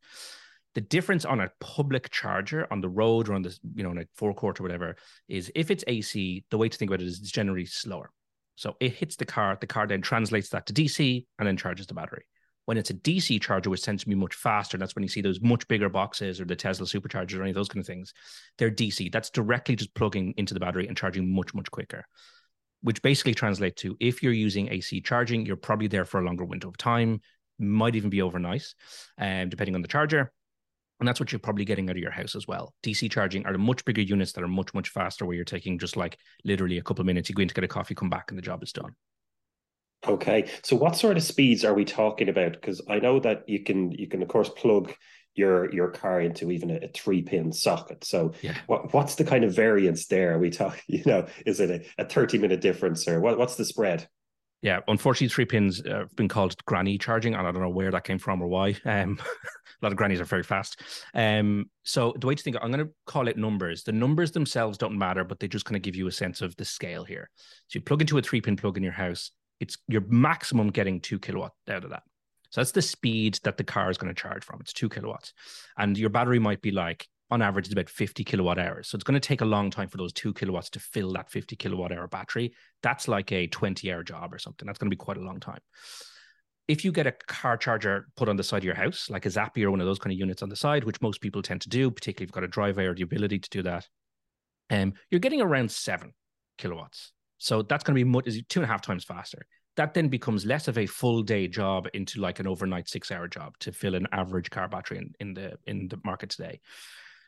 The 0.74 0.80
difference 0.80 1.24
on 1.24 1.40
a 1.40 1.50
public 1.60 2.10
charger 2.10 2.66
on 2.70 2.80
the 2.80 2.88
road 2.88 3.28
or 3.28 3.34
on 3.34 3.42
the 3.42 3.56
you 3.74 3.82
know 3.82 3.90
on 3.90 3.98
a 3.98 4.06
forecourt 4.14 4.58
or 4.58 4.62
whatever 4.62 4.96
is 5.28 5.52
if 5.54 5.70
it's 5.70 5.84
AC, 5.86 6.44
the 6.50 6.58
way 6.58 6.68
to 6.68 6.78
think 6.78 6.90
about 6.90 7.02
it 7.02 7.06
is 7.06 7.20
it's 7.20 7.30
generally 7.30 7.66
slower. 7.66 8.10
So 8.56 8.76
it 8.80 8.92
hits 8.92 9.16
the 9.16 9.24
car, 9.24 9.58
the 9.60 9.66
car 9.66 9.86
then 9.86 10.00
translates 10.00 10.48
that 10.50 10.66
to 10.66 10.72
DC 10.72 11.26
and 11.38 11.46
then 11.46 11.56
charges 11.56 11.88
the 11.88 11.94
battery 11.94 12.24
when 12.66 12.78
it's 12.78 12.90
a 12.90 12.94
DC 12.94 13.40
charger, 13.40 13.70
which 13.70 13.82
tends 13.82 14.02
to 14.02 14.08
be 14.08 14.14
much 14.14 14.34
faster, 14.34 14.78
that's 14.78 14.94
when 14.94 15.02
you 15.02 15.08
see 15.08 15.20
those 15.20 15.40
much 15.40 15.66
bigger 15.68 15.88
boxes 15.88 16.40
or 16.40 16.44
the 16.44 16.56
Tesla 16.56 16.86
superchargers 16.86 17.38
or 17.38 17.42
any 17.42 17.50
of 17.50 17.54
those 17.54 17.68
kind 17.68 17.80
of 17.80 17.86
things. 17.86 18.14
They're 18.58 18.70
DC. 18.70 19.12
That's 19.12 19.30
directly 19.30 19.76
just 19.76 19.94
plugging 19.94 20.34
into 20.36 20.54
the 20.54 20.60
battery 20.60 20.86
and 20.88 20.96
charging 20.96 21.34
much, 21.34 21.54
much 21.54 21.70
quicker, 21.70 22.06
which 22.80 23.02
basically 23.02 23.34
translates 23.34 23.82
to 23.82 23.96
if 24.00 24.22
you're 24.22 24.32
using 24.32 24.68
AC 24.70 25.02
charging, 25.02 25.44
you're 25.44 25.56
probably 25.56 25.88
there 25.88 26.04
for 26.04 26.20
a 26.20 26.24
longer 26.24 26.44
window 26.44 26.68
of 26.68 26.78
time, 26.78 27.20
might 27.58 27.96
even 27.96 28.10
be 28.10 28.22
overnight, 28.22 28.66
um, 29.18 29.48
depending 29.48 29.74
on 29.74 29.82
the 29.82 29.88
charger. 29.88 30.32
And 31.00 31.08
that's 31.08 31.20
what 31.20 31.32
you're 31.32 31.40
probably 31.40 31.64
getting 31.64 31.90
out 31.90 31.96
of 31.96 32.02
your 32.02 32.12
house 32.12 32.34
as 32.34 32.46
well. 32.46 32.72
DC 32.82 33.10
charging 33.10 33.44
are 33.46 33.52
the 33.52 33.58
much 33.58 33.84
bigger 33.84 34.00
units 34.00 34.32
that 34.32 34.44
are 34.44 34.48
much, 34.48 34.72
much 34.72 34.88
faster, 34.88 35.26
where 35.26 35.34
you're 35.34 35.44
taking 35.44 35.78
just 35.78 35.96
like 35.96 36.16
literally 36.44 36.78
a 36.78 36.82
couple 36.82 37.02
of 37.02 37.06
minutes. 37.06 37.28
You 37.28 37.34
go 37.34 37.42
in 37.42 37.48
to 37.48 37.54
get 37.54 37.64
a 37.64 37.68
coffee, 37.68 37.96
come 37.96 38.08
back, 38.08 38.30
and 38.30 38.38
the 38.38 38.42
job 38.42 38.62
is 38.62 38.72
done. 38.72 38.94
Okay, 40.06 40.50
so 40.62 40.76
what 40.76 40.96
sort 40.96 41.16
of 41.16 41.22
speeds 41.22 41.64
are 41.64 41.74
we 41.74 41.84
talking 41.84 42.28
about? 42.28 42.52
Because 42.52 42.80
I 42.88 42.98
know 42.98 43.20
that 43.20 43.48
you 43.48 43.62
can 43.62 43.90
you 43.92 44.06
can 44.06 44.22
of 44.22 44.28
course 44.28 44.48
plug 44.50 44.92
your 45.34 45.72
your 45.72 45.90
car 45.90 46.20
into 46.20 46.50
even 46.50 46.70
a, 46.70 46.76
a 46.76 46.88
three 46.88 47.22
pin 47.22 47.52
socket. 47.52 48.04
So 48.04 48.32
yeah. 48.42 48.56
what 48.66 48.92
what's 48.92 49.14
the 49.14 49.24
kind 49.24 49.44
of 49.44 49.54
variance 49.54 50.06
there? 50.06 50.34
Are 50.34 50.38
we 50.38 50.50
talk 50.50 50.80
you 50.86 51.02
know 51.06 51.26
is 51.46 51.60
it 51.60 51.70
a, 51.70 52.02
a 52.02 52.06
thirty 52.06 52.38
minute 52.38 52.60
difference 52.60 53.08
or 53.08 53.20
what, 53.20 53.38
what's 53.38 53.56
the 53.56 53.64
spread? 53.64 54.08
Yeah, 54.62 54.80
unfortunately, 54.88 55.28
three 55.28 55.44
pins 55.44 55.82
uh, 55.84 55.98
have 55.98 56.16
been 56.16 56.28
called 56.28 56.56
granny 56.64 56.96
charging, 56.96 57.34
and 57.34 57.46
I 57.46 57.52
don't 57.52 57.60
know 57.60 57.68
where 57.68 57.90
that 57.90 58.04
came 58.04 58.18
from 58.18 58.40
or 58.40 58.48
why. 58.48 58.74
Um, 58.86 59.18
a 59.82 59.84
lot 59.84 59.92
of 59.92 59.98
grannies 59.98 60.20
are 60.20 60.24
very 60.24 60.44
fast. 60.44 60.80
Um, 61.14 61.68
so 61.82 62.14
the 62.18 62.26
way 62.26 62.34
to 62.34 62.42
think, 62.42 62.56
I'm 62.62 62.70
going 62.70 62.86
to 62.86 62.92
call 63.06 63.28
it 63.28 63.36
numbers. 63.36 63.82
The 63.82 63.92
numbers 63.92 64.30
themselves 64.30 64.78
don't 64.78 64.96
matter, 64.96 65.24
but 65.24 65.38
they 65.38 65.48
just 65.48 65.66
kind 65.66 65.76
of 65.76 65.82
give 65.82 65.96
you 65.96 66.06
a 66.06 66.12
sense 66.12 66.40
of 66.40 66.56
the 66.56 66.64
scale 66.64 67.04
here. 67.04 67.28
So 67.66 67.78
you 67.78 67.82
plug 67.82 68.00
into 68.00 68.16
a 68.16 68.22
three 68.22 68.40
pin 68.40 68.56
plug 68.56 68.78
in 68.78 68.82
your 68.82 68.92
house 68.92 69.32
it's 69.60 69.78
your 69.88 70.02
maximum 70.08 70.70
getting 70.70 71.00
two 71.00 71.18
kilowatt 71.18 71.52
out 71.68 71.84
of 71.84 71.90
that. 71.90 72.02
So 72.50 72.60
that's 72.60 72.72
the 72.72 72.82
speed 72.82 73.40
that 73.42 73.56
the 73.56 73.64
car 73.64 73.90
is 73.90 73.98
going 73.98 74.14
to 74.14 74.20
charge 74.20 74.44
from. 74.44 74.60
It's 74.60 74.72
two 74.72 74.88
kilowatts. 74.88 75.32
And 75.76 75.98
your 75.98 76.10
battery 76.10 76.38
might 76.38 76.62
be 76.62 76.70
like, 76.70 77.08
on 77.30 77.42
average, 77.42 77.66
it's 77.66 77.72
about 77.72 77.88
50 77.88 78.22
kilowatt 78.22 78.58
hours. 78.58 78.88
So 78.88 78.96
it's 78.96 79.04
going 79.04 79.20
to 79.20 79.28
take 79.28 79.40
a 79.40 79.46
long 79.46 79.70
time 79.70 79.88
for 79.88 79.96
those 79.96 80.12
two 80.12 80.32
kilowatts 80.32 80.70
to 80.70 80.78
fill 80.78 81.12
that 81.14 81.30
50 81.30 81.56
kilowatt 81.56 81.90
hour 81.90 82.06
battery. 82.06 82.54
That's 82.82 83.08
like 83.08 83.32
a 83.32 83.48
20 83.48 83.92
hour 83.92 84.04
job 84.04 84.32
or 84.32 84.38
something. 84.38 84.66
That's 84.66 84.78
going 84.78 84.88
to 84.88 84.94
be 84.94 85.04
quite 85.04 85.16
a 85.16 85.22
long 85.22 85.40
time. 85.40 85.58
If 86.68 86.84
you 86.84 86.92
get 86.92 87.06
a 87.06 87.12
car 87.12 87.56
charger 87.56 88.06
put 88.16 88.28
on 88.28 88.36
the 88.36 88.44
side 88.44 88.58
of 88.58 88.64
your 88.64 88.74
house, 88.74 89.10
like 89.10 89.26
a 89.26 89.30
Zappi 89.30 89.64
or 89.64 89.70
one 89.70 89.80
of 89.80 89.86
those 89.86 89.98
kind 89.98 90.12
of 90.12 90.18
units 90.18 90.42
on 90.42 90.48
the 90.48 90.56
side, 90.56 90.84
which 90.84 91.02
most 91.02 91.20
people 91.20 91.42
tend 91.42 91.60
to 91.62 91.68
do, 91.68 91.90
particularly 91.90 92.24
if 92.24 92.28
you've 92.28 92.34
got 92.34 92.44
a 92.44 92.48
driveway 92.48 92.86
or 92.86 92.94
the 92.94 93.02
ability 93.02 93.40
to 93.40 93.50
do 93.50 93.62
that, 93.62 93.88
um, 94.70 94.94
you're 95.10 95.18
getting 95.18 95.42
around 95.42 95.70
seven 95.70 96.14
kilowatts. 96.56 97.12
So 97.44 97.60
that's 97.60 97.84
going 97.84 97.94
to 97.94 98.02
be 98.02 98.10
much, 98.10 98.26
two 98.48 98.60
and 98.60 98.64
a 98.64 98.72
half 98.72 98.80
times 98.80 99.04
faster. 99.04 99.44
That 99.76 99.92
then 99.92 100.08
becomes 100.08 100.46
less 100.46 100.66
of 100.66 100.78
a 100.78 100.86
full 100.86 101.22
day 101.22 101.46
job 101.46 101.88
into 101.92 102.18
like 102.18 102.40
an 102.40 102.46
overnight 102.46 102.88
six 102.88 103.10
hour 103.10 103.28
job 103.28 103.58
to 103.58 103.70
fill 103.70 103.94
an 103.94 104.06
average 104.12 104.48
car 104.48 104.66
battery 104.66 104.96
in, 104.96 105.12
in 105.20 105.34
the 105.34 105.58
in 105.66 105.88
the 105.88 106.00
market 106.04 106.30
today. 106.30 106.60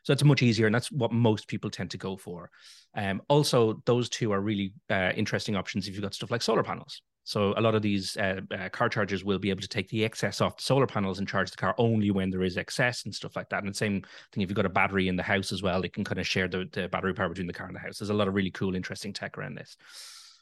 So 0.05 0.15
it's 0.15 0.25
much 0.25 0.43
easier, 0.43 0.65
and 0.65 0.75
that's 0.75 0.91
what 0.91 1.13
most 1.13 1.49
people 1.49 1.69
tend 1.69 1.91
to 1.91 1.99
go 1.99 2.17
for. 2.17 2.51
Um, 2.95 3.21
also, 3.29 3.83
those 3.85 4.09
two 4.09 4.33
are 4.33 4.41
really 4.41 4.73
uh, 4.89 5.13
interesting 5.15 5.55
options 5.55 5.87
if 5.87 5.93
you've 5.93 6.03
got 6.03 6.15
stuff 6.15 6.31
like 6.31 6.41
solar 6.41 6.63
panels. 6.63 7.03
So 7.27 7.55
a 7.57 7.61
lot 7.61 7.75
of 7.75 7.83
these 7.83 8.17
uh, 8.17 8.41
uh, 8.57 8.69
car 8.69 8.89
chargers 8.89 9.25
will 9.25 9.41
be 9.41 9.51
able 9.51 9.61
to 9.61 9.67
take 9.67 9.89
the 9.89 10.05
excess 10.05 10.41
off 10.41 10.59
the 10.59 10.63
solar 10.63 10.87
panels 10.87 11.19
and 11.19 11.27
charge 11.27 11.51
the 11.51 11.57
car 11.57 11.75
only 11.77 12.13
when 12.13 12.31
there 12.31 12.45
is 12.45 12.57
excess 12.57 13.05
and 13.05 13.13
stuff 13.13 13.35
like 13.35 13.49
that. 13.49 13.65
And 13.65 13.69
the 13.69 13.77
same 13.77 14.03
thing 14.31 14.45
if 14.45 14.49
you've 14.49 14.55
got 14.55 14.65
a 14.65 14.69
battery 14.69 15.09
in 15.09 15.17
the 15.17 15.25
house 15.25 15.51
as 15.51 15.61
well, 15.61 15.83
it 15.83 15.93
can 15.93 16.05
kind 16.05 16.21
of 16.21 16.27
share 16.27 16.47
the, 16.47 16.69
the 16.71 16.87
battery 16.87 17.15
power 17.15 17.29
between 17.29 17.49
the 17.49 17.53
car 17.53 17.67
and 17.67 17.75
the 17.75 17.81
house. 17.81 17.99
There's 17.99 18.11
a 18.11 18.15
lot 18.15 18.29
of 18.29 18.35
really 18.35 18.53
cool, 18.53 18.77
interesting 18.77 19.13
tech 19.13 19.37
around 19.37 19.57
this. 19.57 19.77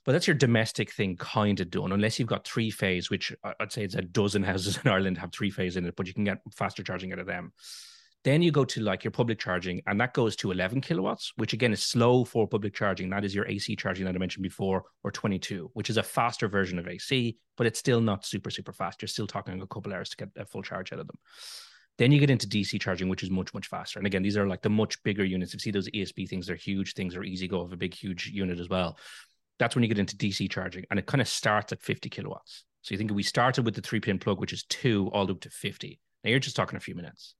But 0.04 0.12
that's 0.12 0.26
your 0.26 0.36
domestic 0.36 0.92
thing 0.92 1.16
kind 1.16 1.58
of 1.58 1.70
done, 1.70 1.90
unless 1.90 2.18
you've 2.18 2.28
got 2.28 2.46
three 2.46 2.70
phase, 2.70 3.08
which 3.08 3.34
I'd 3.58 3.72
say 3.72 3.84
it's 3.84 3.94
a 3.94 4.02
dozen 4.02 4.42
houses 4.44 4.78
in 4.84 4.90
Ireland 4.90 5.16
have 5.16 5.32
three 5.32 5.50
phase 5.50 5.78
in 5.78 5.86
it, 5.86 5.96
but 5.96 6.06
you 6.06 6.12
can 6.12 6.24
get 6.24 6.42
faster 6.52 6.82
charging 6.82 7.14
out 7.14 7.18
of 7.18 7.26
them. 7.26 7.54
Then 8.24 8.40
you 8.40 8.50
go 8.50 8.64
to 8.64 8.80
like 8.80 9.04
your 9.04 9.10
public 9.10 9.38
charging, 9.38 9.82
and 9.86 10.00
that 10.00 10.14
goes 10.14 10.34
to 10.36 10.50
11 10.50 10.80
kilowatts, 10.80 11.32
which 11.36 11.52
again 11.52 11.74
is 11.74 11.82
slow 11.82 12.24
for 12.24 12.48
public 12.48 12.74
charging. 12.74 13.10
That 13.10 13.24
is 13.24 13.34
your 13.34 13.46
AC 13.46 13.76
charging 13.76 14.06
that 14.06 14.14
I 14.14 14.18
mentioned 14.18 14.42
before, 14.42 14.84
or 15.02 15.10
22, 15.10 15.70
which 15.74 15.90
is 15.90 15.98
a 15.98 16.02
faster 16.02 16.48
version 16.48 16.78
of 16.78 16.88
AC, 16.88 17.36
but 17.58 17.66
it's 17.66 17.78
still 17.78 18.00
not 18.00 18.24
super, 18.24 18.50
super 18.50 18.72
fast. 18.72 19.02
You're 19.02 19.08
still 19.08 19.26
talking 19.26 19.60
a 19.60 19.66
couple 19.66 19.92
hours 19.92 20.08
to 20.08 20.16
get 20.16 20.30
a 20.36 20.46
full 20.46 20.62
charge 20.62 20.90
out 20.92 21.00
of 21.00 21.06
them. 21.06 21.18
Then 21.98 22.12
you 22.12 22.18
get 22.18 22.30
into 22.30 22.48
DC 22.48 22.80
charging, 22.80 23.10
which 23.10 23.22
is 23.22 23.30
much, 23.30 23.52
much 23.52 23.68
faster. 23.68 23.98
And 24.00 24.06
again, 24.06 24.22
these 24.22 24.38
are 24.38 24.48
like 24.48 24.62
the 24.62 24.70
much 24.70 25.00
bigger 25.02 25.24
units. 25.24 25.52
If 25.52 25.60
you 25.60 25.60
see 25.60 25.70
those 25.70 25.90
ESB 25.90 26.26
things, 26.26 26.46
they're 26.46 26.56
huge 26.56 26.94
things, 26.94 27.14
are 27.14 27.20
EasyGo 27.20 27.62
of 27.62 27.72
a 27.72 27.76
big, 27.76 27.94
huge 27.94 28.28
unit 28.28 28.58
as 28.58 28.70
well. 28.70 28.98
That's 29.58 29.76
when 29.76 29.82
you 29.84 29.88
get 29.88 29.98
into 29.98 30.16
DC 30.16 30.50
charging, 30.50 30.84
and 30.90 30.98
it 30.98 31.06
kind 31.06 31.20
of 31.20 31.28
starts 31.28 31.72
at 31.72 31.82
50 31.82 32.08
kilowatts. 32.08 32.64
So 32.80 32.94
you 32.94 32.98
think 32.98 33.12
we 33.12 33.22
started 33.22 33.64
with 33.64 33.74
the 33.74 33.82
three 33.82 34.00
pin 34.00 34.18
plug, 34.18 34.40
which 34.40 34.52
is 34.52 34.64
two, 34.64 35.10
all 35.12 35.26
the 35.26 35.34
way 35.34 35.36
up 35.36 35.42
to 35.42 35.50
50. 35.50 36.00
Now 36.24 36.30
you're 36.30 36.38
just 36.38 36.56
talking 36.56 36.76
a 36.76 36.80
few 36.80 36.94
minutes. 36.94 37.34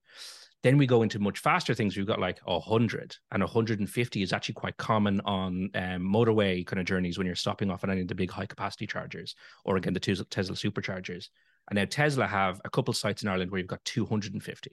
Then 0.65 0.79
we 0.79 0.87
go 0.87 1.03
into 1.03 1.19
much 1.19 1.41
faster 1.41 1.75
things. 1.75 1.95
We've 1.95 2.07
got 2.07 2.19
like 2.19 2.41
100 2.47 3.17
and 3.33 3.43
150 3.43 4.23
is 4.23 4.33
actually 4.33 4.55
quite 4.55 4.79
common 4.79 5.21
on 5.21 5.69
um, 5.75 6.01
motorway 6.01 6.67
kind 6.67 6.81
of 6.81 6.87
journeys 6.87 7.19
when 7.19 7.27
you're 7.27 7.37
stopping 7.37 7.71
off 7.71 7.85
at 7.85 7.91
any 7.91 8.01
of 8.01 8.09
the 8.09 8.15
big 8.15 8.31
high 8.31 8.47
capacity 8.47 8.87
chargers 8.87 9.35
or 9.67 9.77
again, 9.77 9.93
the 9.93 10.01
Tesla 10.01 10.25
superchargers. 10.55 11.29
And 11.69 11.77
now 11.77 11.85
Tesla 11.85 12.27
have 12.27 12.63
a 12.65 12.71
couple 12.71 12.95
sites 12.95 13.23
in 13.23 13.29
Ireland 13.29 13.51
where 13.51 13.59
you've 13.59 13.69
got 13.69 13.85
250. 13.85 14.71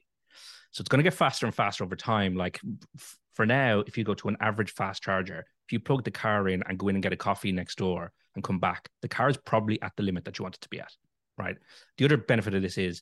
So 0.72 0.82
it's 0.82 0.88
going 0.88 1.00
to 1.00 1.04
get 1.04 1.14
faster 1.14 1.46
and 1.46 1.54
faster 1.54 1.84
over 1.84 1.98
time. 1.98 2.38
Like 2.38 2.62
for 3.34 3.46
now, 3.46 3.80
if 3.86 3.98
you 3.98 4.06
go 4.06 4.14
to 4.14 4.30
an 4.30 4.38
average 4.40 4.72
fast 4.72 5.04
charger, 5.04 5.46
if 5.66 5.74
you 5.74 5.82
plug 5.82 6.06
the 6.06 6.12
car 6.12 6.48
in 6.48 6.64
and 6.68 6.80
go 6.80 6.88
in 6.88 6.96
and 6.96 7.04
get 7.04 7.12
a 7.12 7.18
coffee 7.18 7.52
next 7.52 7.78
door 7.78 8.14
and 8.36 8.46
come 8.46 8.60
back, 8.60 8.88
the 9.02 9.10
car 9.10 9.30
is 9.30 9.36
probably 9.36 9.82
at 9.82 9.92
the 9.98 10.04
limit 10.04 10.24
that 10.24 10.40
you 10.40 10.44
want 10.44 10.56
it 10.56 10.62
to 10.62 10.70
be 10.70 10.80
at. 10.80 10.94
Right. 11.38 11.58
The 11.98 12.06
other 12.06 12.16
benefit 12.16 12.54
of 12.54 12.62
this 12.62 12.78
is 12.78 13.02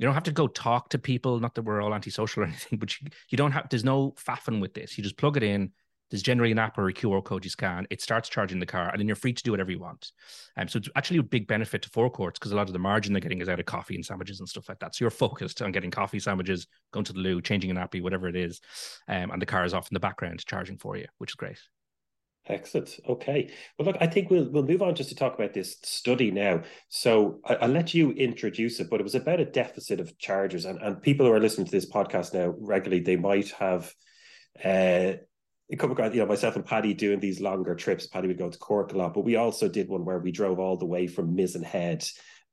you 0.00 0.06
don't 0.06 0.14
have 0.14 0.22
to 0.24 0.32
go 0.32 0.48
talk 0.48 0.88
to 0.88 0.98
people. 0.98 1.38
Not 1.40 1.54
that 1.54 1.62
we're 1.62 1.82
all 1.82 1.94
antisocial 1.94 2.42
or 2.42 2.46
anything, 2.46 2.78
but 2.78 2.98
you, 2.98 3.08
you 3.28 3.36
don't 3.36 3.52
have. 3.52 3.68
There's 3.68 3.84
no 3.84 4.12
faffing 4.12 4.58
with 4.58 4.72
this. 4.72 4.96
You 4.96 5.04
just 5.04 5.18
plug 5.18 5.36
it 5.36 5.42
in. 5.42 5.72
There's 6.10 6.22
generally 6.22 6.50
an 6.50 6.58
app 6.58 6.76
or 6.78 6.88
a 6.88 6.92
QR 6.92 7.22
code 7.22 7.44
you 7.44 7.50
scan. 7.50 7.86
It 7.90 8.00
starts 8.00 8.28
charging 8.30 8.58
the 8.58 8.66
car, 8.66 8.88
and 8.88 8.98
then 8.98 9.06
you're 9.06 9.14
free 9.14 9.34
to 9.34 9.42
do 9.42 9.50
whatever 9.50 9.70
you 9.70 9.78
want. 9.78 10.10
Um, 10.56 10.68
so 10.68 10.78
it's 10.78 10.88
actually 10.96 11.18
a 11.18 11.22
big 11.22 11.46
benefit 11.46 11.82
to 11.82 11.90
forecourts 11.90 12.38
because 12.38 12.50
a 12.50 12.56
lot 12.56 12.66
of 12.66 12.72
the 12.72 12.80
margin 12.80 13.12
they're 13.12 13.20
getting 13.20 13.42
is 13.42 13.48
out 13.48 13.60
of 13.60 13.66
coffee 13.66 13.94
and 13.94 14.04
sandwiches 14.04 14.40
and 14.40 14.48
stuff 14.48 14.68
like 14.70 14.80
that. 14.80 14.94
So 14.94 15.04
you're 15.04 15.10
focused 15.10 15.60
on 15.60 15.70
getting 15.70 15.90
coffee, 15.90 16.18
sandwiches, 16.18 16.66
going 16.92 17.04
to 17.04 17.12
the 17.12 17.20
loo, 17.20 17.42
changing 17.42 17.70
an 17.70 17.78
appy, 17.78 18.00
whatever 18.00 18.26
it 18.26 18.36
is, 18.36 18.60
um, 19.06 19.30
and 19.30 19.40
the 19.40 19.46
car 19.46 19.64
is 19.64 19.74
off 19.74 19.88
in 19.90 19.94
the 19.94 20.00
background 20.00 20.44
charging 20.46 20.78
for 20.78 20.96
you, 20.96 21.06
which 21.18 21.32
is 21.32 21.36
great. 21.36 21.60
Excellent. 22.46 22.98
Okay. 23.08 23.52
Well, 23.78 23.86
look, 23.86 23.96
I 24.00 24.06
think 24.06 24.30
we'll 24.30 24.50
we'll 24.50 24.64
move 24.64 24.82
on 24.82 24.94
just 24.94 25.10
to 25.10 25.14
talk 25.14 25.34
about 25.34 25.52
this 25.52 25.76
study 25.82 26.30
now. 26.30 26.62
So 26.88 27.40
I, 27.44 27.66
will 27.66 27.72
let 27.72 27.92
you 27.92 28.10
introduce 28.12 28.80
it, 28.80 28.88
but 28.90 28.98
it 28.98 29.04
was 29.04 29.14
about 29.14 29.40
a 29.40 29.44
deficit 29.44 30.00
of 30.00 30.16
chargers, 30.18 30.64
and 30.64 30.80
and 30.80 31.02
people 31.02 31.26
who 31.26 31.32
are 31.32 31.40
listening 31.40 31.66
to 31.66 31.72
this 31.72 31.90
podcast 31.90 32.34
now 32.34 32.54
regularly, 32.58 33.02
they 33.02 33.16
might 33.16 33.50
have. 33.52 33.94
Uh, 34.62 35.12
come 35.78 35.92
across, 35.92 36.12
you 36.12 36.18
know, 36.18 36.26
myself 36.26 36.56
and 36.56 36.66
Paddy 36.66 36.94
doing 36.94 37.20
these 37.20 37.40
longer 37.40 37.76
trips. 37.76 38.08
Paddy 38.08 38.26
would 38.26 38.38
go 38.38 38.50
to 38.50 38.58
Cork 38.58 38.92
a 38.92 38.98
lot, 38.98 39.14
but 39.14 39.24
we 39.24 39.36
also 39.36 39.68
did 39.68 39.88
one 39.88 40.04
where 40.04 40.18
we 40.18 40.32
drove 40.32 40.58
all 40.58 40.76
the 40.76 40.84
way 40.84 41.06
from 41.06 41.36
Mizen 41.36 41.62
Head, 41.62 42.04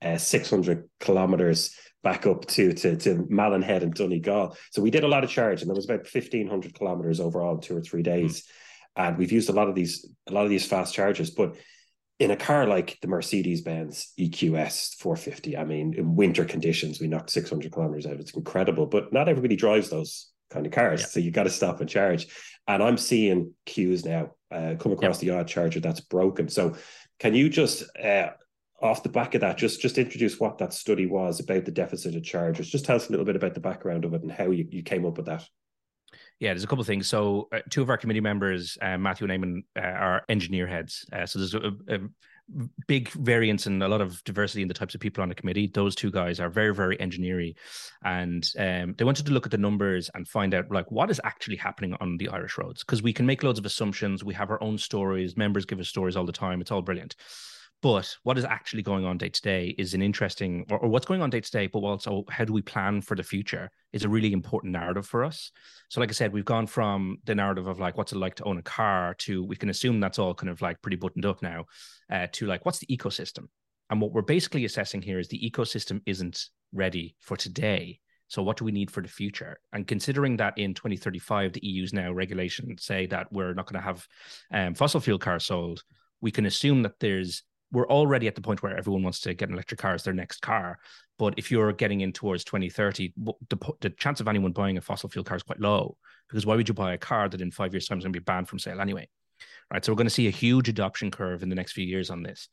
uh, 0.03 0.19
600 0.19 0.87
kilometers 0.99 1.75
back 2.03 2.27
up 2.27 2.45
to, 2.45 2.73
to, 2.73 2.95
to 2.95 3.25
Malin 3.27 3.63
Head 3.63 3.81
and 3.81 3.91
Donegal. 3.91 4.55
So 4.69 4.83
we 4.83 4.91
did 4.91 5.03
a 5.03 5.07
lot 5.07 5.23
of 5.23 5.31
charge, 5.31 5.61
and 5.61 5.67
there 5.67 5.75
was 5.75 5.85
about 5.85 6.05
1,500 6.13 6.75
kilometers 6.75 7.19
overall 7.19 7.57
two 7.57 7.75
or 7.75 7.81
three 7.81 8.03
days. 8.03 8.41
Mm 8.41 8.51
and 8.97 9.17
we've 9.17 9.31
used 9.31 9.49
a 9.49 9.53
lot 9.53 9.69
of 9.69 9.75
these 9.75 10.05
a 10.27 10.33
lot 10.33 10.43
of 10.43 10.49
these 10.49 10.65
fast 10.65 10.93
chargers 10.93 11.29
but 11.29 11.55
in 12.19 12.31
a 12.31 12.35
car 12.35 12.65
like 12.65 12.97
the 13.01 13.07
Mercedes 13.07 13.61
Benz 13.61 14.11
EQS 14.19 14.95
450, 14.95 15.55
I 15.57 15.63
mean, 15.65 15.93
in 15.93 16.15
winter 16.15 16.45
conditions, 16.45 16.99
we 16.99 17.07
knocked 17.07 17.29
600 17.29 17.71
kilometers 17.71 18.07
out. 18.07 18.19
It's 18.19 18.33
incredible, 18.33 18.87
but 18.87 19.13
not 19.13 19.29
everybody 19.29 19.55
drives 19.55 19.89
those 19.89 20.31
kind 20.49 20.65
of 20.65 20.71
cars. 20.71 21.01
Yeah. 21.01 21.07
So 21.07 21.19
you 21.19 21.31
got 21.31 21.43
to 21.43 21.49
stop 21.49 21.79
and 21.79 21.89
charge. 21.89 22.27
And 22.67 22.81
I'm 22.81 22.97
seeing 22.97 23.53
queues 23.65 24.03
now 24.03 24.31
uh, 24.51 24.75
come 24.79 24.93
across 24.93 25.21
yeah. 25.21 25.33
the 25.33 25.39
odd 25.39 25.47
charger 25.47 25.79
that's 25.79 26.01
broken. 26.01 26.49
So 26.49 26.75
can 27.19 27.35
you 27.35 27.49
just, 27.49 27.83
uh, 27.97 28.29
off 28.81 29.03
the 29.03 29.09
back 29.09 29.35
of 29.35 29.41
that, 29.41 29.57
just 29.57 29.81
just 29.81 29.97
introduce 29.97 30.39
what 30.39 30.59
that 30.59 30.73
study 30.73 31.07
was 31.07 31.39
about 31.39 31.65
the 31.65 31.71
deficit 31.71 32.15
of 32.15 32.23
chargers? 32.23 32.69
Just 32.69 32.85
tell 32.85 32.95
us 32.95 33.07
a 33.07 33.11
little 33.11 33.25
bit 33.25 33.35
about 33.35 33.53
the 33.53 33.59
background 33.59 34.05
of 34.05 34.13
it 34.13 34.21
and 34.21 34.31
how 34.31 34.51
you, 34.51 34.67
you 34.69 34.83
came 34.83 35.05
up 35.05 35.17
with 35.17 35.27
that. 35.27 35.47
Yeah, 36.39 36.53
there's 36.53 36.63
a 36.63 36.67
couple 36.67 36.81
of 36.81 36.87
things. 36.87 37.07
So, 37.07 37.47
uh, 37.51 37.59
two 37.69 37.81
of 37.81 37.89
our 37.89 37.97
committee 37.97 38.21
members, 38.21 38.77
uh, 38.81 38.97
Matthew 38.97 39.27
and 39.29 39.43
Eamon, 39.43 39.63
uh, 39.75 39.87
are 39.87 40.23
engineer 40.29 40.67
heads. 40.67 41.05
Uh, 41.11 41.25
so 41.25 41.39
there's 41.39 41.53
a, 41.55 41.71
a, 41.89 41.99
big 42.87 43.09
variance 43.09 43.65
and 43.65 43.83
a 43.83 43.87
lot 43.89 43.99
of 43.99 44.23
diversity 44.23 44.61
in 44.61 44.69
the 44.69 44.73
types 44.73 44.95
of 44.95 45.01
people 45.01 45.21
on 45.21 45.27
the 45.27 45.35
committee. 45.35 45.69
Those 45.73 45.95
two 45.95 46.09
guys 46.09 46.39
are 46.39 46.49
very, 46.49 46.73
very 46.73 46.97
engineering, 46.99 47.55
and 48.05 48.49
um, 48.57 48.93
they 48.97 49.03
wanted 49.03 49.25
to 49.25 49.33
look 49.33 49.45
at 49.45 49.51
the 49.51 49.57
numbers 49.57 50.09
and 50.13 50.27
find 50.27 50.53
out 50.53 50.71
like 50.71 50.89
what 50.89 51.09
is 51.09 51.19
actually 51.23 51.57
happening 51.57 51.95
on 51.99 52.17
the 52.17 52.29
Irish 52.29 52.57
roads 52.57 52.83
because 52.83 53.01
we 53.01 53.11
can 53.11 53.25
make 53.25 53.43
loads 53.43 53.59
of 53.59 53.65
assumptions. 53.65 54.23
We 54.23 54.33
have 54.35 54.49
our 54.49 54.63
own 54.63 54.77
stories. 54.77 55.35
Members 55.35 55.65
give 55.65 55.79
us 55.79 55.89
stories 55.89 56.15
all 56.15 56.25
the 56.25 56.31
time. 56.31 56.61
It's 56.61 56.71
all 56.71 56.81
brilliant. 56.81 57.15
But 57.81 58.15
what 58.23 58.39
is 58.39 58.45
actually 58.45 58.81
going 58.81 59.05
on 59.05 59.19
day 59.19 59.29
to 59.29 59.41
day 59.41 59.75
is 59.77 59.93
an 59.93 60.01
interesting, 60.01 60.65
or, 60.71 60.79
or, 60.79 60.89
what's 60.89 61.05
going 61.05 61.21
on 61.21 61.29
day 61.29 61.41
to 61.41 61.51
day, 61.51 61.67
but 61.67 61.79
also 61.79 62.23
how 62.27 62.43
do 62.43 62.51
we 62.51 62.63
plan 62.63 63.01
for 63.01 63.15
the 63.15 63.23
future 63.23 63.69
is 63.93 64.03
a 64.03 64.09
really 64.09 64.33
important 64.33 64.73
narrative 64.73 65.05
for 65.05 65.23
us. 65.23 65.51
So, 65.89 65.99
like 65.99 66.09
I 66.09 66.13
said, 66.13 66.33
we've 66.33 66.43
gone 66.43 66.65
from 66.65 67.19
the 67.25 67.35
narrative 67.35 67.67
of 67.67 67.79
like 67.79 67.95
what's 67.95 68.13
it 68.13 68.17
like 68.17 68.33
to 68.35 68.45
own 68.45 68.57
a 68.57 68.63
car 68.63 69.13
to 69.19 69.43
we 69.43 69.55
can 69.55 69.69
assume 69.69 69.99
that's 69.99 70.17
all 70.17 70.33
kind 70.33 70.49
of 70.49 70.61
like 70.61 70.81
pretty 70.81 70.97
buttoned 70.97 71.25
up 71.25 71.43
now, 71.43 71.65
uh, 72.11 72.25
to 72.33 72.47
like 72.47 72.65
what's 72.65 72.79
the 72.79 72.87
ecosystem. 72.87 73.47
And 73.91 74.01
what 74.01 74.11
we're 74.11 74.23
basically 74.23 74.65
assessing 74.65 75.03
here 75.03 75.19
is 75.19 75.27
the 75.27 75.49
ecosystem 75.49 76.01
isn't 76.05 76.49
ready 76.73 77.15
for 77.19 77.37
today. 77.37 77.99
So, 78.27 78.41
what 78.41 78.57
do 78.57 78.65
we 78.65 78.71
need 78.71 78.89
for 78.89 79.01
the 79.01 79.07
future? 79.07 79.59
And 79.71 79.87
considering 79.87 80.37
that 80.37 80.57
in 80.57 80.73
2035, 80.73 81.53
the 81.53 81.65
EU's 81.65 81.93
now 81.93 82.11
regulations 82.11 82.83
say 82.83 83.05
that 83.05 83.31
we're 83.31 83.53
not 83.53 83.67
going 83.67 83.81
to 83.81 83.85
have 83.85 84.07
um, 84.51 84.73
fossil 84.73 84.99
fuel 84.99 85.19
cars 85.19 85.45
sold, 85.45 85.83
we 86.21 86.31
can 86.31 86.47
assume 86.47 86.81
that 86.81 86.99
there's 86.99 87.43
we're 87.71 87.87
already 87.87 88.27
at 88.27 88.35
the 88.35 88.41
point 88.41 88.63
where 88.63 88.77
everyone 88.77 89.03
wants 89.03 89.19
to 89.21 89.33
get 89.33 89.49
an 89.49 89.53
electric 89.53 89.79
car 89.79 89.93
as 89.93 90.03
their 90.03 90.13
next 90.13 90.41
car. 90.41 90.79
But 91.17 91.33
if 91.37 91.51
you're 91.51 91.73
getting 91.73 92.01
in 92.01 92.13
towards 92.13 92.43
2030, 92.43 93.13
the, 93.17 93.57
the 93.81 93.89
chance 93.89 94.19
of 94.19 94.27
anyone 94.27 94.51
buying 94.51 94.77
a 94.77 94.81
fossil 94.81 95.09
fuel 95.09 95.25
car 95.25 95.37
is 95.37 95.43
quite 95.43 95.59
low 95.59 95.97
because 96.29 96.45
why 96.45 96.55
would 96.55 96.67
you 96.67 96.73
buy 96.73 96.93
a 96.93 96.97
car 96.97 97.27
that 97.27 97.41
in 97.41 97.51
five 97.51 97.73
years' 97.73 97.87
time 97.87 97.97
is 97.97 98.03
going 98.03 98.13
to 98.13 98.19
be 98.19 98.23
banned 98.23 98.47
from 98.47 98.59
sale 98.59 98.79
anyway? 98.79 99.09
Right. 99.71 99.83
So 99.83 99.91
we're 99.91 99.97
going 99.97 100.07
to 100.07 100.13
see 100.13 100.27
a 100.27 100.31
huge 100.31 100.69
adoption 100.69 101.11
curve 101.11 101.43
in 101.43 101.49
the 101.49 101.55
next 101.55 101.73
few 101.73 101.85
years 101.85 102.09
on 102.09 102.23
this. 102.23 102.47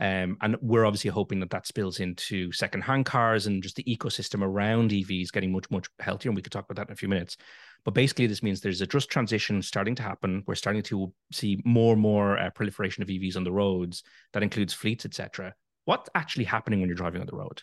Um, 0.00 0.36
and 0.42 0.56
we're 0.60 0.84
obviously 0.84 1.10
hoping 1.10 1.38
that 1.40 1.50
that 1.50 1.66
spills 1.66 2.00
into 2.00 2.50
second-hand 2.52 3.06
cars 3.06 3.46
and 3.46 3.62
just 3.62 3.76
the 3.76 3.84
ecosystem 3.84 4.42
around 4.42 4.90
EVs 4.90 5.30
getting 5.30 5.52
much, 5.52 5.70
much 5.70 5.86
healthier. 6.00 6.30
And 6.30 6.36
we 6.36 6.42
could 6.42 6.52
talk 6.52 6.64
about 6.64 6.76
that 6.76 6.88
in 6.88 6.92
a 6.92 6.96
few 6.96 7.08
minutes. 7.08 7.36
But 7.84 7.94
basically, 7.94 8.26
this 8.26 8.42
means 8.42 8.60
there's 8.60 8.80
a 8.80 8.86
just 8.86 9.10
transition 9.10 9.62
starting 9.62 9.94
to 9.94 10.02
happen. 10.02 10.42
We're 10.46 10.56
starting 10.56 10.82
to 10.84 11.12
see 11.32 11.62
more 11.64 11.92
and 11.92 12.02
more 12.02 12.36
uh, 12.36 12.50
proliferation 12.50 13.04
of 13.04 13.08
EVs 13.08 13.36
on 13.36 13.44
the 13.44 13.52
roads. 13.52 14.02
That 14.32 14.42
includes 14.42 14.74
fleets, 14.74 15.04
etc. 15.04 15.54
What's 15.84 16.10
actually 16.16 16.44
happening 16.44 16.80
when 16.80 16.88
you're 16.88 16.96
driving 16.96 17.20
on 17.20 17.28
the 17.28 17.36
road? 17.36 17.62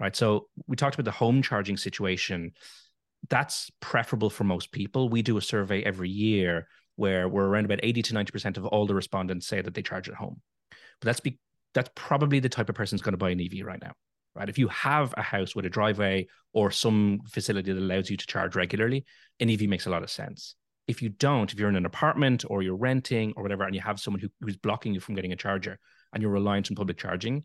Right. 0.00 0.16
So 0.16 0.48
we 0.66 0.76
talked 0.76 0.94
about 0.94 1.04
the 1.04 1.10
home 1.10 1.42
charging 1.42 1.76
situation. 1.76 2.52
That's 3.28 3.70
preferable 3.80 4.30
for 4.30 4.44
most 4.44 4.72
people. 4.72 5.10
We 5.10 5.20
do 5.20 5.36
a 5.36 5.42
survey 5.42 5.82
every 5.82 6.08
year 6.08 6.66
where 7.00 7.30
we're 7.30 7.46
around 7.46 7.64
about 7.64 7.80
80 7.82 8.02
to 8.02 8.14
90% 8.14 8.58
of 8.58 8.66
all 8.66 8.86
the 8.86 8.94
respondents 8.94 9.46
say 9.46 9.62
that 9.62 9.72
they 9.72 9.80
charge 9.80 10.06
at 10.10 10.14
home. 10.14 10.42
But 11.00 11.06
that's 11.06 11.20
be 11.20 11.38
that's 11.72 11.90
probably 11.94 12.40
the 12.40 12.48
type 12.50 12.68
of 12.68 12.74
person 12.74 12.98
going 12.98 13.14
to 13.14 13.16
buy 13.16 13.30
an 13.30 13.40
EV 13.40 13.64
right 13.64 13.80
now. 13.80 13.92
Right. 14.34 14.48
If 14.48 14.58
you 14.58 14.68
have 14.68 15.14
a 15.16 15.22
house 15.22 15.56
with 15.56 15.64
a 15.64 15.70
driveway 15.70 16.28
or 16.52 16.70
some 16.70 17.20
facility 17.28 17.72
that 17.72 17.80
allows 17.80 18.10
you 18.10 18.16
to 18.16 18.26
charge 18.26 18.54
regularly, 18.54 19.04
an 19.40 19.50
EV 19.50 19.62
makes 19.62 19.86
a 19.86 19.90
lot 19.90 20.02
of 20.02 20.10
sense. 20.10 20.54
If 20.86 21.00
you 21.02 21.08
don't, 21.08 21.52
if 21.52 21.58
you're 21.58 21.68
in 21.68 21.76
an 21.76 21.86
apartment 21.86 22.44
or 22.48 22.62
you're 22.62 22.76
renting 22.76 23.32
or 23.36 23.42
whatever, 23.42 23.64
and 23.64 23.74
you 23.74 23.80
have 23.80 23.98
someone 23.98 24.20
who, 24.20 24.28
who's 24.40 24.56
blocking 24.56 24.92
you 24.94 25.00
from 25.00 25.14
getting 25.14 25.32
a 25.32 25.36
charger 25.36 25.78
and 26.12 26.22
you're 26.22 26.30
reliant 26.30 26.70
on 26.70 26.76
public 26.76 26.98
charging, 26.98 27.44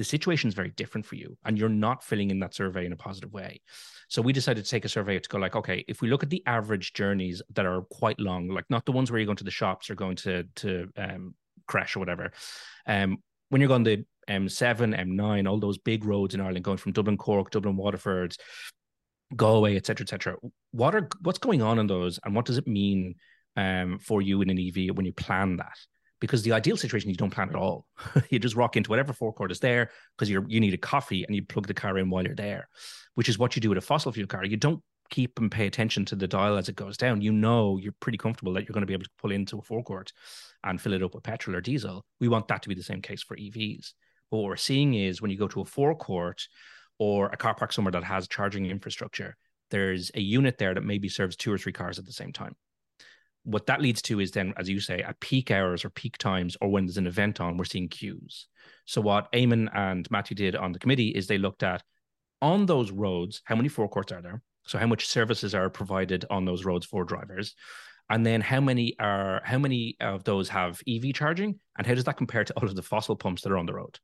the 0.00 0.04
situation 0.04 0.48
is 0.48 0.54
very 0.54 0.70
different 0.70 1.04
for 1.04 1.16
you 1.16 1.36
and 1.44 1.58
you're 1.58 1.68
not 1.68 2.02
filling 2.02 2.30
in 2.30 2.40
that 2.40 2.54
survey 2.54 2.86
in 2.86 2.92
a 2.92 2.96
positive 2.96 3.34
way. 3.34 3.60
So 4.08 4.22
we 4.22 4.32
decided 4.32 4.64
to 4.64 4.70
take 4.70 4.86
a 4.86 4.88
survey 4.88 5.18
to 5.18 5.28
go 5.28 5.36
like, 5.36 5.54
okay, 5.54 5.84
if 5.88 6.00
we 6.00 6.08
look 6.08 6.22
at 6.22 6.30
the 6.30 6.42
average 6.46 6.94
journeys 6.94 7.42
that 7.52 7.66
are 7.66 7.82
quite 7.90 8.18
long, 8.18 8.48
like 8.48 8.64
not 8.70 8.86
the 8.86 8.92
ones 8.92 9.10
where 9.10 9.18
you're 9.20 9.26
going 9.26 9.36
to 9.36 9.44
the 9.44 9.50
shops 9.50 9.90
or 9.90 9.94
going 9.94 10.16
to 10.16 10.44
to 10.56 10.88
um, 10.96 11.34
crash 11.68 11.96
or 11.96 11.98
whatever, 11.98 12.32
um, 12.86 13.18
when 13.50 13.60
you're 13.60 13.68
going 13.68 13.82
the 13.82 14.06
M7, 14.26 14.98
M9, 14.98 15.46
all 15.46 15.60
those 15.60 15.76
big 15.76 16.06
roads 16.06 16.34
in 16.34 16.40
Ireland, 16.40 16.64
going 16.64 16.78
from 16.78 16.92
Dublin, 16.92 17.18
Cork, 17.18 17.50
Dublin, 17.50 17.76
Waterford, 17.76 18.34
Galway, 19.36 19.76
etc., 19.76 20.04
etc. 20.04 20.36
What 20.70 20.94
are 20.94 21.10
what's 21.20 21.38
going 21.38 21.60
on 21.60 21.78
in 21.78 21.88
those, 21.88 22.18
and 22.24 22.34
what 22.34 22.46
does 22.46 22.56
it 22.56 22.66
mean 22.66 23.16
um, 23.54 23.98
for 23.98 24.22
you 24.22 24.40
in 24.40 24.48
an 24.48 24.58
EV 24.58 24.96
when 24.96 25.04
you 25.04 25.12
plan 25.12 25.58
that? 25.58 25.76
Because 26.20 26.42
the 26.42 26.52
ideal 26.52 26.76
situation, 26.76 27.10
you 27.10 27.16
don't 27.16 27.30
plan 27.30 27.48
at 27.48 27.54
all. 27.54 27.86
you 28.30 28.38
just 28.38 28.56
rock 28.56 28.76
into 28.76 28.90
whatever 28.90 29.12
forecourt 29.12 29.50
is 29.50 29.60
there 29.60 29.90
because 30.16 30.28
you 30.28 30.44
you 30.48 30.60
need 30.60 30.74
a 30.74 30.78
coffee 30.78 31.24
and 31.24 31.34
you 31.34 31.42
plug 31.44 31.66
the 31.66 31.74
car 31.74 31.98
in 31.98 32.10
while 32.10 32.24
you're 32.24 32.34
there, 32.34 32.68
which 33.14 33.28
is 33.28 33.38
what 33.38 33.56
you 33.56 33.62
do 33.62 33.70
with 33.70 33.78
a 33.78 33.82
fossil 33.82 34.12
fuel 34.12 34.26
car. 34.26 34.44
You 34.44 34.56
don't 34.56 34.82
keep 35.10 35.38
and 35.38 35.50
pay 35.50 35.66
attention 35.66 36.04
to 36.06 36.16
the 36.16 36.28
dial 36.28 36.56
as 36.56 36.68
it 36.68 36.76
goes 36.76 36.96
down. 36.96 37.20
You 37.20 37.32
know 37.32 37.78
you're 37.78 37.94
pretty 38.00 38.18
comfortable 38.18 38.52
that 38.54 38.62
you're 38.62 38.74
going 38.74 38.82
to 38.82 38.86
be 38.86 38.94
able 38.94 39.04
to 39.04 39.10
pull 39.18 39.32
into 39.32 39.58
a 39.58 39.62
forecourt 39.62 40.12
and 40.64 40.80
fill 40.80 40.92
it 40.92 41.02
up 41.02 41.14
with 41.14 41.24
petrol 41.24 41.56
or 41.56 41.60
diesel. 41.60 42.04
We 42.20 42.28
want 42.28 42.48
that 42.48 42.62
to 42.62 42.68
be 42.68 42.74
the 42.74 42.82
same 42.82 43.02
case 43.02 43.22
for 43.22 43.36
EVs. 43.36 43.92
But 44.30 44.38
what 44.38 44.46
we're 44.46 44.56
seeing 44.56 44.94
is 44.94 45.20
when 45.20 45.30
you 45.30 45.36
go 45.36 45.48
to 45.48 45.60
a 45.60 45.64
forecourt 45.64 46.46
or 46.98 47.26
a 47.26 47.36
car 47.36 47.54
park 47.54 47.72
somewhere 47.72 47.92
that 47.92 48.04
has 48.04 48.28
charging 48.28 48.66
infrastructure, 48.66 49.36
there's 49.70 50.10
a 50.14 50.20
unit 50.20 50.58
there 50.58 50.74
that 50.74 50.84
maybe 50.84 51.08
serves 51.08 51.36
two 51.36 51.52
or 51.52 51.58
three 51.58 51.72
cars 51.72 51.98
at 51.98 52.06
the 52.06 52.12
same 52.12 52.32
time. 52.32 52.54
What 53.44 53.66
that 53.66 53.80
leads 53.80 54.02
to 54.02 54.20
is 54.20 54.30
then, 54.30 54.52
as 54.56 54.68
you 54.68 54.80
say, 54.80 55.00
at 55.00 55.20
peak 55.20 55.50
hours 55.50 55.84
or 55.84 55.90
peak 55.90 56.18
times, 56.18 56.56
or 56.60 56.68
when 56.68 56.86
there's 56.86 56.98
an 56.98 57.06
event 57.06 57.40
on, 57.40 57.56
we're 57.56 57.64
seeing 57.64 57.88
queues. 57.88 58.46
So 58.84 59.00
what 59.00 59.32
Eamon 59.32 59.68
and 59.74 60.10
Matthew 60.10 60.34
did 60.34 60.56
on 60.56 60.72
the 60.72 60.78
committee 60.78 61.08
is 61.08 61.26
they 61.26 61.38
looked 61.38 61.62
at 61.62 61.82
on 62.42 62.66
those 62.66 62.90
roads, 62.90 63.42
how 63.44 63.56
many 63.56 63.68
forecourts 63.68 64.12
are 64.12 64.22
there? 64.22 64.42
So 64.66 64.78
how 64.78 64.86
much 64.86 65.08
services 65.08 65.54
are 65.54 65.70
provided 65.70 66.24
on 66.30 66.44
those 66.44 66.64
roads 66.64 66.86
for 66.86 67.04
drivers? 67.04 67.54
and 68.10 68.26
then 68.26 68.40
how 68.40 68.60
many 68.60 68.94
are 68.98 69.40
how 69.44 69.56
many 69.56 69.96
of 70.00 70.24
those 70.24 70.48
have 70.48 70.80
EV 70.86 71.14
charging, 71.14 71.58
and 71.78 71.86
how 71.86 71.94
does 71.94 72.04
that 72.04 72.16
compare 72.16 72.44
to 72.44 72.52
all 72.54 72.68
of 72.68 72.74
the 72.74 72.82
fossil 72.82 73.16
pumps 73.16 73.42
that 73.42 73.52
are 73.52 73.56
on 73.56 73.66
the 73.66 73.72
road? 73.72 73.98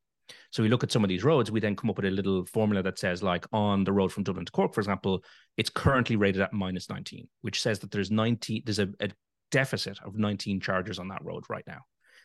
So 0.51 0.63
we 0.63 0.69
look 0.69 0.83
at 0.83 0.91
some 0.91 1.03
of 1.03 1.09
these 1.09 1.23
roads, 1.23 1.51
we 1.51 1.59
then 1.59 1.75
come 1.75 1.89
up 1.89 1.97
with 1.97 2.05
a 2.05 2.11
little 2.11 2.45
formula 2.45 2.81
that 2.83 2.99
says, 2.99 3.21
like 3.21 3.45
on 3.53 3.83
the 3.83 3.93
road 3.93 4.11
from 4.11 4.23
Dublin 4.23 4.45
to 4.45 4.51
Cork, 4.51 4.73
for 4.73 4.81
example, 4.81 5.23
it's 5.57 5.69
currently 5.69 6.15
rated 6.15 6.41
at 6.41 6.53
minus 6.53 6.89
19, 6.89 7.27
which 7.41 7.61
says 7.61 7.79
that 7.79 7.91
there's 7.91 8.11
19, 8.11 8.63
there's 8.65 8.79
a, 8.79 8.89
a 8.99 9.09
deficit 9.51 9.99
of 10.03 10.15
19 10.15 10.59
chargers 10.59 10.99
on 10.99 11.07
that 11.09 11.23
road 11.23 11.43
right 11.49 11.65
now. 11.67 11.79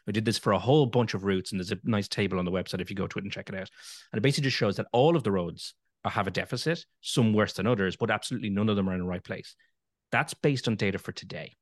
We 0.06 0.12
did 0.12 0.24
this 0.24 0.38
for 0.38 0.52
a 0.52 0.58
whole 0.58 0.86
bunch 0.86 1.14
of 1.14 1.24
routes, 1.24 1.52
and 1.52 1.60
there's 1.60 1.70
a 1.70 1.78
nice 1.84 2.08
table 2.08 2.38
on 2.38 2.44
the 2.44 2.50
website 2.50 2.80
if 2.80 2.90
you 2.90 2.96
go 2.96 3.06
to 3.06 3.18
it 3.18 3.24
and 3.24 3.32
check 3.32 3.48
it 3.48 3.54
out. 3.54 3.70
And 4.12 4.18
it 4.18 4.22
basically 4.22 4.44
just 4.44 4.56
shows 4.56 4.76
that 4.76 4.86
all 4.92 5.16
of 5.16 5.22
the 5.22 5.30
roads 5.30 5.74
have 6.04 6.26
a 6.26 6.32
deficit, 6.32 6.84
some 7.00 7.32
worse 7.32 7.52
than 7.52 7.66
others, 7.66 7.96
but 7.96 8.10
absolutely 8.10 8.50
none 8.50 8.68
of 8.68 8.76
them 8.76 8.88
are 8.88 8.94
in 8.94 9.00
the 9.00 9.06
right 9.06 9.22
place. 9.22 9.54
That's 10.10 10.34
based 10.34 10.66
on 10.66 10.74
data 10.74 10.98
for 10.98 11.12
today, 11.12 11.52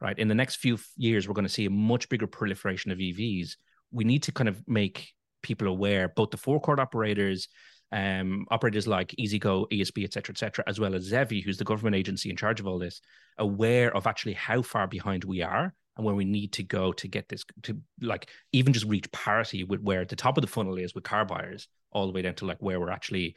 right? 0.00 0.18
In 0.18 0.28
the 0.28 0.34
next 0.34 0.56
few 0.56 0.78
years, 0.96 1.26
we're 1.26 1.34
going 1.34 1.46
to 1.46 1.52
see 1.52 1.64
a 1.64 1.70
much 1.70 2.08
bigger 2.08 2.26
proliferation 2.26 2.90
of 2.90 2.98
EVs. 2.98 3.52
We 3.90 4.04
need 4.04 4.24
to 4.24 4.32
kind 4.32 4.48
of 4.48 4.62
make 4.68 5.08
people 5.42 5.66
aware, 5.66 6.08
both 6.08 6.30
the 6.30 6.36
forecourt 6.36 6.78
operators, 6.78 7.48
um, 7.92 8.46
operators 8.50 8.86
like 8.86 9.14
EasyGo, 9.18 9.66
ESB, 9.70 10.04
et 10.04 10.12
cetera, 10.12 10.32
et 10.32 10.38
cetera, 10.38 10.64
as 10.66 10.78
well 10.78 10.94
as 10.94 11.10
ZEVI, 11.10 11.44
who's 11.44 11.58
the 11.58 11.64
government 11.64 11.96
agency 11.96 12.30
in 12.30 12.36
charge 12.36 12.60
of 12.60 12.66
all 12.66 12.78
this, 12.78 13.00
aware 13.38 13.94
of 13.96 14.06
actually 14.06 14.34
how 14.34 14.62
far 14.62 14.86
behind 14.86 15.24
we 15.24 15.42
are 15.42 15.74
and 15.96 16.06
where 16.06 16.14
we 16.14 16.24
need 16.24 16.52
to 16.52 16.62
go 16.62 16.92
to 16.92 17.08
get 17.08 17.28
this 17.28 17.44
to 17.62 17.78
like 18.00 18.28
even 18.52 18.72
just 18.72 18.86
reach 18.86 19.10
parity 19.12 19.64
with 19.64 19.80
where 19.80 20.04
the 20.04 20.16
top 20.16 20.38
of 20.38 20.42
the 20.42 20.48
funnel 20.48 20.76
is 20.76 20.94
with 20.94 21.04
car 21.04 21.24
buyers 21.24 21.68
all 21.92 22.06
the 22.06 22.12
way 22.12 22.22
down 22.22 22.34
to 22.34 22.46
like 22.46 22.58
where 22.60 22.78
we're 22.78 22.90
actually 22.90 23.34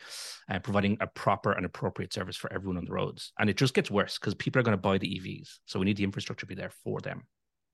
uh, 0.50 0.60
providing 0.60 0.96
a 1.02 1.08
proper 1.08 1.54
and 1.54 1.66
appropriate 1.66 2.14
service 2.14 2.38
for 2.38 2.54
everyone 2.54 2.78
on 2.78 2.86
the 2.86 2.92
roads. 2.92 3.34
And 3.40 3.50
it 3.50 3.58
just 3.58 3.74
gets 3.74 3.90
worse 3.90 4.20
because 4.20 4.36
people 4.36 4.60
are 4.60 4.64
going 4.64 4.78
to 4.78 4.82
buy 4.82 5.00
the 5.00 5.20
evs 5.20 5.58
so 5.66 5.80
we 5.80 5.86
need 5.86 5.98
the 5.98 6.04
infrastructure 6.04 6.46
to 6.46 6.48
be 6.48 6.56
there 6.56 6.72
for 6.84 7.02
them 7.02 7.24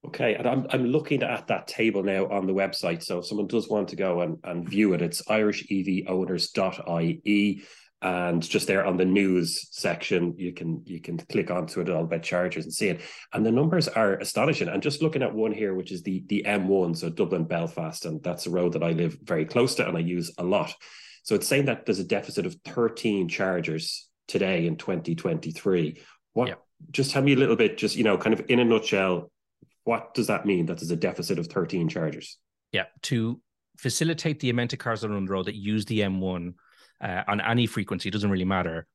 Okay, 0.07 0.35
and 0.35 0.47
I'm 0.47 0.65
I'm 0.69 0.85
looking 0.85 1.23
at 1.23 1.47
that 1.47 1.67
table 1.67 2.03
now 2.03 2.27
on 2.27 2.47
the 2.47 2.53
website. 2.53 3.03
So 3.03 3.19
if 3.19 3.25
someone 3.25 3.47
does 3.47 3.67
want 3.67 3.89
to 3.89 3.97
go 3.97 4.21
and, 4.21 4.37
and 4.45 4.65
view 4.67 4.93
it, 4.93 5.01
it's 5.01 5.21
irishevowners.ie. 5.23 7.63
And 8.01 8.41
just 8.41 8.67
there 8.67 8.85
on 8.85 8.95
the 8.95 9.03
news 9.03 9.67
section, 9.71 10.33
you 10.37 10.53
can 10.53 10.83
you 10.85 11.01
can 11.01 11.17
click 11.17 11.51
onto 11.51 11.81
it 11.81 11.89
all 11.89 12.05
about 12.05 12.23
chargers 12.23 12.63
and 12.63 12.73
see 12.73 12.87
it. 12.87 13.01
And 13.33 13.45
the 13.45 13.51
numbers 13.51 13.89
are 13.89 14.13
astonishing. 14.13 14.69
And 14.69 14.81
just 14.81 15.01
looking 15.01 15.21
at 15.21 15.35
one 15.35 15.51
here, 15.51 15.75
which 15.75 15.91
is 15.91 16.01
the 16.01 16.23
the 16.27 16.45
M1, 16.47 16.95
so 16.95 17.09
Dublin 17.09 17.43
Belfast, 17.43 18.05
and 18.05 18.23
that's 18.23 18.47
a 18.47 18.51
road 18.51 18.71
that 18.73 18.83
I 18.83 18.91
live 18.91 19.17
very 19.21 19.43
close 19.43 19.75
to 19.75 19.85
and 19.85 19.97
I 19.97 19.99
use 19.99 20.31
a 20.37 20.43
lot. 20.43 20.73
So 21.23 21.35
it's 21.35 21.47
saying 21.47 21.65
that 21.65 21.85
there's 21.85 21.99
a 21.99 22.05
deficit 22.05 22.45
of 22.45 22.55
13 22.63 23.27
chargers 23.27 24.07
today 24.29 24.65
in 24.65 24.77
2023. 24.77 25.99
What 26.31 26.47
yeah. 26.47 26.53
just 26.91 27.11
tell 27.11 27.21
me 27.21 27.33
a 27.33 27.37
little 27.37 27.57
bit, 27.57 27.77
just 27.77 27.97
you 27.97 28.05
know, 28.05 28.17
kind 28.17 28.33
of 28.33 28.45
in 28.47 28.59
a 28.59 28.65
nutshell, 28.65 29.29
what 29.83 30.13
does 30.13 30.27
that 30.27 30.45
mean 30.45 30.65
that 30.67 30.77
there's 30.77 30.91
a 30.91 30.95
deficit 30.95 31.39
of 31.39 31.47
13 31.47 31.89
chargers? 31.89 32.37
Yeah, 32.71 32.85
to 33.03 33.41
facilitate 33.77 34.39
the 34.39 34.49
amount 34.49 34.73
of 34.73 34.79
cars 34.79 35.01
that 35.01 35.11
are 35.11 35.15
on 35.15 35.25
the 35.25 35.31
road 35.31 35.45
that 35.45 35.55
use 35.55 35.85
the 35.85 36.01
M1 36.01 36.53
uh, 37.01 37.23
on 37.27 37.41
any 37.41 37.65
frequency, 37.65 38.09
it 38.09 38.11
doesn't 38.11 38.29
really 38.29 38.45
matter. 38.45 38.87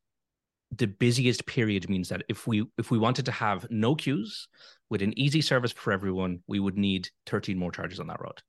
The 0.76 0.86
busiest 0.86 1.46
period 1.46 1.88
means 1.88 2.08
that 2.08 2.22
if 2.28 2.46
we 2.46 2.66
if 2.78 2.90
we 2.90 2.98
wanted 2.98 3.26
to 3.26 3.32
have 3.32 3.66
no 3.70 3.94
queues 3.94 4.48
with 4.90 5.02
an 5.02 5.16
easy 5.18 5.40
service 5.40 5.72
for 5.72 5.92
everyone, 5.92 6.40
we 6.46 6.58
would 6.58 6.76
need 6.76 7.08
13 7.26 7.56
more 7.56 7.70
chargers 7.70 8.00
on 8.00 8.08
that 8.08 8.20
road. 8.20 8.42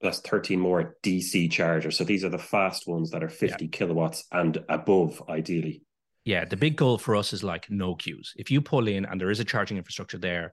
That's 0.00 0.20
13 0.20 0.58
more 0.58 0.96
DC 1.02 1.50
chargers. 1.50 1.98
So 1.98 2.04
these 2.04 2.24
are 2.24 2.30
the 2.30 2.38
fast 2.38 2.86
ones 2.86 3.10
that 3.10 3.22
are 3.22 3.28
50 3.28 3.64
yeah. 3.64 3.70
kilowatts 3.70 4.24
and 4.32 4.62
above, 4.68 5.22
ideally. 5.28 5.82
Yeah, 6.24 6.44
the 6.44 6.56
big 6.56 6.76
goal 6.76 6.98
for 6.98 7.16
us 7.16 7.32
is 7.32 7.42
like 7.42 7.70
no 7.70 7.94
queues. 7.94 8.32
If 8.36 8.50
you 8.50 8.60
pull 8.60 8.88
in 8.88 9.04
and 9.04 9.20
there 9.20 9.30
is 9.30 9.40
a 9.40 9.44
charging 9.44 9.76
infrastructure 9.76 10.18
there, 10.18 10.52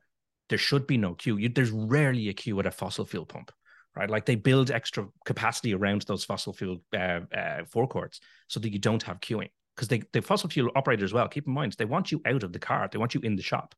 there 0.50 0.58
should 0.58 0.88
be 0.88 0.98
no 0.98 1.14
queue. 1.14 1.38
You, 1.38 1.50
there's 1.50 1.72
rarely 1.72 2.30
a 2.30 2.34
queue 2.34 2.60
at 2.60 2.66
a 2.66 2.72
fossil 2.72 3.06
fuel 3.06 3.26
pump, 3.26 3.52
right? 3.96 4.10
Like 4.10 4.26
they 4.26 4.36
build 4.36 4.72
extra 4.72 5.08
capacity 5.26 5.74
around 5.74 6.04
those 6.04 6.24
fossil 6.24 6.54
fuel 6.54 6.82
uh, 6.96 7.22
uh, 7.36 7.66
forecourts 7.70 8.20
so 8.48 8.60
that 8.60 8.72
you 8.72 8.80
don't 8.80 9.04
have 9.04 9.20
queuing 9.20 9.50
because 9.78 9.88
they 9.88 10.02
the 10.12 10.22
fossil 10.22 10.50
fuel 10.50 10.72
operators 10.76 11.14
well 11.14 11.28
keep 11.28 11.46
in 11.46 11.54
mind 11.54 11.74
they 11.78 11.86
want 11.86 12.12
you 12.12 12.20
out 12.26 12.42
of 12.42 12.52
the 12.52 12.60
car 12.60 12.90
they 12.92 12.98
want 12.98 13.14
you 13.14 13.22
in 13.22 13.36
the 13.36 13.44
shop. 13.44 13.76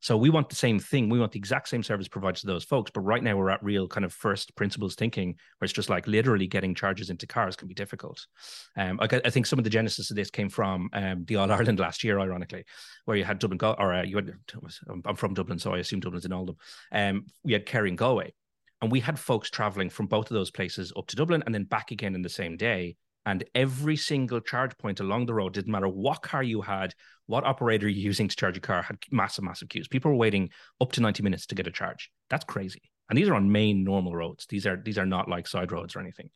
So 0.00 0.16
we 0.16 0.30
want 0.30 0.48
the 0.48 0.54
same 0.54 0.78
thing 0.78 1.08
we 1.08 1.18
want 1.18 1.32
the 1.32 1.38
exact 1.38 1.68
same 1.68 1.82
service 1.82 2.06
provided 2.06 2.40
to 2.40 2.46
those 2.46 2.64
folks 2.64 2.90
but 2.92 3.00
right 3.00 3.22
now 3.22 3.36
we're 3.36 3.50
at 3.50 3.62
real 3.62 3.88
kind 3.88 4.04
of 4.04 4.12
first 4.12 4.54
principles 4.54 4.94
thinking 4.94 5.34
where 5.58 5.64
it's 5.64 5.72
just 5.72 5.88
like 5.88 6.06
literally 6.06 6.46
getting 6.46 6.74
charges 6.74 7.10
into 7.10 7.26
cars 7.26 7.56
can 7.56 7.66
be 7.66 7.74
difficult. 7.74 8.26
Um 8.76 9.00
I, 9.00 9.08
I 9.24 9.30
think 9.30 9.46
some 9.46 9.58
of 9.58 9.64
the 9.64 9.70
genesis 9.70 10.10
of 10.10 10.16
this 10.16 10.30
came 10.30 10.50
from 10.50 10.90
um, 10.92 11.24
the 11.24 11.36
all 11.36 11.50
ireland 11.50 11.80
last 11.80 12.04
year 12.04 12.20
ironically 12.20 12.64
where 13.06 13.16
you 13.16 13.24
had 13.24 13.38
dublin 13.38 13.58
or 13.62 13.94
uh, 13.94 14.02
you 14.04 14.16
had 14.16 14.32
i'm 15.06 15.16
from 15.16 15.34
dublin 15.34 15.58
so 15.58 15.72
i 15.72 15.78
assume 15.78 16.00
dublin's 16.00 16.26
in 16.26 16.32
oldham 16.32 16.56
um 16.92 17.24
we 17.42 17.52
had 17.52 17.64
kerry 17.64 17.88
and 17.88 17.98
galway 17.98 18.32
and 18.82 18.92
we 18.92 19.00
had 19.00 19.18
folks 19.18 19.50
traveling 19.50 19.90
from 19.90 20.06
both 20.06 20.30
of 20.30 20.34
those 20.34 20.50
places 20.50 20.92
up 20.96 21.06
to 21.06 21.16
dublin 21.16 21.42
and 21.46 21.54
then 21.54 21.64
back 21.64 21.90
again 21.90 22.14
in 22.14 22.22
the 22.22 22.28
same 22.28 22.56
day 22.56 22.96
and 23.28 23.44
every 23.54 23.94
single 23.94 24.40
charge 24.40 24.76
point 24.78 25.00
along 25.00 25.26
the 25.26 25.34
road 25.34 25.52
didn't 25.52 25.70
matter 25.70 25.86
what 25.86 26.22
car 26.22 26.42
you 26.42 26.62
had 26.62 26.94
what 27.26 27.44
operator 27.44 27.86
you're 27.86 28.06
using 28.06 28.26
to 28.26 28.34
charge 28.34 28.56
your 28.56 28.62
car 28.62 28.80
had 28.80 28.96
massive 29.10 29.44
massive 29.44 29.68
queues. 29.68 29.86
People 29.86 30.10
were 30.10 30.16
waiting 30.16 30.48
up 30.80 30.92
to 30.92 31.02
90 31.02 31.22
minutes 31.22 31.44
to 31.46 31.54
get 31.54 31.66
a 31.66 31.70
charge. 31.70 32.10
That's 32.30 32.46
crazy. 32.46 32.80
And 33.10 33.18
these 33.18 33.28
are 33.28 33.34
on 33.34 33.52
main 33.52 33.84
normal 33.84 34.16
roads. 34.16 34.46
These 34.48 34.66
are 34.66 34.80
these 34.82 34.96
are 34.96 35.04
not 35.04 35.28
like 35.28 35.46
side 35.46 35.70
roads 35.70 35.94
or 35.94 36.00
anything. 36.00 36.30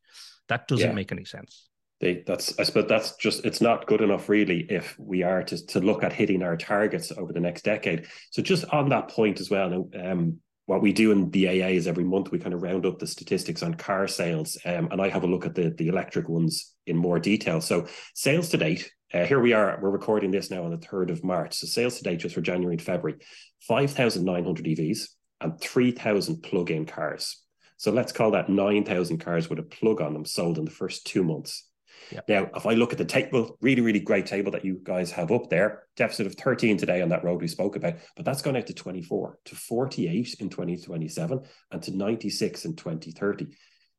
That 0.49 0.69
doesn't 0.69 0.91
yeah. 0.91 0.95
make 0.95 1.13
any 1.13 1.25
sense. 1.25 1.71
They, 2.01 2.25
that's 2.27 2.59
I 2.59 2.65
suppose 2.65 2.89
that's 2.89 3.17
just 3.17 3.47
it's 3.47 3.63
not 3.63 3.87
good 3.87 4.03
enough 4.03 4.29
really 4.29 4.67
if 4.69 4.95
we 4.99 5.23
are 5.23 5.43
to 5.45 5.67
to 5.69 5.81
look 5.81 6.03
at 6.03 6.13
hitting 6.13 6.43
our 6.43 6.59
targets 6.59 7.11
over 7.11 7.33
the 7.33 7.41
next 7.41 7.65
decade. 7.65 8.07
So 8.33 8.43
just 8.43 8.67
on 8.67 8.91
that 8.91 9.09
point 9.09 9.41
as 9.41 9.49
well, 9.49 9.89
um, 9.99 10.41
what 10.67 10.83
we 10.83 10.93
do 10.93 11.11
in 11.11 11.31
the 11.31 11.49
AA 11.49 11.69
is 11.69 11.87
every 11.87 12.05
month 12.05 12.31
we 12.31 12.39
kind 12.39 12.55
of 12.55 12.63
round 12.63 12.87
up 12.87 12.99
the 12.99 13.07
statistics 13.07 13.63
on 13.63 13.75
car 13.75 14.07
sales, 14.07 14.57
um, 14.65 14.89
and 14.91 15.01
I 15.01 15.09
have 15.09 15.25
a 15.25 15.27
look 15.27 15.45
at 15.45 15.55
the 15.55 15.71
the 15.71 15.89
electric 15.89 16.29
ones 16.29 16.75
in 16.87 16.97
more 16.97 17.19
detail. 17.19 17.61
So 17.61 17.87
sales 18.15 18.49
to 18.51 18.59
date, 18.59 18.91
uh, 19.13 19.25
here 19.25 19.41
we 19.41 19.53
are. 19.53 19.79
We're 19.83 19.91
recording 19.91 20.31
this 20.31 20.51
now 20.51 20.65
on 20.65 20.71
the 20.71 20.79
third 20.79 21.11
of 21.11 21.25
March. 21.25 21.55
So 21.55 21.67
sales 21.67 21.99
to 21.99 22.05
date 22.05 22.21
just 22.21 22.35
for 22.35 22.41
January 22.41 22.75
and 22.75 22.83
February, 22.83 23.19
five 23.61 23.91
thousand 23.91 24.25
nine 24.25 24.45
hundred 24.45 24.67
EVs 24.67 25.09
and 25.41 25.61
three 25.61 25.91
thousand 25.91 26.43
plug-in 26.43 26.87
cars. 26.87 27.43
So 27.77 27.91
let's 27.91 28.13
call 28.13 28.31
that 28.33 28.49
nine 28.49 28.85
thousand 28.85 29.19
cars 29.19 29.51
with 29.51 29.59
a 29.59 29.65
plug 29.65 30.01
on 30.01 30.13
them 30.15 30.25
sold 30.25 30.59
in 30.59 30.65
the 30.65 30.71
first 30.71 31.07
two 31.07 31.25
months. 31.25 31.69
Yep. 32.11 32.29
Now, 32.29 32.51
if 32.55 32.67
I 32.67 32.75
look 32.75 32.93
at 32.93 32.99
the 32.99 33.05
table, 33.05 33.57
really, 33.61 33.81
really 33.81 34.01
great 34.01 34.27
table 34.27 34.53
that 34.53 34.65
you 34.65 34.81
guys 34.83 35.11
have 35.13 35.31
up 35.31 35.49
there, 35.49 35.85
deficit 35.97 36.27
of 36.27 36.35
13 36.35 36.77
today 36.77 37.03
on 37.03 37.09
that 37.11 37.25
road 37.25 37.41
we 37.41 37.49
spoke 37.49 37.77
about, 37.77 37.95
but 38.17 38.25
that's 38.25 38.43
gone 38.43 38.57
out 38.57 38.67
to 38.67 38.75
24, 38.75 39.39
to 39.47 39.55
48 39.55 40.35
in 40.41 40.49
2027, 40.49 41.41
and 41.71 41.83
to 41.83 41.97
96 41.97 42.65
in 42.65 42.77
2030. 42.77 43.47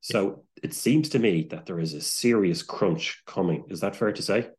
So 0.01 0.23
yep. 0.25 0.35
it 0.63 0.73
seems 0.73 1.09
to 1.09 1.19
me 1.19 1.47
that 1.51 1.65
there 1.65 1.79
is 1.79 1.93
a 1.93 2.01
serious 2.01 2.61
crunch 2.61 3.23
coming. 3.25 3.65
Is 3.69 3.79
that 3.79 3.95
fair 3.95 4.11
to 4.11 4.21
say? 4.21 4.49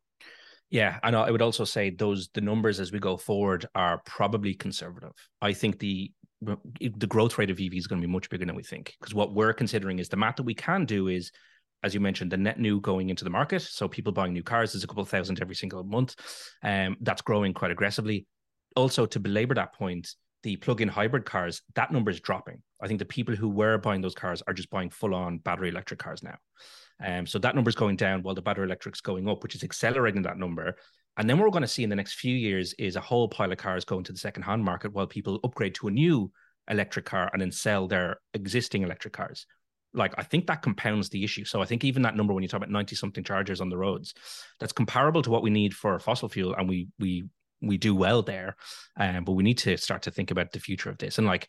Yeah, 0.71 0.97
and 1.03 1.15
I 1.15 1.29
would 1.29 1.43
also 1.43 1.63
say 1.63 1.91
those 1.91 2.29
the 2.33 2.41
numbers 2.41 2.79
as 2.79 2.91
we 2.91 2.99
go 2.99 3.17
forward 3.17 3.67
are 3.75 4.01
probably 4.05 4.55
conservative. 4.55 5.13
I 5.41 5.53
think 5.53 5.79
the 5.79 6.11
the 6.41 7.07
growth 7.07 7.37
rate 7.37 7.49
of 7.49 7.59
EV 7.59 7.73
is 7.73 7.87
going 7.87 8.01
to 8.01 8.07
be 8.07 8.11
much 8.11 8.29
bigger 8.29 8.45
than 8.45 8.55
we 8.55 8.63
think 8.63 8.93
because 8.99 9.13
what 9.13 9.33
we're 9.33 9.53
considering 9.53 9.99
is 9.99 10.09
the 10.09 10.17
math 10.17 10.35
that 10.35 10.43
we 10.43 10.53
can 10.53 10.85
do 10.85 11.07
is 11.07 11.31
as 11.85 11.93
you 11.93 11.99
mentioned, 11.99 12.31
the 12.31 12.37
net 12.37 12.59
new 12.59 12.81
going 12.81 13.11
into 13.11 13.23
the 13.23 13.29
market. 13.29 13.61
So 13.61 13.87
people 13.87 14.11
buying 14.11 14.33
new 14.33 14.41
cars, 14.41 14.73
is 14.73 14.83
a 14.83 14.87
couple 14.87 15.05
thousand 15.05 15.39
every 15.39 15.53
single 15.53 15.83
month. 15.83 16.15
Um, 16.63 16.97
that's 17.01 17.21
growing 17.21 17.53
quite 17.53 17.69
aggressively. 17.69 18.25
Also, 18.75 19.05
to 19.05 19.19
belabor 19.19 19.53
that 19.53 19.75
point, 19.75 20.09
the 20.41 20.55
plug-in 20.55 20.87
hybrid 20.87 21.25
cars, 21.25 21.61
that 21.75 21.91
number 21.91 22.09
is 22.09 22.19
dropping. 22.19 22.63
I 22.81 22.87
think 22.87 22.97
the 22.97 23.05
people 23.05 23.35
who 23.35 23.49
were 23.49 23.77
buying 23.77 24.01
those 24.01 24.15
cars 24.15 24.41
are 24.47 24.53
just 24.53 24.71
buying 24.71 24.89
full-on 24.89 25.37
battery 25.37 25.69
electric 25.69 25.99
cars 25.99 26.23
now. 26.23 26.37
Um, 27.03 27.27
so 27.27 27.37
that 27.39 27.53
number 27.53 27.69
is 27.69 27.75
going 27.75 27.97
down 27.97 28.23
while 28.23 28.35
the 28.35 28.41
battery 28.41 28.65
electric's 28.65 29.01
going 29.01 29.29
up, 29.29 29.43
which 29.43 29.55
is 29.55 29.63
accelerating 29.63 30.23
that 30.23 30.39
number. 30.39 30.75
And 31.17 31.29
then 31.29 31.37
what 31.37 31.45
we're 31.45 31.51
going 31.51 31.61
to 31.61 31.67
see 31.67 31.83
in 31.83 31.89
the 31.91 31.95
next 31.95 32.15
few 32.15 32.35
years 32.35 32.73
is 32.79 32.95
a 32.95 33.01
whole 33.01 33.27
pile 33.27 33.51
of 33.51 33.59
cars 33.59 33.85
going 33.85 34.03
to 34.05 34.11
the 34.11 34.17
second-hand 34.17 34.63
market 34.63 34.91
while 34.91 35.07
people 35.07 35.39
upgrade 35.43 35.75
to 35.75 35.87
a 35.87 35.91
new 35.91 36.31
electric 36.67 37.05
car 37.05 37.29
and 37.31 37.41
then 37.41 37.51
sell 37.51 37.87
their 37.87 38.17
existing 38.33 38.81
electric 38.81 39.13
cars 39.13 39.45
like 39.95 40.13
I 40.17 40.23
think 40.23 40.47
that 40.47 40.61
compounds 40.61 41.09
the 41.09 41.23
issue. 41.23 41.45
So 41.45 41.61
I 41.61 41.65
think 41.65 41.83
even 41.83 42.01
that 42.03 42.15
number 42.15 42.33
when 42.33 42.43
you 42.43 42.49
talk 42.49 42.59
about 42.59 42.69
90 42.69 42.95
something 42.95 43.23
chargers 43.23 43.61
on 43.61 43.69
the 43.69 43.77
roads, 43.77 44.13
that's 44.59 44.73
comparable 44.73 45.21
to 45.21 45.31
what 45.31 45.43
we 45.43 45.49
need 45.49 45.73
for 45.73 45.97
fossil 45.99 46.29
fuel 46.29 46.55
and 46.55 46.67
we 46.67 46.87
we 46.99 47.25
we 47.61 47.77
do 47.77 47.95
well 47.95 48.21
there. 48.21 48.55
Um, 48.97 49.23
but 49.23 49.33
we 49.33 49.43
need 49.43 49.57
to 49.59 49.77
start 49.77 50.03
to 50.03 50.11
think 50.11 50.31
about 50.31 50.51
the 50.51 50.59
future 50.59 50.89
of 50.89 50.97
this. 50.97 51.17
And 51.17 51.27
like 51.27 51.47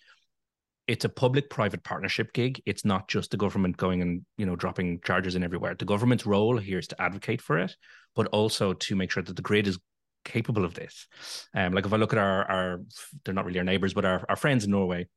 it's 0.86 1.04
a 1.04 1.08
public 1.08 1.50
private 1.50 1.82
partnership 1.82 2.32
gig. 2.32 2.62
It's 2.64 2.84
not 2.84 3.08
just 3.08 3.32
the 3.32 3.36
government 3.36 3.76
going 3.76 4.02
and, 4.02 4.24
you 4.38 4.46
know, 4.46 4.54
dropping 4.54 5.00
chargers 5.00 5.34
in 5.34 5.42
everywhere. 5.42 5.74
The 5.74 5.84
government's 5.84 6.26
role 6.26 6.56
here 6.58 6.78
is 6.78 6.86
to 6.88 7.02
advocate 7.02 7.42
for 7.42 7.58
it, 7.58 7.76
but 8.14 8.28
also 8.28 8.72
to 8.72 8.94
make 8.94 9.10
sure 9.10 9.22
that 9.22 9.34
the 9.34 9.42
grid 9.42 9.66
is 9.66 9.78
capable 10.24 10.64
of 10.64 10.74
this. 10.74 11.08
Um, 11.54 11.72
like 11.72 11.86
if 11.86 11.92
I 11.92 11.96
look 11.96 12.12
at 12.12 12.18
our 12.18 12.44
our 12.44 12.80
they're 13.24 13.34
not 13.34 13.46
really 13.46 13.58
our 13.58 13.64
neighbors, 13.64 13.94
but 13.94 14.04
our, 14.04 14.24
our 14.28 14.36
friends 14.36 14.64
in 14.64 14.70
Norway, 14.70 15.08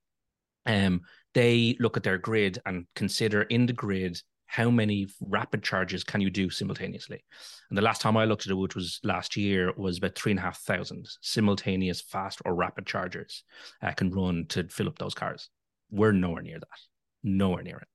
um, 0.69 1.01
they 1.33 1.75
look 1.79 1.97
at 1.97 2.03
their 2.03 2.17
grid 2.17 2.59
and 2.65 2.85
consider 2.95 3.41
in 3.41 3.65
the 3.65 3.73
grid 3.73 4.21
how 4.45 4.69
many 4.69 5.07
rapid 5.21 5.61
charges 5.61 6.03
can 6.03 6.21
you 6.21 6.29
do 6.29 6.49
simultaneously? 6.49 7.23
And 7.69 7.77
the 7.77 7.83
last 7.83 8.01
time 8.01 8.17
I 8.17 8.25
looked 8.25 8.45
at 8.45 8.51
it, 8.51 8.55
which 8.55 8.75
was 8.75 8.99
last 9.03 9.35
year, 9.35 9.73
was 9.75 9.97
about 9.97 10.15
three 10.15 10.31
and 10.31 10.39
a 10.39 10.43
half 10.43 10.59
thousand 10.59 11.07
simultaneous 11.21 12.01
fast 12.01 12.41
or 12.45 12.55
rapid 12.55 12.85
chargers 12.85 13.43
uh, 13.81 13.91
can 13.91 14.11
run 14.11 14.45
to 14.49 14.67
fill 14.69 14.87
up 14.87 14.97
those 14.97 15.13
cars. 15.13 15.49
We're 15.91 16.11
nowhere 16.11 16.41
near 16.41 16.59
that. 16.59 16.67
Nowhere 17.23 17.63
near 17.63 17.77
it. 17.77 17.87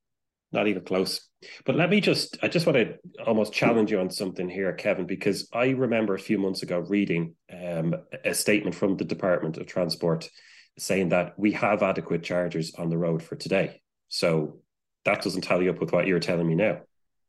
Not 0.52 0.68
even 0.68 0.84
close. 0.84 1.28
But 1.64 1.74
let 1.74 1.90
me 1.90 2.00
just, 2.00 2.38
I 2.42 2.48
just 2.48 2.66
want 2.66 2.76
to 2.76 2.98
almost 3.24 3.52
challenge 3.52 3.90
you 3.90 3.98
on 3.98 4.10
something 4.10 4.48
here, 4.48 4.72
Kevin, 4.72 5.06
because 5.06 5.48
I 5.52 5.70
remember 5.70 6.14
a 6.14 6.20
few 6.20 6.38
months 6.38 6.62
ago 6.62 6.78
reading 6.78 7.34
um, 7.52 7.96
a 8.24 8.34
statement 8.34 8.76
from 8.76 8.96
the 8.96 9.04
Department 9.04 9.56
of 9.58 9.66
Transport 9.66 10.28
saying 10.78 11.10
that 11.10 11.38
we 11.38 11.52
have 11.52 11.82
adequate 11.82 12.22
chargers 12.22 12.74
on 12.74 12.90
the 12.90 12.98
road 12.98 13.22
for 13.22 13.36
today. 13.36 13.80
So 14.08 14.58
that 15.04 15.22
doesn't 15.22 15.42
tally 15.42 15.68
up 15.68 15.80
with 15.80 15.92
what 15.92 16.06
you're 16.06 16.20
telling 16.20 16.46
me 16.46 16.54
now. 16.54 16.80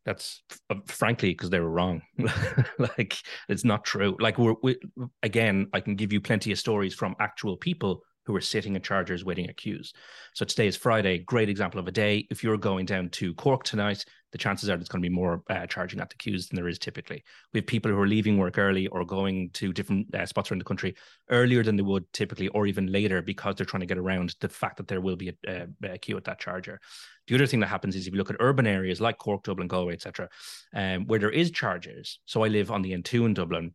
That's 0.06 0.44
uh, 0.70 0.76
frankly 0.86 1.32
because 1.32 1.50
they 1.50 1.60
were 1.60 1.70
wrong. 1.70 2.02
like 2.98 3.16
it's 3.50 3.64
not 3.64 3.84
true. 3.84 4.16
Like 4.20 4.38
we're 4.38 4.56
we, 4.62 4.78
again, 5.24 5.68
I 5.74 5.80
can 5.80 5.96
give 5.96 6.14
you 6.14 6.22
plenty 6.22 6.52
of 6.52 6.60
stories 6.60 6.94
from 6.94 7.16
actual 7.20 7.58
people 7.58 8.04
who 8.26 8.36
are 8.36 8.42
sitting 8.42 8.76
at 8.76 8.84
chargers 8.84 9.24
waiting 9.24 9.48
at 9.48 9.58
queues. 9.58 9.94
So 10.34 10.46
today 10.46 10.68
is 10.68 10.76
Friday, 10.76 11.20
great 11.20 11.50
example 11.50 11.80
of 11.80 11.88
a 11.88 11.92
day. 11.92 12.28
If 12.30 12.44
you're 12.44 12.58
going 12.58 12.86
down 12.86 13.10
to 13.10 13.34
Cork 13.36 13.64
tonight, 13.64 14.04
the 14.32 14.40
chances 14.40 14.70
are 14.70 14.76
there's 14.76 14.90
going 14.90 15.02
to 15.02 15.10
be 15.10 15.16
more 15.16 15.44
uh, 15.50 15.66
charging 15.66 16.02
at 16.02 16.10
the 16.10 16.18
queues 16.18 16.50
than 16.50 16.58
there 16.58 16.68
is 16.68 16.78
typically. 16.78 17.24
We 17.54 17.60
have 17.60 17.68
people 17.68 17.90
who 17.90 18.00
are 18.00 18.08
leaving 18.08 18.38
work 18.38 18.58
early 18.58 18.88
or 18.88 19.06
going 19.06 19.52
to 19.52 19.72
different 19.72 20.14
uh, 20.14 20.26
spots 20.26 20.52
around 20.52 20.60
the 20.60 20.66
country 20.66 20.96
earlier 21.30 21.64
than 21.64 21.78
they 21.78 21.84
would 21.84 22.12
typically, 22.12 22.50
or 22.50 22.68
even 22.68 22.92
later 22.92 23.22
because 23.22 23.56
they're 23.56 23.66
trying 23.66 23.80
to 23.80 23.86
get 23.86 23.98
around 23.98 24.36
the 24.42 24.50
fact 24.50 24.76
that 24.76 24.90
there 24.90 25.00
will 25.00 25.16
be 25.16 25.32
a, 25.48 25.68
a 25.84 25.98
queue 25.98 26.18
at 26.18 26.26
that 26.26 26.40
charger. 26.40 26.82
The 27.28 27.36
other 27.36 27.48
thing 27.48 27.62
that 27.62 27.68
happens 27.68 27.96
is 27.96 28.08
if 28.08 28.14
you 28.14 28.18
look 28.18 28.30
at 28.30 28.36
urban 28.40 28.68
areas 28.68 29.00
like 29.00 29.18
Cork, 29.20 29.44
Dublin, 29.44 29.70
Galway, 29.70 29.94
etc., 29.94 30.28
um, 30.74 31.06
where 31.06 31.20
there 31.20 31.30
is 31.30 31.52
chargers. 31.52 32.20
So 32.26 32.44
I 32.44 32.50
live 32.50 32.72
on 32.72 32.82
the 32.82 32.92
N2 32.92 33.26
in 33.26 33.34
Dublin. 33.34 33.74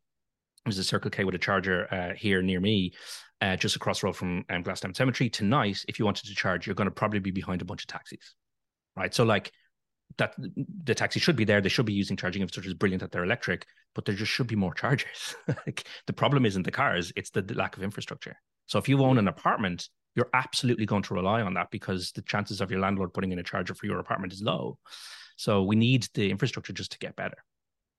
There's 0.64 0.78
a 0.78 0.84
Circle 0.84 1.10
K 1.10 1.24
with 1.24 1.34
a 1.34 1.38
charger 1.38 1.92
uh, 1.92 2.14
here 2.14 2.42
near 2.42 2.60
me, 2.60 2.92
uh, 3.40 3.56
just 3.56 3.76
across 3.76 4.00
the 4.00 4.06
road 4.06 4.16
from 4.16 4.44
um, 4.50 4.62
Glasnevin 4.62 4.94
Cemetery. 4.94 5.30
Tonight, 5.30 5.84
if 5.88 5.98
you 5.98 6.04
wanted 6.04 6.26
to 6.26 6.34
charge, 6.34 6.66
you're 6.66 6.74
going 6.74 6.86
to 6.88 6.94
probably 6.94 7.20
be 7.20 7.30
behind 7.30 7.62
a 7.62 7.64
bunch 7.64 7.82
of 7.82 7.86
taxis, 7.88 8.34
right? 8.96 9.14
So 9.14 9.24
like 9.24 9.50
that, 10.18 10.34
the 10.84 10.94
taxi 10.94 11.18
should 11.18 11.36
be 11.36 11.44
there. 11.44 11.60
They 11.60 11.70
should 11.70 11.86
be 11.86 11.94
using 11.94 12.16
charging 12.16 12.42
infrastructure. 12.42 12.68
Is 12.68 12.74
brilliant 12.74 13.00
that 13.00 13.10
they're 13.10 13.24
electric, 13.24 13.66
but 13.94 14.04
there 14.04 14.14
just 14.14 14.32
should 14.32 14.48
be 14.48 14.56
more 14.56 14.74
chargers. 14.74 15.34
like, 15.48 15.84
the 16.06 16.12
problem 16.12 16.44
isn't 16.44 16.64
the 16.64 16.70
cars; 16.70 17.12
it's 17.16 17.30
the, 17.30 17.42
the 17.42 17.54
lack 17.54 17.76
of 17.76 17.82
infrastructure. 17.82 18.36
So 18.66 18.78
if 18.78 18.88
you 18.88 19.02
own 19.02 19.18
an 19.18 19.28
apartment, 19.28 19.88
you're 20.14 20.30
absolutely 20.34 20.86
going 20.86 21.02
to 21.04 21.14
rely 21.14 21.42
on 21.42 21.54
that 21.54 21.70
because 21.70 22.12
the 22.12 22.22
chances 22.22 22.60
of 22.60 22.70
your 22.70 22.80
landlord 22.80 23.14
putting 23.14 23.32
in 23.32 23.38
a 23.38 23.42
charger 23.42 23.74
for 23.74 23.86
your 23.86 23.98
apartment 23.98 24.32
is 24.32 24.42
low. 24.42 24.78
So 25.36 25.62
we 25.62 25.76
need 25.76 26.06
the 26.14 26.30
infrastructure 26.30 26.72
just 26.72 26.92
to 26.92 26.98
get 26.98 27.16
better. 27.16 27.38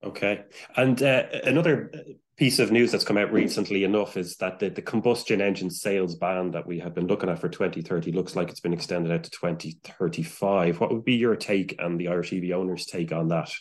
Okay. 0.03 0.43
And 0.75 1.01
uh, 1.01 1.23
another 1.43 1.91
piece 2.37 2.57
of 2.57 2.71
news 2.71 2.91
that's 2.91 3.03
come 3.03 3.17
out 3.17 3.31
recently 3.31 3.83
enough 3.83 4.17
is 4.17 4.35
that 4.37 4.57
the, 4.57 4.69
the 4.69 4.81
combustion 4.81 5.41
engine 5.41 5.69
sales 5.69 6.15
ban 6.15 6.51
that 6.51 6.65
we 6.65 6.79
have 6.79 6.95
been 6.95 7.05
looking 7.05 7.29
at 7.29 7.39
for 7.39 7.49
2030 7.49 8.11
looks 8.11 8.35
like 8.35 8.49
it's 8.49 8.59
been 8.59 8.73
extended 8.73 9.11
out 9.11 9.23
to 9.23 9.29
2035. 9.29 10.79
What 10.79 10.91
would 10.91 11.05
be 11.05 11.15
your 11.15 11.35
take 11.35 11.75
and 11.79 11.99
the 11.99 12.07
Irish 12.07 12.33
EV 12.33 12.51
owners' 12.51 12.87
take 12.87 13.11
on 13.11 13.27
that? 13.27 13.51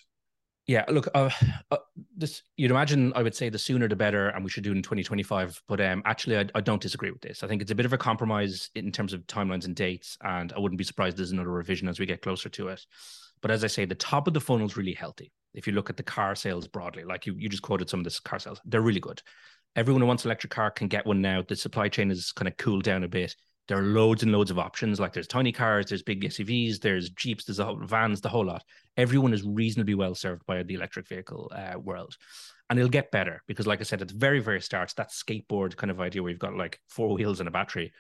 Yeah, 0.67 0.85
look, 0.89 1.09
uh, 1.15 1.31
uh, 1.71 1.79
this 2.17 2.43
you'd 2.57 2.71
imagine 2.71 3.13
I 3.17 3.23
would 3.23 3.35
say 3.35 3.49
the 3.49 3.59
sooner 3.59 3.89
the 3.89 3.97
better, 3.97 4.29
and 4.29 4.45
we 4.45 4.51
should 4.51 4.63
do 4.63 4.71
it 4.71 4.77
in 4.77 4.83
2025. 4.83 5.61
But 5.67 5.81
um, 5.81 6.01
actually, 6.05 6.39
I, 6.39 6.47
I, 6.55 6.61
don't 6.61 6.81
disagree 6.81 7.11
with 7.11 7.23
this. 7.23 7.43
I 7.43 7.49
think 7.49 7.61
it's 7.61 7.73
a 7.73 7.75
bit 7.75 7.87
of 7.87 7.93
a 7.93 7.99
compromise 7.99 8.71
in 8.77 8.93
terms 8.93 9.13
of 9.13 9.27
timelines 9.27 9.65
and 9.65 9.75
dates, 9.75 10.17
and 10.23 10.53
I 10.53 10.61
wouldn't 10.61 10.79
be 10.79 10.85
surprised 10.85 11.17
there's 11.17 11.33
another 11.33 11.51
revision 11.51 11.89
as 11.89 11.99
we 11.99 12.07
get 12.07 12.23
closer 12.23 12.49
to 12.51 12.69
it. 12.69 12.87
But 13.41 13.51
as 13.51 13.65
I 13.65 13.67
say, 13.67 13.85
the 13.85 13.97
top 13.97 14.29
of 14.29 14.35
the 14.35 14.41
funnel 14.41 14.67
is 14.67 14.77
really 14.77 14.95
healthy. 14.95 15.33
If 15.55 15.67
you 15.67 15.73
look 15.73 15.91
at 15.91 15.97
the 15.97 16.03
car 16.03 16.35
sales 16.35 16.69
broadly, 16.69 17.05
like 17.05 17.27
you, 17.27 17.35
you 17.37 17.49
just 17.49 17.63
quoted 17.63 17.91
some 17.91 18.01
of 18.01 18.05
this 18.05 18.21
car 18.21 18.39
sales, 18.39 18.61
they're 18.65 18.81
really 18.81 19.01
good. 19.01 19.21
Everyone 19.77 20.01
who 20.01 20.07
wants 20.07 20.25
an 20.25 20.29
electric 20.29 20.53
car 20.53 20.71
can 20.71 20.89
get 20.89 21.07
one 21.07 21.21
now. 21.21 21.43
The 21.47 21.57
supply 21.57 21.89
chain 21.89 22.11
is 22.11 22.33
kind 22.33 22.49
of 22.49 22.57
cooled 22.57 22.85
down 22.85 23.05
a 23.05 23.09
bit 23.09 23.35
there 23.71 23.79
are 23.79 23.83
loads 23.83 24.25
and 24.25 24.33
loads 24.33 24.51
of 24.51 24.59
options. 24.59 24.99
Like 24.99 25.13
there's 25.13 25.29
tiny 25.29 25.53
cars, 25.53 25.87
there's 25.87 26.03
big 26.03 26.25
SUVs, 26.25 26.81
there's 26.81 27.09
Jeeps, 27.11 27.45
there's 27.45 27.61
vans, 27.83 28.21
the 28.21 28.29
whole 28.29 28.45
lot. 28.45 28.65
Everyone 28.97 29.33
is 29.33 29.45
reasonably 29.45 29.95
well 29.95 30.17
served 30.17 30.45
by 30.45 30.65
the 30.65 30.75
electric 30.75 31.07
vehicle 31.07 31.53
uh, 31.55 31.79
world. 31.79 32.17
And 32.69 32.81
it'll 32.81 32.91
get 32.91 33.13
better 33.13 33.45
because, 33.47 33.69
like 33.69 33.79
I 33.79 33.85
said, 33.85 34.03
at 34.03 34.09
the 34.09 34.15
very, 34.15 34.41
very 34.41 34.61
start, 34.61 34.93
that 34.97 35.13
skateboard 35.13 35.77
kind 35.77 35.93
of 35.93 36.01
idea 36.01 36.21
where 36.21 36.31
you've 36.31 36.41
got 36.41 36.57
like 36.57 36.81
four 36.89 37.15
wheels 37.15 37.39
and 37.39 37.49
a 37.49 37.53
battery, 37.53 37.93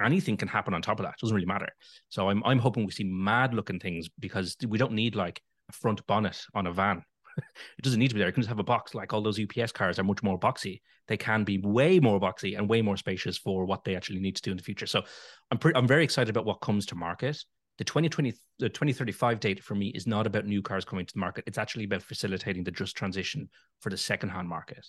anything 0.00 0.38
can 0.38 0.48
happen 0.48 0.72
on 0.72 0.80
top 0.80 0.98
of 0.98 1.04
that. 1.04 1.16
It 1.18 1.20
doesn't 1.20 1.34
really 1.34 1.46
matter. 1.46 1.68
So 2.08 2.30
I'm, 2.30 2.42
I'm 2.44 2.58
hoping 2.58 2.86
we 2.86 2.92
see 2.92 3.04
mad 3.04 3.52
looking 3.52 3.80
things 3.80 4.08
because 4.18 4.56
we 4.66 4.78
don't 4.78 4.92
need 4.92 5.14
like 5.14 5.42
front 5.72 6.06
bonnet 6.06 6.40
on 6.54 6.66
a 6.66 6.72
van 6.72 7.02
it 7.78 7.82
doesn't 7.82 7.98
need 7.98 8.08
to 8.08 8.14
be 8.14 8.18
there. 8.18 8.28
You 8.28 8.32
can 8.32 8.42
just 8.42 8.48
have 8.48 8.58
a 8.58 8.64
box 8.64 8.94
like 8.94 9.12
all 9.12 9.22
those 9.22 9.40
UPS 9.40 9.72
cars 9.72 9.98
are 9.98 10.04
much 10.04 10.22
more 10.22 10.38
boxy. 10.38 10.80
They 11.06 11.16
can 11.16 11.44
be 11.44 11.58
way 11.58 12.00
more 12.00 12.20
boxy 12.20 12.56
and 12.56 12.68
way 12.68 12.82
more 12.82 12.96
spacious 12.96 13.38
for 13.38 13.64
what 13.64 13.84
they 13.84 13.96
actually 13.96 14.20
need 14.20 14.36
to 14.36 14.42
do 14.42 14.50
in 14.50 14.56
the 14.56 14.62
future. 14.62 14.86
So 14.86 15.02
I'm 15.50 15.58
pre- 15.58 15.72
I'm 15.74 15.86
very 15.86 16.04
excited 16.04 16.30
about 16.30 16.44
what 16.44 16.60
comes 16.60 16.86
to 16.86 16.94
market 16.94 17.42
the 17.78 17.84
2020 17.84 18.34
the 18.58 18.68
2035 18.68 19.38
date 19.38 19.62
for 19.62 19.76
me 19.76 19.88
is 19.88 20.04
not 20.04 20.26
about 20.26 20.44
new 20.44 20.60
cars 20.60 20.84
coming 20.84 21.06
to 21.06 21.14
the 21.14 21.20
market. 21.20 21.44
It's 21.46 21.58
actually 21.58 21.84
about 21.84 22.02
facilitating 22.02 22.64
the 22.64 22.72
just 22.72 22.96
transition 22.96 23.48
for 23.78 23.88
the 23.88 23.96
second 23.96 24.30
hand 24.30 24.48
market 24.48 24.84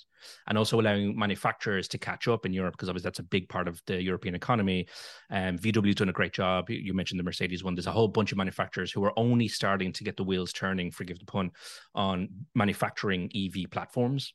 and 0.48 0.58
also 0.58 0.82
allowing 0.82 1.18
manufacturers 1.18 1.88
to 1.90 2.00
catch 2.00 2.28
up 2.28 2.48
in 2.48 2.54
europe 2.54 2.74
because 2.74 2.90
obviously 2.90 3.06
that's 3.08 3.20
a 3.20 3.24
big 3.24 3.48
part 3.48 3.68
of 3.68 3.80
the 3.86 4.02
european 4.02 4.34
economy. 4.34 4.88
Um, 5.30 5.58
vw's 5.58 5.96
done 5.96 6.10
a 6.10 6.14
great 6.14 6.34
job. 6.34 6.70
You 6.70 6.94
mentioned 6.96 7.20
the 7.20 7.24
mercedes 7.24 7.64
one. 7.64 7.76
There's 7.76 7.88
a 7.88 7.92
whole 7.92 8.08
bunch 8.08 8.32
of 8.32 8.38
manufacturers 8.40 8.92
who 8.92 9.04
are 9.06 9.14
only 9.18 9.48
starting 9.48 9.94
to 9.94 10.04
get 10.04 10.18
the 10.18 10.24
wheels 10.24 10.52
turning 10.52 10.92
forgive 10.92 11.20
the 11.20 11.26
pun 11.26 11.52
on 11.94 12.30
manufacturing 12.56 13.30
ev 13.36 13.70
platforms. 13.70 14.34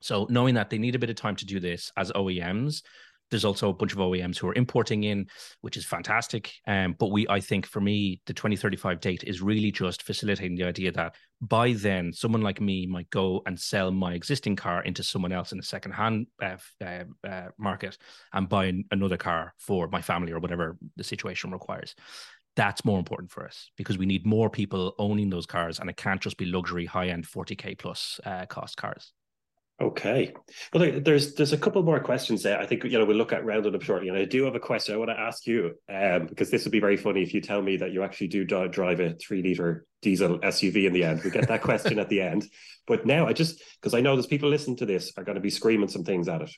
So 0.00 0.26
knowing 0.30 0.54
that 0.54 0.70
they 0.70 0.78
need 0.78 0.94
a 0.94 0.98
bit 0.98 1.10
of 1.10 1.16
time 1.16 1.36
to 1.36 1.46
do 1.46 1.60
this 1.60 1.90
as 1.96 2.12
OEMs, 2.12 2.82
there's 3.30 3.44
also 3.44 3.70
a 3.70 3.74
bunch 3.74 3.92
of 3.92 3.98
OEMs 3.98 4.38
who 4.38 4.48
are 4.48 4.54
importing 4.54 5.04
in, 5.04 5.26
which 5.60 5.76
is 5.76 5.84
fantastic. 5.84 6.52
Um, 6.66 6.94
but 6.98 7.10
we, 7.10 7.26
I 7.28 7.40
think, 7.40 7.66
for 7.66 7.80
me, 7.80 8.20
the 8.26 8.34
2035 8.34 9.00
date 9.00 9.24
is 9.26 9.42
really 9.42 9.70
just 9.70 10.02
facilitating 10.02 10.56
the 10.56 10.64
idea 10.64 10.92
that 10.92 11.14
by 11.40 11.72
then, 11.72 12.12
someone 12.12 12.42
like 12.42 12.60
me 12.60 12.86
might 12.86 13.10
go 13.10 13.42
and 13.46 13.58
sell 13.58 13.90
my 13.90 14.14
existing 14.14 14.56
car 14.56 14.82
into 14.82 15.02
someone 15.02 15.32
else 15.32 15.52
in 15.52 15.58
the 15.58 15.64
second-hand 15.64 16.26
uh, 16.42 16.56
uh, 16.84 17.04
uh, 17.26 17.48
market 17.58 17.98
and 18.32 18.48
buy 18.48 18.72
another 18.90 19.16
car 19.16 19.54
for 19.58 19.88
my 19.88 20.00
family 20.00 20.32
or 20.32 20.38
whatever 20.38 20.76
the 20.96 21.04
situation 21.04 21.50
requires 21.50 21.94
that's 22.56 22.84
more 22.84 22.98
important 22.98 23.30
for 23.30 23.44
us 23.44 23.70
because 23.76 23.98
we 23.98 24.06
need 24.06 24.24
more 24.24 24.48
people 24.48 24.94
owning 24.98 25.28
those 25.28 25.46
cars 25.46 25.80
and 25.80 25.90
it 25.90 25.96
can't 25.96 26.20
just 26.20 26.36
be 26.36 26.44
luxury 26.44 26.86
high 26.86 27.08
end 27.08 27.26
40k 27.26 27.78
plus 27.78 28.20
uh, 28.24 28.46
cost 28.46 28.76
cars 28.76 29.12
Okay. 29.80 30.32
Well, 30.72 31.00
there's 31.00 31.34
there's 31.34 31.52
a 31.52 31.58
couple 31.58 31.82
more 31.82 31.98
questions 31.98 32.44
there. 32.44 32.60
I 32.60 32.66
think 32.66 32.84
you 32.84 32.96
know 32.96 33.04
we'll 33.04 33.16
look 33.16 33.32
at 33.32 33.44
rounding 33.44 33.74
up 33.74 33.82
shortly, 33.82 34.08
and 34.08 34.16
I 34.16 34.24
do 34.24 34.44
have 34.44 34.54
a 34.54 34.60
question 34.60 34.94
I 34.94 34.98
want 34.98 35.10
to 35.10 35.18
ask 35.18 35.48
you 35.48 35.74
um, 35.92 36.26
because 36.26 36.48
this 36.48 36.64
would 36.64 36.70
be 36.70 36.78
very 36.78 36.96
funny 36.96 37.22
if 37.22 37.34
you 37.34 37.40
tell 37.40 37.60
me 37.60 37.76
that 37.78 37.90
you 37.90 38.04
actually 38.04 38.28
do 38.28 38.44
drive 38.44 39.00
a 39.00 39.14
three 39.14 39.42
liter 39.42 39.84
diesel 40.00 40.38
SUV 40.38 40.86
in 40.86 40.92
the 40.92 41.02
end. 41.02 41.22
We 41.24 41.30
get 41.30 41.48
that 41.48 41.62
question 41.62 41.98
at 41.98 42.08
the 42.08 42.20
end, 42.20 42.44
but 42.86 43.04
now 43.04 43.26
I 43.26 43.32
just 43.32 43.60
because 43.80 43.94
I 43.94 44.00
know 44.00 44.14
there's 44.14 44.26
people 44.26 44.48
listening 44.48 44.76
to 44.76 44.86
this 44.86 45.12
are 45.16 45.24
going 45.24 45.34
to 45.34 45.40
be 45.40 45.50
screaming 45.50 45.88
some 45.88 46.04
things 46.04 46.28
at 46.28 46.42
it. 46.42 46.50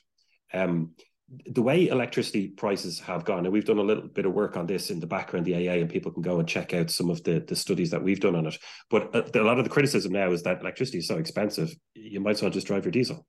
Um, 0.53 0.91
the 1.29 1.61
way 1.61 1.87
electricity 1.87 2.47
prices 2.47 2.99
have 2.99 3.25
gone, 3.25 3.45
and 3.45 3.51
we've 3.51 3.65
done 3.65 3.79
a 3.79 3.83
little 3.83 4.07
bit 4.07 4.25
of 4.25 4.33
work 4.33 4.55
on 4.55 4.65
this 4.65 4.89
in 4.89 4.99
the 4.99 5.07
background, 5.07 5.45
the 5.45 5.55
AA, 5.55 5.73
and 5.73 5.89
people 5.89 6.11
can 6.11 6.21
go 6.21 6.39
and 6.39 6.47
check 6.47 6.73
out 6.73 6.89
some 6.89 7.09
of 7.09 7.21
the, 7.23 7.43
the 7.47 7.55
studies 7.55 7.91
that 7.91 8.01
we've 8.01 8.19
done 8.19 8.35
on 8.35 8.47
it. 8.47 8.57
But 8.89 9.13
a, 9.13 9.25
uh, 9.25 9.43
a 9.43 9.45
lot 9.45 9.57
of 9.57 9.65
the 9.65 9.69
criticism 9.69 10.13
now 10.13 10.31
is 10.31 10.43
that 10.43 10.61
electricity 10.61 10.99
is 10.99 11.07
so 11.07 11.17
expensive, 11.17 11.75
you 11.95 12.21
might 12.21 12.31
as 12.31 12.41
well 12.41 12.51
just 12.51 12.67
drive 12.67 12.85
your 12.85 12.93
diesel. 12.93 13.27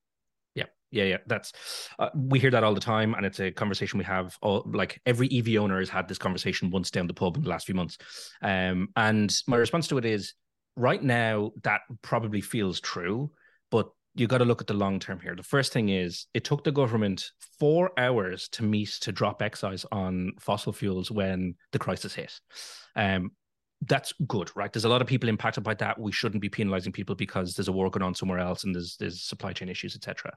Yeah, 0.54 0.66
yeah, 0.92 1.04
yeah. 1.04 1.16
That's 1.26 1.52
uh, 1.98 2.11
we 2.14 2.38
hear 2.38 2.52
that 2.52 2.62
all 2.62 2.74
the 2.74 2.80
time, 2.80 3.14
and 3.14 3.26
it's 3.26 3.40
a 3.40 3.50
conversation 3.50 3.98
we 3.98 4.04
have. 4.04 4.37
All 4.42 4.64
like 4.72 5.00
every 5.04 5.28
EV 5.32 5.61
owner 5.61 5.80
has 5.80 5.88
had 5.88 6.06
this 6.06 6.18
conversation 6.18 6.70
once 6.70 6.92
down 6.92 7.08
the 7.08 7.14
pub 7.14 7.37
in 7.37 7.42
the 7.42 7.50
last 7.50 7.66
few 7.66 7.74
months. 7.74 7.98
Um, 8.42 8.90
and 8.94 9.34
my 9.48 9.56
response 9.56 9.88
to 9.88 9.98
it 9.98 10.04
is, 10.04 10.34
right 10.76 11.02
now 11.02 11.50
that 11.64 11.80
probably 12.02 12.40
feels 12.40 12.80
true, 12.80 13.32
but 13.72 13.90
you 14.18 14.26
got 14.26 14.38
to 14.38 14.44
look 14.44 14.61
at 14.61 14.66
the 14.66 14.74
long 14.74 14.98
term 14.98 15.20
here. 15.20 15.35
The 15.35 15.42
first 15.42 15.72
thing 15.72 15.88
is 15.88 16.26
it 16.35 16.44
took 16.44 16.64
the 16.64 16.72
government 16.72 17.31
four 17.59 17.92
hours 17.98 18.48
to 18.50 18.62
meet 18.62 18.90
to 19.00 19.12
drop 19.12 19.42
excise 19.42 19.85
on 19.92 20.33
fossil 20.40 20.72
fuels 20.72 21.11
when 21.11 21.54
the 21.72 21.78
crisis 21.78 22.14
hit. 22.14 22.33
Um, 22.96 23.33
that's 23.83 24.12
good, 24.26 24.50
right? 24.57 24.72
There's 24.72 24.85
a 24.85 24.88
lot 24.88 25.02
of 25.02 25.07
people 25.07 25.28
impacted 25.28 25.62
by 25.62 25.74
that. 25.74 26.00
We 26.00 26.11
shouldn't 26.11 26.42
be 26.42 26.48
penalizing 26.48 26.92
people 26.92 27.14
because 27.14 27.54
there's 27.54 27.68
a 27.68 27.72
war 27.72 27.90
going 27.90 28.02
on 28.02 28.14
somewhere 28.14 28.40
else 28.40 28.64
and 28.64 28.74
there's 28.74 28.96
there's 28.98 29.22
supply 29.22 29.52
chain 29.52 29.68
issues, 29.68 29.94
etc. 29.94 30.33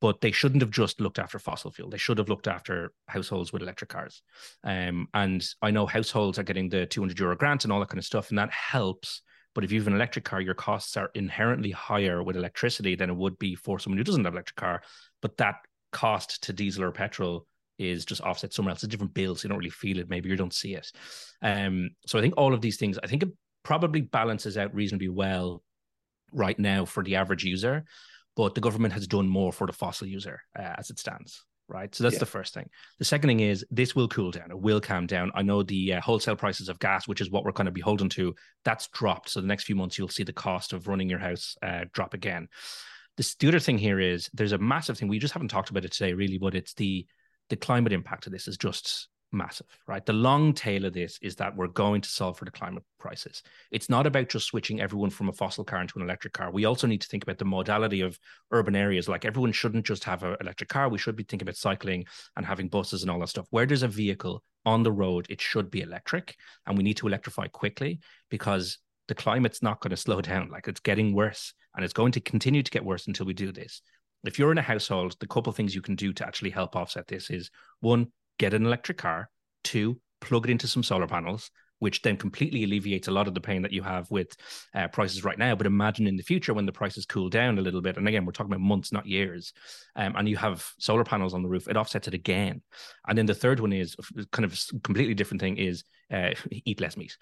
But 0.00 0.20
they 0.20 0.32
shouldn't 0.32 0.62
have 0.62 0.72
just 0.72 1.00
looked 1.00 1.20
after 1.20 1.38
fossil 1.38 1.70
fuel. 1.70 1.88
They 1.88 1.98
should 1.98 2.18
have 2.18 2.28
looked 2.28 2.48
after 2.48 2.92
households 3.06 3.52
with 3.52 3.62
electric 3.62 3.90
cars. 3.90 4.22
Um, 4.64 5.06
and 5.14 5.46
I 5.62 5.70
know 5.70 5.86
households 5.86 6.38
are 6.38 6.42
getting 6.42 6.68
the 6.68 6.84
200 6.86 7.18
euro 7.18 7.36
grant 7.36 7.64
and 7.64 7.72
all 7.72 7.80
that 7.80 7.88
kind 7.88 7.98
of 7.98 8.04
stuff, 8.04 8.30
and 8.30 8.38
that 8.38 8.50
helps 8.50 9.22
but 9.54 9.64
if 9.64 9.72
you 9.72 9.80
have 9.80 9.86
an 9.86 9.94
electric 9.94 10.24
car, 10.24 10.40
your 10.40 10.54
costs 10.54 10.96
are 10.96 11.10
inherently 11.14 11.70
higher 11.70 12.22
with 12.22 12.36
electricity 12.36 12.94
than 12.96 13.10
it 13.10 13.16
would 13.16 13.38
be 13.38 13.54
for 13.54 13.78
someone 13.78 13.98
who 13.98 14.04
doesn't 14.04 14.24
have 14.24 14.32
an 14.32 14.36
electric 14.36 14.56
car. 14.56 14.82
But 15.22 15.36
that 15.38 15.56
cost 15.92 16.42
to 16.44 16.52
diesel 16.52 16.84
or 16.84 16.90
petrol 16.90 17.46
is 17.78 18.04
just 18.04 18.20
offset 18.20 18.52
somewhere 18.52 18.70
else. 18.70 18.78
It's 18.78 18.84
a 18.84 18.88
different 18.88 19.14
bill, 19.14 19.34
so 19.34 19.44
you 19.44 19.48
don't 19.48 19.58
really 19.58 19.70
feel 19.70 19.98
it. 19.98 20.10
Maybe 20.10 20.28
you 20.28 20.36
don't 20.36 20.52
see 20.52 20.74
it. 20.74 20.90
Um, 21.42 21.90
so 22.06 22.18
I 22.18 22.22
think 22.22 22.34
all 22.36 22.52
of 22.52 22.60
these 22.60 22.76
things, 22.76 22.98
I 23.02 23.06
think 23.06 23.22
it 23.22 23.30
probably 23.62 24.00
balances 24.00 24.58
out 24.58 24.74
reasonably 24.74 25.08
well 25.08 25.62
right 26.32 26.58
now 26.58 26.84
for 26.84 27.02
the 27.02 27.16
average 27.16 27.44
user. 27.44 27.84
But 28.36 28.56
the 28.56 28.60
government 28.60 28.94
has 28.94 29.06
done 29.06 29.28
more 29.28 29.52
for 29.52 29.66
the 29.66 29.72
fossil 29.72 30.08
user 30.08 30.40
uh, 30.58 30.74
as 30.78 30.90
it 30.90 30.98
stands 30.98 31.44
right? 31.68 31.94
So 31.94 32.04
that's 32.04 32.14
yeah. 32.14 32.20
the 32.20 32.26
first 32.26 32.54
thing. 32.54 32.68
The 32.98 33.04
second 33.04 33.28
thing 33.28 33.40
is 33.40 33.64
this 33.70 33.94
will 33.94 34.08
cool 34.08 34.30
down. 34.30 34.50
It 34.50 34.60
will 34.60 34.80
calm 34.80 35.06
down. 35.06 35.30
I 35.34 35.42
know 35.42 35.62
the 35.62 35.94
uh, 35.94 36.00
wholesale 36.00 36.36
prices 36.36 36.68
of 36.68 36.78
gas, 36.78 37.08
which 37.08 37.20
is 37.20 37.30
what 37.30 37.44
we're 37.44 37.52
kind 37.52 37.68
of 37.68 37.74
beholden 37.74 38.08
to, 38.10 38.34
that's 38.64 38.88
dropped. 38.88 39.30
So 39.30 39.40
the 39.40 39.46
next 39.46 39.64
few 39.64 39.76
months, 39.76 39.98
you'll 39.98 40.08
see 40.08 40.24
the 40.24 40.32
cost 40.32 40.72
of 40.72 40.88
running 40.88 41.08
your 41.08 41.18
house 41.18 41.56
uh, 41.62 41.84
drop 41.92 42.14
again. 42.14 42.48
This, 43.16 43.34
the 43.36 43.48
other 43.48 43.60
thing 43.60 43.78
here 43.78 44.00
is 44.00 44.28
there's 44.34 44.52
a 44.52 44.58
massive 44.58 44.98
thing 44.98 45.08
we 45.08 45.18
just 45.18 45.34
haven't 45.34 45.48
talked 45.48 45.70
about 45.70 45.84
it 45.84 45.92
today, 45.92 46.12
really, 46.12 46.38
but 46.38 46.54
it's 46.54 46.74
the 46.74 47.06
the 47.50 47.56
climate 47.56 47.92
impact 47.92 48.26
of 48.26 48.32
this 48.32 48.48
is 48.48 48.56
just 48.56 49.08
massive, 49.34 49.66
right? 49.86 50.04
The 50.04 50.12
long 50.12 50.52
tail 50.52 50.84
of 50.84 50.92
this 50.92 51.18
is 51.20 51.36
that 51.36 51.56
we're 51.56 51.68
going 51.68 52.00
to 52.00 52.08
solve 52.08 52.38
for 52.38 52.44
the 52.44 52.50
climate 52.50 52.84
crisis. 52.98 53.42
It's 53.70 53.90
not 53.90 54.06
about 54.06 54.28
just 54.28 54.46
switching 54.46 54.80
everyone 54.80 55.10
from 55.10 55.28
a 55.28 55.32
fossil 55.32 55.64
car 55.64 55.80
into 55.80 55.98
an 55.98 56.04
electric 56.04 56.32
car. 56.32 56.50
We 56.50 56.64
also 56.64 56.86
need 56.86 57.00
to 57.02 57.08
think 57.08 57.22
about 57.22 57.38
the 57.38 57.44
modality 57.44 58.00
of 58.00 58.18
urban 58.50 58.76
areas. 58.76 59.08
Like 59.08 59.24
everyone 59.24 59.52
shouldn't 59.52 59.86
just 59.86 60.04
have 60.04 60.22
an 60.22 60.36
electric 60.40 60.68
car. 60.68 60.88
We 60.88 60.98
should 60.98 61.16
be 61.16 61.24
thinking 61.24 61.46
about 61.46 61.56
cycling 61.56 62.06
and 62.36 62.46
having 62.46 62.68
buses 62.68 63.02
and 63.02 63.10
all 63.10 63.18
that 63.20 63.28
stuff. 63.28 63.46
Where 63.50 63.66
there's 63.66 63.82
a 63.82 63.88
vehicle 63.88 64.42
on 64.64 64.82
the 64.82 64.92
road, 64.92 65.26
it 65.28 65.40
should 65.40 65.70
be 65.70 65.82
electric. 65.82 66.36
And 66.66 66.76
we 66.76 66.84
need 66.84 66.96
to 66.98 67.06
electrify 67.06 67.48
quickly 67.48 68.00
because 68.30 68.78
the 69.08 69.14
climate's 69.14 69.62
not 69.62 69.80
going 69.80 69.90
to 69.90 69.96
slow 69.96 70.20
down. 70.22 70.50
Like 70.50 70.68
it's 70.68 70.80
getting 70.80 71.14
worse 71.14 71.52
and 71.74 71.84
it's 71.84 71.94
going 71.94 72.12
to 72.12 72.20
continue 72.20 72.62
to 72.62 72.70
get 72.70 72.84
worse 72.84 73.06
until 73.06 73.26
we 73.26 73.34
do 73.34 73.52
this. 73.52 73.82
If 74.24 74.38
you're 74.38 74.52
in 74.52 74.58
a 74.58 74.62
household, 74.62 75.16
the 75.20 75.26
couple 75.26 75.52
things 75.52 75.74
you 75.74 75.82
can 75.82 75.96
do 75.96 76.12
to 76.14 76.26
actually 76.26 76.50
help 76.50 76.76
offset 76.76 77.06
this 77.06 77.28
is 77.28 77.50
one, 77.80 78.10
get 78.38 78.54
an 78.54 78.66
electric 78.66 78.98
car, 78.98 79.30
two, 79.62 80.00
plug 80.20 80.48
it 80.48 80.50
into 80.50 80.66
some 80.66 80.82
solar 80.82 81.06
panels, 81.06 81.50
which 81.78 82.02
then 82.02 82.16
completely 82.16 82.64
alleviates 82.64 83.08
a 83.08 83.10
lot 83.10 83.28
of 83.28 83.34
the 83.34 83.40
pain 83.40 83.62
that 83.62 83.72
you 83.72 83.82
have 83.82 84.10
with 84.10 84.34
uh, 84.74 84.88
prices 84.88 85.24
right 85.24 85.38
now. 85.38 85.54
But 85.54 85.66
imagine 85.66 86.06
in 86.06 86.16
the 86.16 86.22
future 86.22 86.54
when 86.54 86.66
the 86.66 86.72
prices 86.72 87.04
cool 87.04 87.28
down 87.28 87.58
a 87.58 87.62
little 87.62 87.82
bit, 87.82 87.96
and 87.96 88.08
again, 88.08 88.24
we're 88.24 88.32
talking 88.32 88.52
about 88.52 88.64
months, 88.64 88.92
not 88.92 89.06
years, 89.06 89.52
um, 89.96 90.14
and 90.16 90.28
you 90.28 90.36
have 90.36 90.66
solar 90.78 91.04
panels 91.04 91.34
on 91.34 91.42
the 91.42 91.48
roof, 91.48 91.68
it 91.68 91.76
offsets 91.76 92.08
it 92.08 92.14
again. 92.14 92.62
And 93.06 93.18
then 93.18 93.26
the 93.26 93.34
third 93.34 93.60
one 93.60 93.72
is 93.72 93.96
kind 94.32 94.44
of 94.44 94.52
a 94.52 94.80
completely 94.80 95.14
different 95.14 95.40
thing 95.40 95.58
is 95.58 95.84
uh, 96.12 96.30
eat 96.50 96.80
less 96.80 96.96
meat 96.96 97.16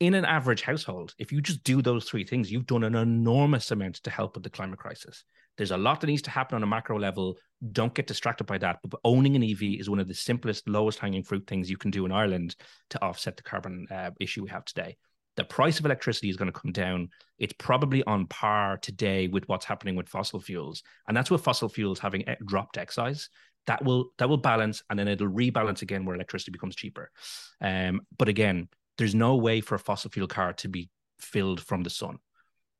in 0.00 0.14
an 0.14 0.24
average 0.24 0.62
household, 0.62 1.14
if 1.18 1.32
you 1.32 1.40
just 1.40 1.64
do 1.64 1.82
those 1.82 2.04
three 2.04 2.24
things, 2.24 2.50
you've 2.50 2.66
done 2.66 2.84
an 2.84 2.94
enormous 2.94 3.70
amount 3.70 3.96
to 3.96 4.10
help 4.10 4.34
with 4.34 4.44
the 4.44 4.50
climate 4.50 4.78
crisis. 4.78 5.24
There's 5.58 5.72
a 5.72 5.76
lot 5.76 6.00
that 6.00 6.06
needs 6.06 6.22
to 6.22 6.30
happen 6.30 6.54
on 6.54 6.62
a 6.62 6.66
macro 6.66 6.98
level. 6.98 7.36
Don't 7.72 7.92
get 7.92 8.06
distracted 8.06 8.44
by 8.44 8.58
that. 8.58 8.78
But 8.88 9.00
owning 9.04 9.34
an 9.34 9.42
EV 9.42 9.80
is 9.80 9.90
one 9.90 9.98
of 9.98 10.06
the 10.06 10.14
simplest, 10.14 10.68
lowest 10.68 11.00
hanging 11.00 11.24
fruit 11.24 11.46
things 11.48 11.68
you 11.68 11.76
can 11.76 11.90
do 11.90 12.06
in 12.06 12.12
Ireland 12.12 12.54
to 12.90 13.02
offset 13.02 13.36
the 13.36 13.42
carbon 13.42 13.86
uh, 13.90 14.12
issue 14.20 14.44
we 14.44 14.50
have 14.50 14.64
today. 14.64 14.96
The 15.36 15.44
price 15.44 15.78
of 15.78 15.84
electricity 15.84 16.30
is 16.30 16.36
going 16.36 16.50
to 16.50 16.58
come 16.58 16.72
down. 16.72 17.10
It's 17.38 17.54
probably 17.58 18.04
on 18.04 18.26
par 18.26 18.78
today 18.78 19.26
with 19.26 19.48
what's 19.48 19.66
happening 19.66 19.96
with 19.96 20.08
fossil 20.08 20.40
fuels, 20.40 20.82
and 21.06 21.16
that's 21.16 21.30
with 21.30 21.42
fossil 21.44 21.68
fuels 21.68 21.98
having 21.98 22.24
dropped 22.44 22.76
excise. 22.76 23.28
That 23.66 23.84
will 23.84 24.10
that 24.18 24.28
will 24.28 24.38
balance, 24.38 24.82
and 24.90 24.98
then 24.98 25.06
it'll 25.06 25.28
rebalance 25.28 25.82
again 25.82 26.04
where 26.04 26.16
electricity 26.16 26.50
becomes 26.50 26.74
cheaper. 26.74 27.10
Um, 27.60 28.00
but 28.16 28.28
again, 28.28 28.68
there's 28.96 29.14
no 29.14 29.36
way 29.36 29.60
for 29.60 29.76
a 29.76 29.78
fossil 29.78 30.10
fuel 30.10 30.26
car 30.26 30.54
to 30.54 30.68
be 30.68 30.90
filled 31.20 31.60
from 31.60 31.82
the 31.82 31.90
sun. 31.90 32.18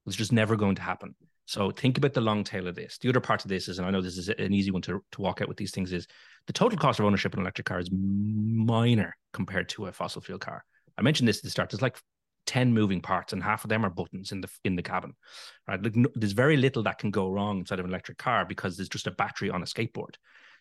It's 0.06 0.16
just 0.16 0.32
never 0.32 0.56
going 0.56 0.76
to 0.76 0.82
happen. 0.82 1.14
So 1.48 1.70
think 1.70 1.96
about 1.96 2.12
the 2.12 2.20
long 2.20 2.44
tail 2.44 2.68
of 2.68 2.74
this. 2.74 2.98
The 2.98 3.08
other 3.08 3.20
part 3.20 3.42
of 3.42 3.48
this 3.48 3.68
is, 3.68 3.78
and 3.78 3.88
I 3.88 3.90
know 3.90 4.02
this 4.02 4.18
is 4.18 4.28
an 4.28 4.52
easy 4.52 4.70
one 4.70 4.82
to, 4.82 5.02
to 5.12 5.20
walk 5.22 5.40
out 5.40 5.48
with 5.48 5.56
these 5.56 5.70
things, 5.70 5.94
is 5.94 6.06
the 6.46 6.52
total 6.52 6.78
cost 6.78 7.00
of 7.00 7.06
ownership 7.06 7.32
in 7.32 7.38
an 7.38 7.44
electric 7.44 7.64
car 7.64 7.80
is 7.80 7.88
minor 7.90 9.16
compared 9.32 9.70
to 9.70 9.86
a 9.86 9.92
fossil 9.92 10.20
fuel 10.20 10.38
car. 10.38 10.62
I 10.98 11.00
mentioned 11.00 11.26
this 11.26 11.38
at 11.38 11.44
the 11.44 11.50
start. 11.50 11.70
There's 11.70 11.80
like 11.80 11.96
10 12.48 12.74
moving 12.74 13.00
parts 13.00 13.32
and 13.32 13.42
half 13.42 13.64
of 13.64 13.70
them 13.70 13.82
are 13.82 13.88
buttons 13.88 14.30
in 14.30 14.42
the 14.42 14.48
in 14.62 14.76
the 14.76 14.82
cabin. 14.82 15.14
Right. 15.66 15.80
There's 16.14 16.32
very 16.32 16.58
little 16.58 16.82
that 16.82 16.98
can 16.98 17.10
go 17.10 17.30
wrong 17.30 17.60
inside 17.60 17.78
of 17.78 17.86
an 17.86 17.92
electric 17.92 18.18
car 18.18 18.44
because 18.44 18.76
there's 18.76 18.90
just 18.90 19.06
a 19.06 19.10
battery 19.10 19.48
on 19.48 19.62
a 19.62 19.66
skateboard. 19.66 20.16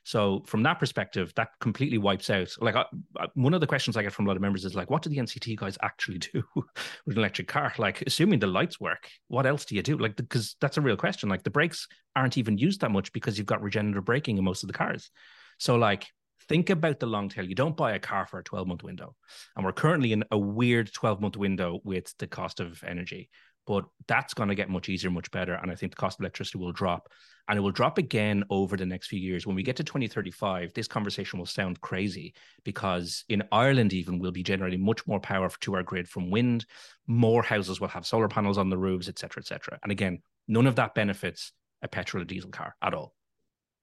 So 0.07 0.41
from 0.45 0.63
that 0.63 0.79
perspective, 0.79 1.33
that 1.35 1.49
completely 1.59 1.97
wipes 1.97 2.29
out. 2.29 2.49
Like 2.61 2.77
I, 2.77 2.85
I, 3.17 3.27
one 3.33 3.53
of 3.53 3.59
the 3.59 3.67
questions 3.67 3.97
I 3.97 4.03
get 4.03 4.13
from 4.13 4.25
a 4.25 4.29
lot 4.29 4.37
of 4.37 4.41
members 4.41 4.63
is 4.63 4.73
like, 4.73 4.89
what 4.89 5.01
do 5.01 5.09
the 5.09 5.17
NCT 5.17 5.57
guys 5.57 5.77
actually 5.81 6.19
do 6.19 6.41
with 6.55 6.65
an 7.07 7.17
electric 7.17 7.49
car? 7.49 7.73
Like, 7.77 8.03
assuming 8.03 8.39
the 8.39 8.47
lights 8.47 8.79
work, 8.79 9.09
what 9.27 9.45
else 9.45 9.65
do 9.65 9.75
you 9.75 9.83
do? 9.83 9.97
Like, 9.97 10.15
because 10.15 10.55
that's 10.61 10.77
a 10.77 10.81
real 10.81 10.95
question. 10.95 11.27
Like, 11.27 11.43
the 11.43 11.49
brakes 11.49 11.89
aren't 12.15 12.37
even 12.37 12.57
used 12.57 12.79
that 12.79 12.91
much 12.91 13.11
because 13.11 13.37
you've 13.37 13.47
got 13.47 13.61
regenerative 13.61 14.05
braking 14.05 14.37
in 14.37 14.45
most 14.45 14.63
of 14.63 14.67
the 14.67 14.73
cars. 14.73 15.11
So 15.57 15.75
like, 15.75 16.07
think 16.47 16.69
about 16.69 17.01
the 17.01 17.05
long 17.05 17.27
tail. 17.27 17.43
You 17.43 17.55
don't 17.55 17.75
buy 17.75 17.91
a 17.91 17.99
car 17.99 18.25
for 18.25 18.39
a 18.39 18.43
12 18.45 18.65
month 18.65 18.83
window. 18.83 19.13
And 19.57 19.65
we're 19.65 19.73
currently 19.73 20.13
in 20.13 20.23
a 20.31 20.37
weird 20.37 20.89
12 20.93 21.19
month 21.19 21.35
window 21.35 21.81
with 21.83 22.13
the 22.17 22.27
cost 22.27 22.61
of 22.61 22.81
energy 22.87 23.29
but 23.67 23.83
that's 24.07 24.33
going 24.33 24.49
to 24.49 24.55
get 24.55 24.69
much 24.69 24.87
easier, 24.87 25.11
much 25.11 25.29
better. 25.29 25.53
And 25.55 25.69
I 25.69 25.75
think 25.75 25.91
the 25.91 25.97
cost 25.97 26.17
of 26.17 26.23
electricity 26.23 26.57
will 26.57 26.71
drop 26.71 27.09
and 27.49 27.57
it 27.57 27.61
will 27.61 27.71
drop 27.71 27.97
again 27.97 28.45
over 28.49 28.77
the 28.77 28.85
next 28.85 29.07
few 29.07 29.19
years. 29.19 29.45
When 29.45 29.55
we 29.55 29.63
get 29.63 29.75
to 29.75 29.83
2035, 29.83 30.73
this 30.73 30.87
conversation 30.87 31.37
will 31.37 31.45
sound 31.45 31.81
crazy 31.81 32.33
because 32.63 33.25
in 33.29 33.43
Ireland, 33.51 33.93
even 33.93 34.19
we'll 34.19 34.31
be 34.31 34.43
generating 34.43 34.83
much 34.83 35.05
more 35.05 35.19
power 35.19 35.49
to 35.61 35.75
our 35.75 35.83
grid 35.83 36.07
from 36.07 36.31
wind. 36.31 36.65
More 37.07 37.43
houses 37.43 37.79
will 37.79 37.89
have 37.89 38.07
solar 38.07 38.29
panels 38.29 38.57
on 38.57 38.69
the 38.69 38.77
roofs, 38.77 39.09
et 39.09 39.19
cetera, 39.19 39.41
et 39.41 39.47
cetera. 39.47 39.77
And 39.83 39.91
again, 39.91 40.21
none 40.47 40.65
of 40.65 40.75
that 40.75 40.95
benefits 40.95 41.51
a 41.81 41.89
petrol 41.89 42.23
or 42.23 42.25
diesel 42.25 42.49
car 42.49 42.75
at 42.81 42.93
all. 42.93 43.13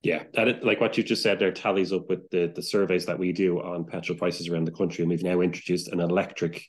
Yeah, 0.02 0.24
that 0.34 0.64
like 0.64 0.80
what 0.80 0.98
you 0.98 1.02
just 1.02 1.22
said 1.22 1.38
there 1.38 1.50
tallies 1.50 1.90
up 1.90 2.10
with 2.10 2.28
the 2.28 2.52
the 2.54 2.62
surveys 2.62 3.06
that 3.06 3.18
we 3.18 3.32
do 3.32 3.62
on 3.62 3.86
petrol 3.86 4.18
prices 4.18 4.48
around 4.48 4.66
the 4.66 4.72
country, 4.72 5.02
and 5.02 5.10
we've 5.10 5.22
now 5.22 5.40
introduced 5.40 5.88
an 5.88 6.00
electric 6.00 6.62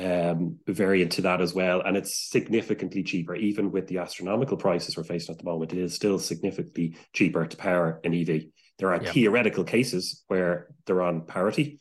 um, 0.00 0.58
variant 0.66 1.12
to 1.12 1.22
that 1.22 1.40
as 1.40 1.54
well. 1.54 1.82
And 1.82 1.96
it's 1.96 2.30
significantly 2.30 3.02
cheaper, 3.02 3.34
even 3.34 3.70
with 3.70 3.88
the 3.88 3.98
astronomical 3.98 4.56
prices 4.56 4.96
we're 4.96 5.04
facing 5.04 5.34
at 5.34 5.38
the 5.38 5.44
moment. 5.44 5.72
It 5.72 5.78
is 5.78 5.94
still 5.94 6.18
significantly 6.18 6.96
cheaper 7.12 7.46
to 7.46 7.56
power 7.56 8.00
an 8.04 8.14
EV. 8.14 8.44
There 8.78 8.92
are 8.92 9.02
yeah. 9.02 9.12
theoretical 9.12 9.64
cases 9.64 10.24
where 10.28 10.68
they're 10.86 11.02
on 11.02 11.26
parity. 11.26 11.80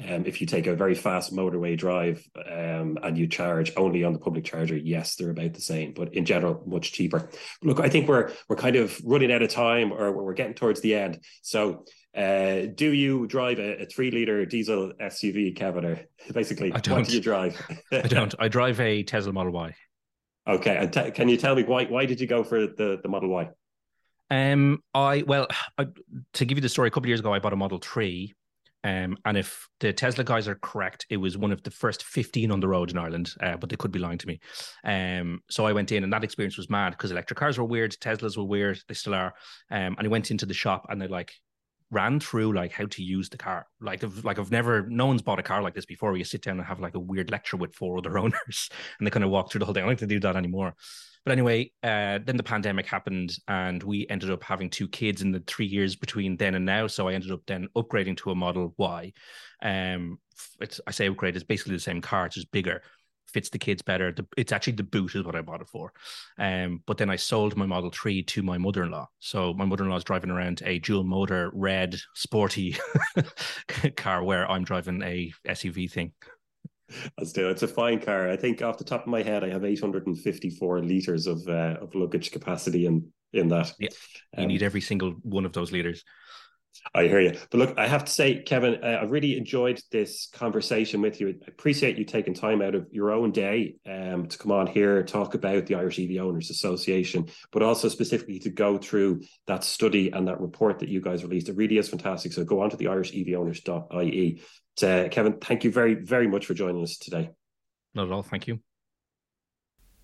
Um, 0.00 0.26
if 0.26 0.40
you 0.40 0.46
take 0.46 0.68
a 0.68 0.76
very 0.76 0.94
fast 0.94 1.34
motorway 1.34 1.76
drive 1.76 2.24
um, 2.36 2.98
and 3.02 3.18
you 3.18 3.26
charge 3.26 3.72
only 3.76 4.04
on 4.04 4.12
the 4.12 4.20
public 4.20 4.44
charger, 4.44 4.76
yes, 4.76 5.16
they're 5.16 5.30
about 5.30 5.54
the 5.54 5.60
same, 5.60 5.92
but 5.92 6.14
in 6.14 6.24
general, 6.24 6.62
much 6.66 6.92
cheaper. 6.92 7.28
Look, 7.62 7.80
I 7.80 7.88
think 7.88 8.06
we're 8.06 8.30
we're 8.48 8.56
kind 8.56 8.76
of 8.76 9.00
running 9.04 9.32
out 9.32 9.42
of 9.42 9.50
time, 9.50 9.92
or 9.92 10.12
we're 10.12 10.34
getting 10.34 10.54
towards 10.54 10.80
the 10.82 10.94
end. 10.94 11.18
So 11.42 11.84
uh, 12.16 12.66
do 12.74 12.92
you 12.92 13.26
drive 13.26 13.58
a, 13.58 13.82
a, 13.82 13.86
three 13.86 14.10
liter 14.10 14.44
diesel 14.46 14.92
SUV, 15.00 15.54
Kevin? 15.54 15.84
Or 15.84 16.00
basically, 16.32 16.72
I 16.72 16.80
don't. 16.80 16.98
what 16.98 17.08
do 17.08 17.14
you 17.14 17.20
drive? 17.20 17.60
I 17.92 18.00
don't. 18.08 18.34
I 18.38 18.48
drive 18.48 18.80
a 18.80 19.02
Tesla 19.02 19.32
Model 19.32 19.52
Y. 19.52 19.74
Okay, 20.48 20.76
and 20.76 20.92
t- 20.92 21.10
can 21.10 21.28
you 21.28 21.36
tell 21.36 21.54
me 21.54 21.64
why? 21.64 21.84
Why 21.84 22.06
did 22.06 22.20
you 22.20 22.26
go 22.26 22.42
for 22.42 22.66
the 22.66 22.98
the 23.02 23.08
Model 23.08 23.28
Y? 23.28 23.50
Um, 24.30 24.82
I 24.94 25.22
well, 25.26 25.46
I, 25.76 25.86
to 26.34 26.44
give 26.44 26.58
you 26.58 26.62
the 26.62 26.68
story, 26.68 26.88
a 26.88 26.90
couple 26.90 27.06
of 27.06 27.08
years 27.08 27.20
ago, 27.20 27.32
I 27.32 27.38
bought 27.38 27.52
a 27.52 27.56
Model 27.56 27.78
Three. 27.78 28.34
Um, 28.84 29.16
and 29.24 29.36
if 29.36 29.68
the 29.80 29.92
Tesla 29.92 30.22
guys 30.22 30.46
are 30.46 30.54
correct, 30.54 31.04
it 31.10 31.16
was 31.16 31.36
one 31.36 31.50
of 31.50 31.62
the 31.64 31.70
first 31.70 32.04
15 32.04 32.52
on 32.52 32.60
the 32.60 32.68
road 32.68 32.92
in 32.92 32.96
Ireland, 32.96 33.34
uh, 33.42 33.56
but 33.56 33.68
they 33.68 33.76
could 33.76 33.90
be 33.90 33.98
lying 33.98 34.18
to 34.18 34.26
me. 34.28 34.38
Um, 34.84 35.40
so 35.50 35.66
I 35.66 35.72
went 35.72 35.90
in, 35.90 36.04
and 36.04 36.12
that 36.12 36.22
experience 36.22 36.56
was 36.56 36.70
mad 36.70 36.90
because 36.90 37.10
electric 37.10 37.38
cars 37.38 37.58
were 37.58 37.64
weird, 37.64 37.96
Teslas 38.00 38.36
were 38.36 38.44
weird, 38.44 38.80
they 38.86 38.94
still 38.94 39.14
are. 39.14 39.34
Um, 39.70 39.96
and 39.98 40.02
I 40.02 40.08
went 40.08 40.30
into 40.30 40.46
the 40.46 40.54
shop, 40.54 40.86
and 40.88 41.00
they're 41.00 41.08
like, 41.08 41.34
ran 41.90 42.20
through 42.20 42.52
like 42.52 42.72
how 42.72 42.86
to 42.86 43.02
use 43.02 43.28
the 43.28 43.38
car. 43.38 43.66
Like 43.80 44.04
I've 44.04 44.24
like 44.24 44.38
I've 44.38 44.50
never 44.50 44.86
no 44.88 45.06
one's 45.06 45.22
bought 45.22 45.38
a 45.38 45.42
car 45.42 45.62
like 45.62 45.74
this 45.74 45.86
before 45.86 46.10
where 46.10 46.18
you 46.18 46.24
sit 46.24 46.42
down 46.42 46.58
and 46.58 46.66
have 46.66 46.80
like 46.80 46.94
a 46.94 47.00
weird 47.00 47.30
lecture 47.30 47.56
with 47.56 47.74
four 47.74 47.98
other 47.98 48.18
owners 48.18 48.70
and 48.98 49.06
they 49.06 49.10
kind 49.10 49.24
of 49.24 49.30
walk 49.30 49.50
through 49.50 49.60
the 49.60 49.64
whole 49.64 49.74
thing. 49.74 49.82
I 49.82 49.86
don't 49.86 49.92
like 49.92 49.98
to 49.98 50.06
do 50.06 50.20
that 50.20 50.36
anymore. 50.36 50.74
But 51.24 51.32
anyway, 51.32 51.72
uh, 51.82 52.20
then 52.24 52.36
the 52.36 52.42
pandemic 52.42 52.86
happened 52.86 53.36
and 53.48 53.82
we 53.82 54.06
ended 54.08 54.30
up 54.30 54.42
having 54.42 54.70
two 54.70 54.88
kids 54.88 55.20
in 55.20 55.32
the 55.32 55.42
three 55.46 55.66
years 55.66 55.96
between 55.96 56.36
then 56.36 56.54
and 56.54 56.64
now. 56.64 56.86
So 56.86 57.08
I 57.08 57.14
ended 57.14 57.32
up 57.32 57.40
then 57.46 57.68
upgrading 57.76 58.16
to 58.18 58.30
a 58.30 58.34
Model 58.34 58.74
Y. 58.78 59.12
Um, 59.60 60.18
it's 60.60 60.80
I 60.86 60.92
say 60.92 61.08
upgrade, 61.08 61.34
it's 61.34 61.44
basically 61.44 61.74
the 61.74 61.80
same 61.80 62.00
car, 62.00 62.26
it's 62.26 62.36
just 62.36 62.52
bigger 62.52 62.82
fits 63.32 63.50
the 63.50 63.58
kids 63.58 63.82
better. 63.82 64.12
The, 64.12 64.26
it's 64.36 64.52
actually 64.52 64.74
the 64.74 64.82
boot 64.82 65.14
is 65.14 65.24
what 65.24 65.36
I 65.36 65.42
bought 65.42 65.60
it 65.60 65.68
for. 65.68 65.92
Um, 66.38 66.82
but 66.86 66.98
then 66.98 67.10
I 67.10 67.16
sold 67.16 67.56
my 67.56 67.66
Model 67.66 67.90
3 67.90 68.22
to 68.22 68.42
my 68.42 68.58
mother-in-law. 68.58 69.08
So 69.18 69.54
my 69.54 69.64
mother-in-law 69.64 69.96
is 69.96 70.04
driving 70.04 70.30
around 70.30 70.62
a 70.64 70.78
dual 70.78 71.04
motor 71.04 71.50
red 71.54 71.96
sporty 72.14 72.76
car 73.96 74.22
where 74.24 74.50
I'm 74.50 74.64
driving 74.64 75.02
a 75.02 75.32
SUV 75.46 75.90
thing. 75.90 76.12
Do. 77.34 77.50
It's 77.50 77.62
a 77.62 77.68
fine 77.68 78.00
car. 78.00 78.30
I 78.30 78.36
think 78.36 78.62
off 78.62 78.78
the 78.78 78.84
top 78.84 79.02
of 79.02 79.08
my 79.08 79.22
head, 79.22 79.44
I 79.44 79.50
have 79.50 79.64
854 79.64 80.80
liters 80.80 81.26
of 81.26 81.46
uh, 81.46 81.76
of 81.82 81.94
luggage 81.94 82.30
capacity 82.30 82.86
in 82.86 83.12
in 83.34 83.48
that. 83.48 83.72
Yeah, 83.78 83.88
you 84.36 84.44
um, 84.44 84.48
need 84.48 84.62
every 84.62 84.80
single 84.80 85.10
one 85.22 85.44
of 85.44 85.52
those 85.52 85.70
liters. 85.70 86.02
I 86.94 87.04
hear 87.04 87.20
you. 87.20 87.38
But 87.50 87.58
look, 87.58 87.78
I 87.78 87.86
have 87.86 88.04
to 88.04 88.12
say, 88.12 88.42
Kevin, 88.42 88.78
uh, 88.82 88.86
I 88.86 89.04
really 89.04 89.36
enjoyed 89.36 89.80
this 89.90 90.28
conversation 90.32 91.00
with 91.00 91.20
you. 91.20 91.28
I 91.28 91.48
appreciate 91.48 91.98
you 91.98 92.04
taking 92.04 92.34
time 92.34 92.62
out 92.62 92.74
of 92.74 92.86
your 92.90 93.12
own 93.12 93.30
day 93.30 93.76
um, 93.86 94.26
to 94.26 94.38
come 94.38 94.52
on 94.52 94.66
here, 94.66 95.02
talk 95.02 95.34
about 95.34 95.66
the 95.66 95.74
Irish 95.74 95.98
EV 95.98 96.22
Owners 96.22 96.50
Association, 96.50 97.28
but 97.52 97.62
also 97.62 97.88
specifically 97.88 98.38
to 98.40 98.50
go 98.50 98.78
through 98.78 99.22
that 99.46 99.64
study 99.64 100.10
and 100.10 100.28
that 100.28 100.40
report 100.40 100.78
that 100.80 100.88
you 100.88 101.00
guys 101.00 101.22
released. 101.22 101.48
It 101.48 101.56
really 101.56 101.78
is 101.78 101.88
fantastic. 101.88 102.32
So 102.32 102.44
go 102.44 102.60
on 102.62 102.70
to 102.70 102.76
the 102.76 102.88
irish 102.88 103.12
irishevowners.ie. 103.12 104.42
Uh, 104.80 105.08
Kevin, 105.08 105.38
thank 105.40 105.64
you 105.64 105.72
very, 105.72 105.94
very 105.94 106.28
much 106.28 106.46
for 106.46 106.54
joining 106.54 106.82
us 106.82 106.98
today. 106.98 107.30
Not 107.94 108.06
at 108.06 108.12
all. 108.12 108.22
Thank 108.22 108.46
you. 108.46 108.60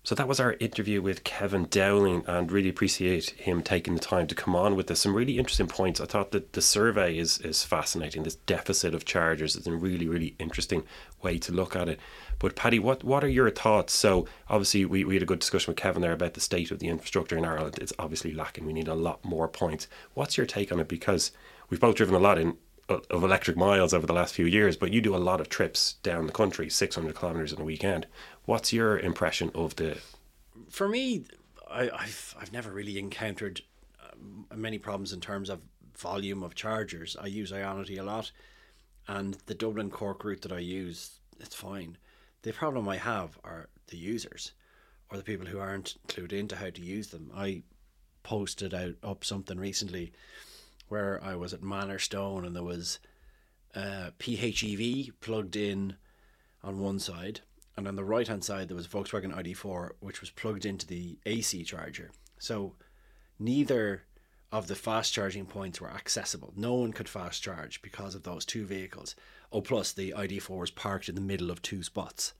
So 0.05 0.13
that 0.13 0.27
was 0.27 0.39
our 0.39 0.53
interview 0.59 1.01
with 1.01 1.23
Kevin 1.23 1.65
Dowling, 1.67 2.25
and 2.27 2.51
really 2.51 2.69
appreciate 2.69 3.31
him 3.31 3.63
taking 3.63 3.95
the 3.95 3.99
time 3.99 4.27
to 4.27 4.35
come 4.35 4.55
on 4.55 4.75
with 4.75 4.91
us. 4.91 4.99
Some 4.99 5.15
really 5.15 5.39
interesting 5.39 5.65
points. 5.65 5.99
I 5.99 6.05
thought 6.05 6.29
that 6.29 6.53
the 6.53 6.61
survey 6.61 7.17
is 7.17 7.39
is 7.39 7.63
fascinating. 7.63 8.21
This 8.21 8.35
deficit 8.35 8.93
of 8.93 9.03
chargers 9.03 9.55
is 9.55 9.65
a 9.65 9.75
really 9.75 10.07
really 10.07 10.35
interesting 10.37 10.83
way 11.23 11.39
to 11.39 11.51
look 11.51 11.75
at 11.75 11.89
it. 11.89 11.99
But 12.37 12.55
Paddy, 12.55 12.77
what 12.77 13.03
what 13.03 13.23
are 13.23 13.27
your 13.27 13.49
thoughts? 13.49 13.93
So 13.93 14.27
obviously 14.47 14.85
we, 14.85 15.03
we 15.05 15.15
had 15.15 15.23
a 15.23 15.25
good 15.25 15.39
discussion 15.39 15.71
with 15.71 15.77
Kevin 15.77 16.03
there 16.03 16.13
about 16.13 16.35
the 16.35 16.39
state 16.39 16.69
of 16.69 16.77
the 16.77 16.87
infrastructure 16.87 17.35
in 17.35 17.43
Ireland. 17.43 17.79
It's 17.81 17.93
obviously 17.97 18.31
lacking. 18.31 18.67
We 18.67 18.73
need 18.73 18.87
a 18.87 18.93
lot 18.93 19.25
more 19.25 19.47
points. 19.47 19.87
What's 20.13 20.37
your 20.37 20.45
take 20.45 20.71
on 20.71 20.79
it? 20.79 20.87
Because 20.87 21.31
we've 21.71 21.79
both 21.79 21.95
driven 21.95 22.13
a 22.13 22.19
lot 22.19 22.37
in 22.37 22.57
of 22.87 23.23
electric 23.23 23.57
miles 23.57 23.93
over 23.93 24.05
the 24.05 24.13
last 24.13 24.35
few 24.35 24.45
years, 24.45 24.77
but 24.77 24.93
you 24.93 25.01
do 25.01 25.15
a 25.15 25.17
lot 25.17 25.41
of 25.41 25.49
trips 25.49 25.93
down 26.03 26.27
the 26.27 26.31
country, 26.31 26.69
600 26.69 27.15
kilometers 27.15 27.51
in 27.51 27.59
a 27.59 27.63
weekend. 27.63 28.05
What's 28.45 28.71
your 28.71 28.99
impression 28.99 29.51
of 29.55 29.75
the? 29.75 29.97
For 30.69 30.87
me, 30.87 31.25
I, 31.69 31.89
I've 31.89 32.35
I've 32.39 32.53
never 32.53 32.71
really 32.71 32.99
encountered 32.99 33.61
um, 34.03 34.45
many 34.55 34.77
problems 34.77 35.13
in 35.13 35.21
terms 35.21 35.49
of 35.49 35.61
volume 35.97 36.43
of 36.43 36.55
chargers. 36.55 37.17
I 37.19 37.27
use 37.27 37.51
Ionity 37.51 37.99
a 37.99 38.03
lot, 38.03 38.31
and 39.07 39.37
the 39.47 39.55
Dublin 39.55 39.89
Cork 39.89 40.23
route 40.23 40.41
that 40.43 40.51
I 40.51 40.59
use, 40.59 41.19
it's 41.39 41.55
fine. 41.55 41.97
The 42.43 42.53
problem 42.53 42.87
I 42.87 42.97
have 42.97 43.39
are 43.43 43.69
the 43.87 43.97
users, 43.97 44.51
or 45.09 45.17
the 45.17 45.23
people 45.23 45.47
who 45.47 45.59
aren't 45.59 45.95
clued 46.07 46.33
into 46.33 46.55
how 46.55 46.69
to 46.69 46.81
use 46.81 47.07
them. 47.07 47.31
I 47.35 47.63
posted 48.21 48.73
out 48.73 48.95
up 49.03 49.23
something 49.23 49.59
recently 49.59 50.11
where 50.87 51.23
I 51.23 51.35
was 51.35 51.53
at 51.53 51.63
Manor 51.63 51.99
Stone 51.99 52.45
and 52.45 52.55
there 52.55 52.63
was 52.63 52.99
uh, 53.75 54.11
PHEV 54.19 55.11
plugged 55.19 55.55
in 55.55 55.97
on 56.63 56.79
one 56.79 56.99
side, 56.99 57.41
and 57.77 57.87
on 57.87 57.95
the 57.95 58.03
right 58.03 58.27
hand 58.27 58.43
side 58.43 58.67
there 58.67 58.77
was 58.77 58.87
Volkswagen 58.87 59.35
ID4 59.35 59.91
which 59.99 60.21
was 60.21 60.29
plugged 60.31 60.65
into 60.65 60.87
the 60.87 61.17
AC 61.25 61.63
charger. 61.63 62.11
So 62.39 62.75
neither 63.39 64.03
of 64.51 64.67
the 64.67 64.75
fast 64.75 65.13
charging 65.13 65.45
points 65.45 65.81
were 65.81 65.91
accessible. 65.91 66.53
No 66.55 66.75
one 66.75 66.93
could 66.93 67.09
fast 67.09 67.43
charge 67.43 67.81
because 67.81 68.15
of 68.15 68.23
those 68.23 68.45
two 68.45 68.65
vehicles. 68.65 69.15
Oh, 69.51 69.61
plus 69.61 69.91
the 69.91 70.13
ID4 70.15 70.57
was 70.57 70.71
parked 70.71 71.09
in 71.09 71.15
the 71.15 71.21
middle 71.21 71.51
of 71.51 71.61
two 71.61 71.83
spots. 71.83 72.33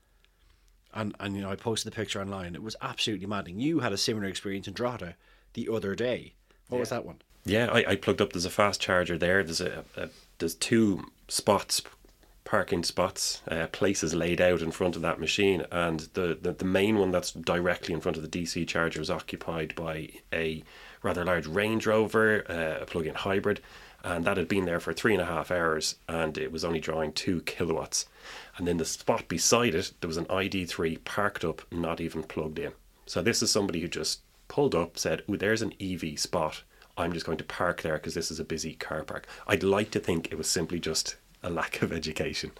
And 0.93 1.13
and 1.19 1.35
you 1.35 1.41
know 1.41 1.51
I 1.51 1.55
posted 1.55 1.91
the 1.91 1.95
picture 1.95 2.21
online. 2.21 2.55
It 2.55 2.63
was 2.63 2.77
absolutely 2.81 3.27
maddening. 3.27 3.59
You 3.59 3.79
had 3.79 3.91
a 3.91 3.97
similar 3.97 4.27
experience 4.27 4.67
in 4.67 4.73
Drogheda 4.73 5.15
the 5.53 5.67
other 5.69 5.93
day. 5.93 6.35
What 6.69 6.79
was 6.79 6.89
that 6.89 7.05
one? 7.05 7.21
Yeah, 7.45 7.69
I, 7.71 7.91
I 7.91 7.95
plugged 7.95 8.21
up. 8.21 8.33
There's 8.33 8.45
a 8.45 8.49
fast 8.49 8.81
charger 8.81 9.17
there. 9.17 9.43
There's 9.43 9.61
a, 9.61 9.83
a 9.95 10.09
there's 10.39 10.55
two 10.55 11.05
spots, 11.27 11.81
parking 12.43 12.83
spots, 12.83 13.41
uh, 13.47 13.67
places 13.67 14.15
laid 14.15 14.41
out 14.41 14.61
in 14.61 14.71
front 14.71 14.95
of 14.95 15.03
that 15.03 15.19
machine, 15.19 15.63
and 15.71 16.01
the, 16.13 16.37
the 16.41 16.53
the 16.53 16.65
main 16.65 16.97
one 16.97 17.11
that's 17.11 17.31
directly 17.31 17.93
in 17.93 18.01
front 18.01 18.17
of 18.17 18.23
the 18.23 18.29
DC 18.29 18.67
charger 18.67 18.99
is 18.99 19.11
occupied 19.11 19.75
by 19.75 20.09
a 20.33 20.63
rather 21.03 21.23
large 21.23 21.45
Range 21.45 21.85
Rover, 21.85 22.43
uh, 22.49 22.81
a 22.81 22.85
plug-in 22.87 23.13
hybrid, 23.13 23.61
and 24.03 24.25
that 24.25 24.37
had 24.37 24.47
been 24.47 24.65
there 24.65 24.79
for 24.79 24.91
three 24.91 25.13
and 25.13 25.21
a 25.21 25.27
half 25.27 25.51
hours, 25.51 25.97
and 26.09 26.39
it 26.39 26.51
was 26.51 26.65
only 26.65 26.79
drawing 26.79 27.13
two 27.13 27.41
kilowatts. 27.41 28.07
And 28.57 28.67
then 28.67 28.77
the 28.77 28.85
spot 28.85 29.27
beside 29.27 29.75
it, 29.75 29.93
there 30.01 30.07
was 30.07 30.17
an 30.17 30.25
ID3 30.25 31.03
parked 31.03 31.45
up, 31.45 31.61
not 31.71 32.01
even 32.01 32.23
plugged 32.23 32.57
in. 32.57 32.71
So 33.05 33.21
this 33.21 33.43
is 33.43 33.51
somebody 33.51 33.81
who 33.81 33.87
just 33.87 34.21
pulled 34.47 34.73
up, 34.73 34.97
said, 34.97 35.21
"Oh, 35.29 35.35
there's 35.35 35.61
an 35.61 35.73
EV 35.79 36.19
spot." 36.19 36.63
I'm 36.97 37.13
just 37.13 37.25
going 37.25 37.37
to 37.37 37.43
park 37.43 37.81
there 37.81 37.95
because 37.95 38.13
this 38.13 38.31
is 38.31 38.39
a 38.39 38.45
busy 38.45 38.73
car 38.73 39.03
park. 39.03 39.27
I'd 39.47 39.63
like 39.63 39.91
to 39.91 39.99
think 39.99 40.31
it 40.31 40.37
was 40.37 40.49
simply 40.49 40.79
just 40.79 41.17
a 41.43 41.49
lack 41.49 41.81
of 41.81 41.91
education. 41.91 42.51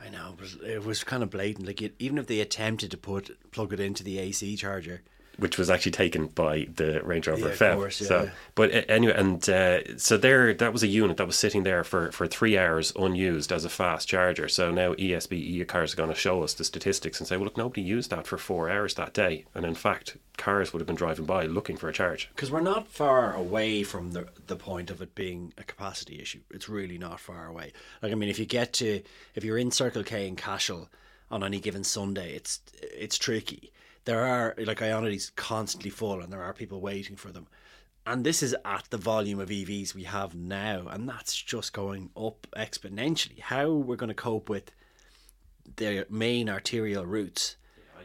I 0.00 0.08
know, 0.08 0.34
but 0.36 0.48
it 0.66 0.84
was 0.84 1.04
kind 1.04 1.22
of 1.22 1.30
blatant. 1.30 1.66
Like 1.66 1.80
it, 1.80 1.94
even 1.98 2.18
if 2.18 2.26
they 2.26 2.40
attempted 2.40 2.90
to 2.90 2.96
put 2.96 3.36
plug 3.52 3.72
it 3.72 3.80
into 3.80 4.04
the 4.04 4.18
AC 4.18 4.56
charger, 4.56 5.02
which 5.38 5.58
was 5.58 5.70
actually 5.70 5.92
taken 5.92 6.26
by 6.28 6.66
the 6.74 7.00
Range 7.02 7.28
Rover 7.28 7.54
Yeah, 7.60 7.74
course, 7.74 8.00
yeah. 8.00 8.08
So, 8.08 8.30
but 8.54 8.70
anyway, 8.88 9.14
and 9.16 9.48
uh, 9.48 9.98
so 9.98 10.16
there, 10.16 10.54
that 10.54 10.72
was 10.72 10.82
a 10.82 10.86
unit 10.86 11.16
that 11.18 11.26
was 11.26 11.36
sitting 11.36 11.62
there 11.62 11.84
for, 11.84 12.10
for 12.12 12.26
three 12.26 12.56
hours 12.56 12.92
unused 12.96 13.52
as 13.52 13.64
a 13.64 13.68
fast 13.68 14.08
charger. 14.08 14.48
So 14.48 14.70
now 14.70 14.94
ESB 14.94 15.64
ecars 15.64 15.92
are 15.92 15.96
going 15.96 16.08
to 16.08 16.14
show 16.14 16.42
us 16.42 16.54
the 16.54 16.64
statistics 16.64 17.20
and 17.20 17.28
say, 17.28 17.36
well, 17.36 17.44
look, 17.44 17.56
nobody 17.56 17.82
used 17.82 18.10
that 18.10 18.26
for 18.26 18.38
four 18.38 18.70
hours 18.70 18.94
that 18.94 19.12
day, 19.12 19.44
and 19.54 19.66
in 19.66 19.74
fact, 19.74 20.16
cars 20.36 20.72
would 20.72 20.80
have 20.80 20.86
been 20.86 20.96
driving 20.96 21.24
by 21.24 21.44
looking 21.44 21.76
for 21.76 21.88
a 21.88 21.92
charge. 21.92 22.28
because 22.34 22.50
we're 22.50 22.60
not 22.60 22.88
far 22.88 23.34
away 23.34 23.82
from 23.82 24.12
the 24.12 24.28
the 24.46 24.56
point 24.56 24.90
of 24.90 25.02
it 25.02 25.14
being 25.14 25.52
a 25.58 25.64
capacity 25.64 26.20
issue. 26.20 26.40
It's 26.50 26.68
really 26.68 26.98
not 26.98 27.20
far 27.20 27.46
away. 27.46 27.72
Like 28.02 28.12
I 28.12 28.14
mean, 28.14 28.28
if 28.28 28.38
you 28.38 28.46
get 28.46 28.72
to 28.74 29.02
if 29.34 29.44
you're 29.44 29.58
in 29.58 29.70
Circle 29.70 30.04
K 30.04 30.26
in 30.26 30.36
Cashel 30.36 30.88
on 31.30 31.42
any 31.42 31.60
given 31.60 31.84
Sunday, 31.84 32.34
it's 32.34 32.60
it's 32.82 33.18
tricky. 33.18 33.72
There 34.06 34.24
are 34.24 34.54
like 34.58 34.80
Ionity's 34.82 35.30
constantly 35.36 35.90
full, 35.90 36.20
and 36.20 36.32
there 36.32 36.42
are 36.42 36.52
people 36.52 36.80
waiting 36.80 37.16
for 37.16 37.30
them. 37.30 37.46
And 38.06 38.24
this 38.24 38.42
is 38.42 38.54
at 38.64 38.84
the 38.90 38.96
volume 38.96 39.40
of 39.40 39.48
EVs 39.48 39.94
we 39.94 40.04
have 40.04 40.34
now, 40.34 40.86
and 40.88 41.08
that's 41.08 41.36
just 41.36 41.72
going 41.72 42.10
up 42.16 42.46
exponentially. 42.56 43.40
How 43.40 43.70
we're 43.72 43.96
going 43.96 44.08
to 44.08 44.14
cope 44.14 44.48
with 44.48 44.70
the 45.76 46.06
main 46.08 46.48
arterial 46.48 47.04
routes 47.04 47.56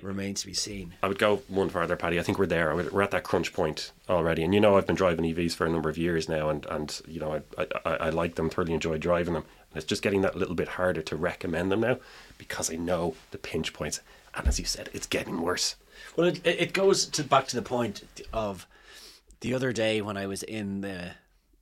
remains 0.02 0.42
to 0.42 0.48
be 0.48 0.54
seen. 0.54 0.96
I 1.04 1.08
would 1.08 1.20
go 1.20 1.38
one 1.48 1.70
further, 1.70 1.96
Paddy. 1.96 2.20
I 2.20 2.24
think 2.24 2.40
we're 2.40 2.48
there. 2.48 2.76
We're 2.76 3.02
at 3.04 3.12
that 3.12 3.24
crunch 3.24 3.54
point 3.54 3.92
already. 4.10 4.44
And 4.44 4.54
you 4.54 4.60
know, 4.60 4.78
I've 4.78 4.88
been 4.88 4.96
driving 4.96 5.26
EVs 5.26 5.54
for 5.54 5.66
a 5.66 5.70
number 5.70 5.90
of 5.90 5.98
years 6.00 6.28
now, 6.28 6.50
and, 6.50 6.66
and 6.66 7.02
you 7.08 7.20
know, 7.20 7.44
I, 7.58 7.68
I, 7.86 7.94
I 7.94 8.10
like 8.10 8.36
them, 8.36 8.50
thoroughly 8.50 8.74
enjoy 8.74 8.98
driving 8.98 9.36
them. 9.36 9.44
And 9.44 9.78
it's 9.78 9.86
just 9.86 10.02
getting 10.02 10.22
that 10.22 10.36
little 10.36 10.56
bit 10.56 10.70
harder 10.70 11.02
to 11.04 11.16
recommend 11.16 11.72
them 11.72 11.82
now 11.82 12.00
because 12.38 12.72
I 12.72 12.76
know 12.76 13.16
the 13.32 13.38
pinch 13.38 13.74
points. 13.74 14.02
And 14.34 14.48
as 14.48 14.60
you 14.60 14.66
said, 14.66 14.90
it's 14.94 15.08
getting 15.08 15.42
worse. 15.42 15.76
Well, 16.16 16.28
it, 16.28 16.46
it 16.46 16.74
goes 16.74 17.06
to 17.06 17.24
back 17.24 17.48
to 17.48 17.56
the 17.56 17.62
point 17.62 18.04
of 18.34 18.68
the 19.42 19.54
other 19.54 19.74
day 19.74 20.02
when 20.02 20.18
I 20.18 20.28
was 20.28 20.44
in 20.44 20.82
the 20.82 21.12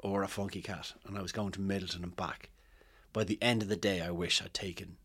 Ora 0.01 0.27
Funky 0.27 0.61
Cat 0.61 0.93
and 1.07 1.17
I 1.17 1.21
was 1.21 1.31
going 1.31 1.51
to 1.51 1.59
Midleton 1.59 2.03
and 2.03 2.15
back. 2.15 2.49
By 3.11 3.23
the 3.23 3.39
end 3.41 3.61
of 3.61 3.69
the 3.69 3.75
day, 3.75 4.01
I 4.01 4.11
wish 4.11 4.41
I'd 4.41 4.53
taken 4.53 4.97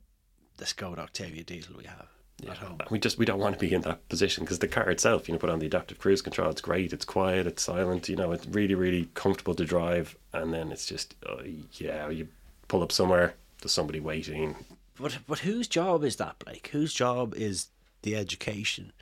the 0.57 0.65
Skoda 0.65 0.99
Octavia 0.99 1.43
diesel 1.43 1.77
we 1.77 1.85
have 1.85 2.07
at 2.49 2.59
home. 2.59 2.79
We 2.91 2.99
just 2.99 3.19
we 3.19 3.25
don't 3.25 3.39
want 3.39 3.55
to 3.55 3.61
be 3.61 3.73
in 3.73 3.83
that 3.83 4.09
position 4.09 4.45
because 4.45 4.59
the 4.59 4.69
car 4.69 4.91
itself, 4.91 5.29
you 5.29 5.33
know, 5.33 5.39
put 5.39 5.51
on 5.51 5.59
the 5.59 5.67
adaptive 5.67 5.99
cruise 5.99 6.23
control, 6.23 6.51
it's 6.51 6.61
great, 6.61 6.93
it's 6.93 7.05
quiet, 7.05 7.47
it's 7.47 7.63
silent, 7.63 8.09
you 8.09 8.17
know, 8.17 8.33
it's 8.33 8.47
really 8.47 8.75
really 8.75 9.09
comfortable 9.15 9.55
to 9.55 9.65
drive, 9.65 10.17
and 10.33 10.53
then 10.53 10.71
it's 10.71 10.87
just 10.87 11.15
uh, 11.29 11.43
yeah, 11.73 12.09
you 12.09 12.29
pull 12.69 12.83
up 12.83 12.93
somewhere, 12.93 13.35
there's 13.61 13.73
somebody 13.73 14.01
waiting. 14.01 14.57
But 14.99 15.19
but 15.27 15.41
whose 15.41 15.69
job 15.69 16.05
is 16.05 16.17
that, 16.17 16.39
Blake? 16.39 16.69
Whose 16.69 16.95
job 16.95 17.35
is 17.35 17.69
the 18.03 18.17
education? 18.17 18.93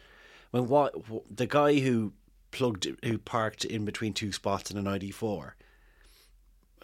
When 0.51 0.68
what 0.68 0.95
the 1.30 1.47
guy 1.47 1.80
who 1.80 2.12
plugged 2.53 2.86
who 3.03 3.18
parked 3.18 3.64
in 3.64 3.84
between 3.84 4.12
two 4.12 4.30
spots 4.30 4.70
in 4.70 4.78
an 4.78 4.86
ID 4.86 5.11
four. 5.11 5.57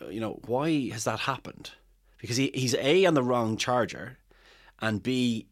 Uh, 0.03 0.09
you 0.09 0.19
know 0.19 0.41
why 0.47 0.89
has 0.89 1.05
that 1.05 1.21
happened? 1.21 1.71
Because 2.21 2.37
he, 2.37 2.51
he's 2.53 2.75
a 2.75 3.07
on 3.07 3.15
the 3.15 3.23
wrong 3.23 3.57
charger, 3.57 4.19
and 4.81 5.03
b 5.03 5.47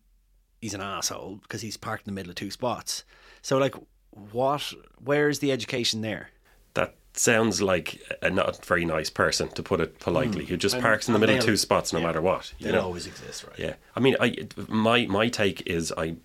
he's 0.61 0.75
an 0.75 0.81
asshole 0.81 1.37
because 1.43 1.63
he's 1.63 1.77
parked 1.77 2.09
in 2.09 2.13
the 2.13 2.15
middle 2.15 2.31
of 2.31 2.37
two 2.37 2.51
spots. 2.51 3.05
So 3.43 3.59
like, 3.59 3.77
what? 4.11 4.73
Where 4.99 5.29
is 5.29 5.39
the 5.39 5.53
education 5.53 6.01
there? 6.01 6.31
Sounds 7.19 7.63
like 7.63 8.01
a 8.21 8.31
not 8.31 8.65
very 8.65 8.85
nice 8.85 9.11
person, 9.11 9.49
to 9.49 9.63
put 9.63 9.81
it 9.81 9.99
politely, 9.99 10.45
hmm. 10.45 10.51
who 10.51 10.57
just 10.57 10.75
And- 10.75 10.83
parks 10.83 11.09
in 11.09 11.15
the 11.15 11.19
middle 11.19 11.37
of 11.37 11.45
two 11.45 11.57
spots 11.57 11.93
no 11.93 11.99
yeah. 11.99 12.07
matter 12.07 12.21
what. 12.21 12.53
You 12.59 12.73
know? 12.73 12.83
always 12.83 13.07
exist, 13.07 13.45
right? 13.45 13.59
Yeah, 13.59 13.75
I 13.95 14.01
mean, 14.01 14.17
I 14.21 14.47
my 14.69 15.07
my 15.07 15.29
take 15.29 15.67
is 15.67 15.93
I 15.97 16.17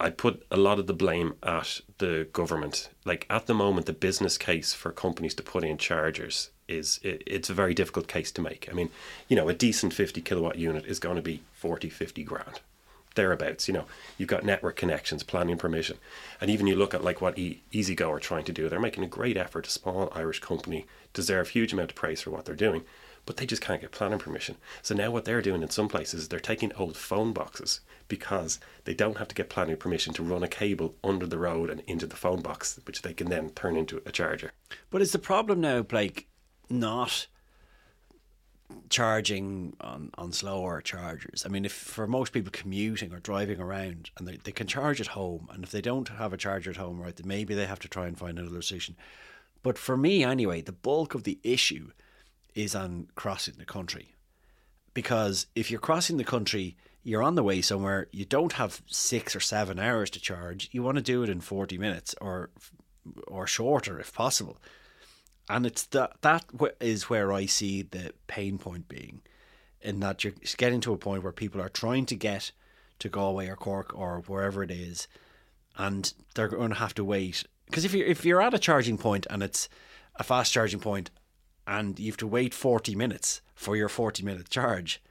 I 0.00 0.10
put 0.10 0.44
a 0.50 0.56
lot 0.56 0.78
of 0.78 0.86
the 0.86 0.94
blame 0.94 1.34
at 1.42 1.80
the 1.98 2.28
government. 2.32 2.88
Like 3.04 3.26
at 3.30 3.46
the 3.46 3.54
moment, 3.54 3.86
the 3.86 3.92
business 3.92 4.36
case 4.36 4.72
for 4.74 4.90
companies 4.92 5.34
to 5.34 5.42
put 5.42 5.64
in 5.64 5.78
chargers 5.78 6.50
is 6.68 6.98
it, 7.02 7.22
it's 7.26 7.48
a 7.48 7.54
very 7.54 7.74
difficult 7.74 8.08
case 8.08 8.32
to 8.32 8.42
make. 8.42 8.68
I 8.68 8.72
mean, 8.74 8.90
you 9.28 9.36
know, 9.36 9.48
a 9.48 9.54
decent 9.54 9.94
fifty 9.94 10.20
kilowatt 10.20 10.56
unit 10.56 10.86
is 10.86 10.98
going 10.98 11.16
to 11.16 11.22
be 11.22 11.42
40, 11.52 11.88
50 11.88 12.24
grand 12.24 12.60
thereabouts. 13.16 13.66
You 13.66 13.74
know, 13.74 13.84
you've 14.16 14.28
got 14.28 14.44
network 14.44 14.76
connections, 14.76 15.22
planning 15.22 15.58
permission, 15.58 15.98
and 16.40 16.50
even 16.50 16.66
you 16.66 16.76
look 16.76 16.94
at 16.94 17.04
like 17.04 17.20
what 17.20 17.38
e- 17.38 17.62
EasyGo 17.72 18.08
are 18.08 18.20
trying 18.20 18.44
to 18.44 18.52
do. 18.52 18.68
They're 18.68 18.78
making 18.78 19.04
a 19.04 19.08
great 19.08 19.36
effort. 19.36 19.66
A 19.66 19.70
small 19.70 20.10
Irish 20.12 20.40
company 20.40 20.86
deserve 21.12 21.48
huge 21.48 21.72
amount 21.72 21.90
of 21.90 21.96
praise 21.96 22.22
for 22.22 22.30
what 22.30 22.44
they're 22.44 22.54
doing, 22.54 22.84
but 23.24 23.36
they 23.36 23.46
just 23.46 23.62
can't 23.62 23.80
get 23.80 23.90
planning 23.90 24.18
permission. 24.18 24.56
So 24.82 24.94
now 24.94 25.10
what 25.10 25.24
they're 25.24 25.42
doing 25.42 25.62
in 25.62 25.70
some 25.70 25.88
places 25.88 26.22
is 26.22 26.28
they're 26.28 26.38
taking 26.38 26.72
old 26.74 26.96
phone 26.96 27.32
boxes 27.32 27.80
because 28.08 28.60
they 28.84 28.94
don't 28.94 29.18
have 29.18 29.28
to 29.28 29.34
get 29.34 29.48
planning 29.48 29.76
permission 29.76 30.14
to 30.14 30.22
run 30.22 30.42
a 30.42 30.48
cable 30.48 30.94
under 31.02 31.26
the 31.26 31.38
road 31.38 31.70
and 31.70 31.80
into 31.86 32.06
the 32.06 32.16
phone 32.16 32.40
box, 32.40 32.78
which 32.86 33.02
they 33.02 33.12
can 33.12 33.28
then 33.28 33.50
turn 33.50 33.76
into 33.76 34.00
a 34.06 34.12
charger. 34.12 34.52
But 34.90 35.02
is 35.02 35.12
the 35.12 35.18
problem 35.18 35.60
now, 35.60 35.82
Blake, 35.82 36.28
not 36.70 37.26
charging 38.90 39.76
on, 39.80 40.10
on 40.16 40.32
slower 40.32 40.80
chargers? 40.80 41.44
I 41.44 41.48
mean, 41.48 41.64
if 41.64 41.72
for 41.72 42.06
most 42.06 42.32
people 42.32 42.50
commuting 42.52 43.12
or 43.12 43.20
driving 43.20 43.60
around 43.60 44.10
and 44.18 44.26
they, 44.26 44.36
they 44.36 44.52
can 44.52 44.66
charge 44.66 45.00
at 45.00 45.08
home, 45.08 45.48
and 45.52 45.64
if 45.64 45.70
they 45.70 45.80
don't 45.80 46.08
have 46.08 46.32
a 46.32 46.36
charger 46.36 46.70
at 46.70 46.76
home, 46.76 47.00
right, 47.00 47.24
maybe 47.24 47.54
they 47.54 47.66
have 47.66 47.80
to 47.80 47.88
try 47.88 48.06
and 48.06 48.18
find 48.18 48.38
another 48.38 48.62
solution. 48.62 48.96
But 49.62 49.78
for 49.78 49.96
me, 49.96 50.24
anyway, 50.24 50.60
the 50.62 50.72
bulk 50.72 51.14
of 51.14 51.24
the 51.24 51.38
issue 51.42 51.90
is 52.54 52.74
on 52.74 53.08
crossing 53.14 53.54
the 53.58 53.64
country. 53.64 54.14
Because 54.94 55.46
if 55.54 55.70
you're 55.70 55.80
crossing 55.80 56.16
the 56.16 56.24
country, 56.24 56.76
you're 57.02 57.22
on 57.22 57.34
the 57.34 57.42
way 57.42 57.60
somewhere, 57.60 58.08
you 58.10 58.24
don't 58.24 58.54
have 58.54 58.82
six 58.86 59.36
or 59.36 59.40
seven 59.40 59.78
hours 59.78 60.10
to 60.10 60.20
charge, 60.20 60.68
you 60.72 60.82
want 60.82 60.96
to 60.96 61.02
do 61.02 61.22
it 61.22 61.28
in 61.28 61.40
40 61.40 61.78
minutes 61.78 62.14
or 62.20 62.50
or 63.28 63.46
shorter 63.46 64.00
if 64.00 64.12
possible 64.12 64.58
and 65.48 65.66
it's 65.66 65.84
that 65.86 66.12
that 66.22 66.44
is 66.80 67.08
where 67.10 67.32
I 67.32 67.46
see 67.46 67.82
the 67.82 68.12
pain 68.26 68.58
point 68.58 68.88
being, 68.88 69.22
in 69.80 70.00
that 70.00 70.24
you're 70.24 70.34
getting 70.56 70.80
to 70.82 70.92
a 70.92 70.98
point 70.98 71.22
where 71.22 71.32
people 71.32 71.60
are 71.60 71.68
trying 71.68 72.06
to 72.06 72.16
get 72.16 72.52
to 72.98 73.08
Galway 73.08 73.48
or 73.48 73.56
Cork 73.56 73.96
or 73.96 74.22
wherever 74.26 74.62
it 74.62 74.70
is, 74.70 75.08
and 75.76 76.12
they're 76.34 76.48
going 76.48 76.70
to 76.70 76.76
have 76.76 76.94
to 76.94 77.04
wait 77.04 77.44
because 77.66 77.84
if 77.84 77.92
you're 77.92 78.06
if 78.06 78.24
you're 78.24 78.42
at 78.42 78.54
a 78.54 78.58
charging 78.58 78.98
point 78.98 79.26
and 79.28 79.42
it's 79.42 79.68
a 80.16 80.24
fast 80.24 80.52
charging 80.52 80.80
point, 80.80 81.10
and 81.66 81.98
you 81.98 82.06
have 82.06 82.16
to 82.18 82.26
wait 82.26 82.54
40 82.54 82.94
minutes 82.94 83.42
for 83.54 83.76
your 83.76 83.88
40 83.88 84.22
minute 84.22 84.48
charge, 84.48 85.02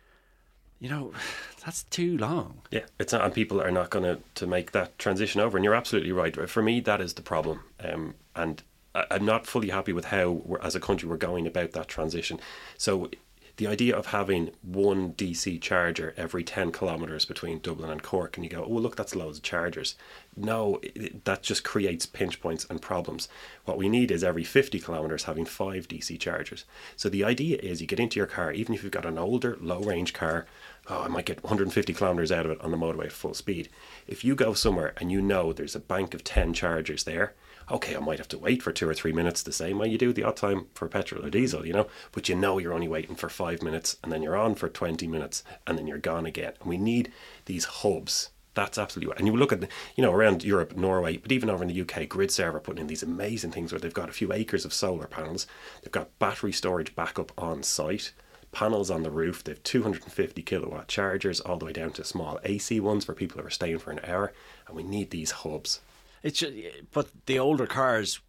you 0.80 0.90
know, 0.90 1.12
that's 1.66 1.84
too 1.84 2.18
long. 2.18 2.62
Yeah, 2.72 2.86
it's 3.00 3.14
not, 3.14 3.24
and 3.24 3.34
people 3.34 3.62
are 3.62 3.72
not 3.72 3.90
going 3.90 4.04
to 4.04 4.20
to 4.36 4.48
make 4.48 4.72
that 4.72 4.98
transition 4.98 5.42
over. 5.42 5.58
And 5.58 5.64
you're 5.64 5.76
absolutely 5.76 6.12
right. 6.12 6.50
For 6.50 6.62
me, 6.62 6.80
that 6.82 7.02
is 7.02 7.14
the 7.14 7.22
problem. 7.22 7.62
Um, 7.84 8.16
and 8.36 8.64
I'm 9.12 9.26
not 9.26 9.46
fully 9.46 9.70
happy 9.70 9.94
with 9.94 10.06
how, 10.06 10.58
as 10.62 10.76
a 10.76 10.80
country, 10.80 11.10
we're 11.10 11.18
going 11.18 11.46
about 11.46 11.72
that 11.74 11.88
transition. 11.88 12.40
So, 12.78 13.10
the 13.58 13.68
idea 13.68 13.96
of 13.96 14.08
having 14.08 14.52
one 14.62 15.14
DC 15.14 15.62
charger 15.62 16.14
every 16.18 16.44
10 16.44 16.74
kilometres 16.74 17.24
between 17.24 17.60
Dublin 17.60 17.90
and 17.90 18.04
Cork, 18.04 18.36
and 18.36 18.44
you 18.44 18.50
go, 18.50 18.66
oh, 18.66 18.74
look, 18.74 18.98
that's 18.98 19.16
loads 19.16 19.38
of 19.38 19.46
chargers. 19.46 19.96
No, 20.36 20.80
it, 20.84 21.24
that 21.24 21.42
just 21.42 21.64
creates 21.64 22.06
pinch 22.06 22.42
points 22.42 22.66
and 22.70 22.82
problems. 22.82 23.30
What 23.64 23.78
we 23.78 23.88
need 23.88 24.12
is 24.12 24.26
every 24.26 24.44
50 24.44 24.82
kilometres 24.82 25.24
having 25.24 25.46
five 25.46 25.88
DC 25.88 26.20
chargers. 26.20 26.66
So 26.98 27.08
the 27.08 27.24
idea 27.24 27.58
is 27.60 27.80
you 27.80 27.88
get 27.88 28.00
into 28.00 28.20
your 28.20 28.28
car, 28.28 28.52
even 28.52 28.76
if 28.76 28.84
you've 28.84 28.92
got 28.92 29.06
an 29.06 29.18
older, 29.18 29.58
low 29.62 29.80
range 29.80 30.14
car, 30.14 30.46
oh, 30.90 31.04
I 31.04 31.08
might 31.08 31.26
get 31.26 31.42
150 31.42 31.94
kilometres 31.94 32.34
out 32.34 32.46
of 32.46 32.52
it 32.52 32.62
on 32.62 32.72
the 32.72 32.78
motorway 32.78 33.06
at 33.06 33.14
full 33.14 33.34
speed. 33.34 33.70
If 34.06 34.26
you 34.26 34.36
go 34.36 34.54
somewhere 34.54 34.94
and 34.98 35.14
you 35.14 35.22
know 35.22 35.54
there's 35.54 35.76
a 35.76 35.80
bank 35.80 36.14
of 36.14 36.26
10 36.26 36.54
chargers 36.54 37.06
there, 37.06 37.34
okay, 37.72 37.96
I 37.96 38.00
might 38.00 38.20
have 38.20 38.28
to 38.30 38.38
wait 38.38 38.62
for 38.62 38.72
two 38.72 38.88
or 38.88 38.94
three 38.94 39.14
minutes 39.14 39.42
the 39.42 39.52
same 39.52 39.78
way 39.78 39.88
you 39.88 39.98
do 39.98 40.14
the 40.14 40.24
odd 40.24 40.38
time 40.38 40.68
for 40.74 40.88
petrol 40.88 41.26
or 41.26 41.30
diesel, 41.30 41.66
you 41.66 41.74
know, 41.74 41.88
but 42.12 42.30
you 42.30 42.36
know 42.36 42.58
you're 42.58 42.74
only 42.74 42.88
waiting 42.88 43.16
for 43.16 43.30
five 43.30 43.62
minutes 43.62 43.98
and 44.04 44.12
then 44.12 44.22
you're 44.22 44.38
on 44.38 44.56
for 44.56 44.70
20 44.70 45.08
minutes 45.08 45.44
and 45.66 45.78
then 45.78 45.88
you're 45.88 45.98
gone 45.98 46.26
again. 46.26 46.54
And 46.60 46.70
we 46.70 46.78
need 46.78 47.12
these 47.46 47.66
hubs. 47.66 48.30
That's 48.54 48.78
absolutely 48.78 49.12
right. 49.12 49.20
And 49.20 49.28
you 49.28 49.36
look 49.36 49.52
at, 49.52 49.68
you 49.96 50.02
know, 50.02 50.14
around 50.14 50.44
Europe, 50.44 50.78
Norway, 50.78 51.18
but 51.18 51.32
even 51.32 51.50
over 51.50 51.64
in 51.64 51.70
the 51.70 51.82
UK, 51.82 52.08
Grid 52.08 52.30
GridServe 52.30 52.64
putting 52.64 52.82
in 52.82 52.88
these 52.88 53.04
amazing 53.04 53.52
things 53.52 53.72
where 53.72 53.80
they've 53.80 53.94
got 53.94 54.10
a 54.10 54.14
few 54.14 54.32
acres 54.32 54.64
of 54.64 54.74
solar 54.74 55.08
panels, 55.08 55.46
they've 55.82 55.92
got 55.92 56.18
battery 56.20 56.54
storage 56.54 56.96
backup 56.96 57.34
on 57.38 57.64
site, 57.64 58.14
panels 58.54 58.90
on 58.90 59.04
the 59.04 59.12
roof, 59.12 59.44
they've 59.44 59.62
250 59.62 60.42
kilowatt 60.42 60.88
chargers 60.88 61.42
all 61.42 61.58
the 61.58 61.66
way 61.66 61.74
down 61.74 61.92
to 61.92 62.06
small 62.06 62.40
AC 62.46 62.80
ones 62.80 63.04
for 63.04 63.14
people 63.14 63.42
who 63.42 63.46
are 63.46 63.52
staying 63.52 63.80
for 63.80 63.92
an 63.92 64.00
hour, 64.08 64.32
and 64.68 64.76
we 64.78 64.84
need 64.84 65.10
these 65.10 65.32
hubs. 65.32 65.82
It's 66.26 66.40
just, 66.40 66.54
but 66.92 67.12
the 67.28 67.38
older 67.38 67.68
cars 67.68 68.20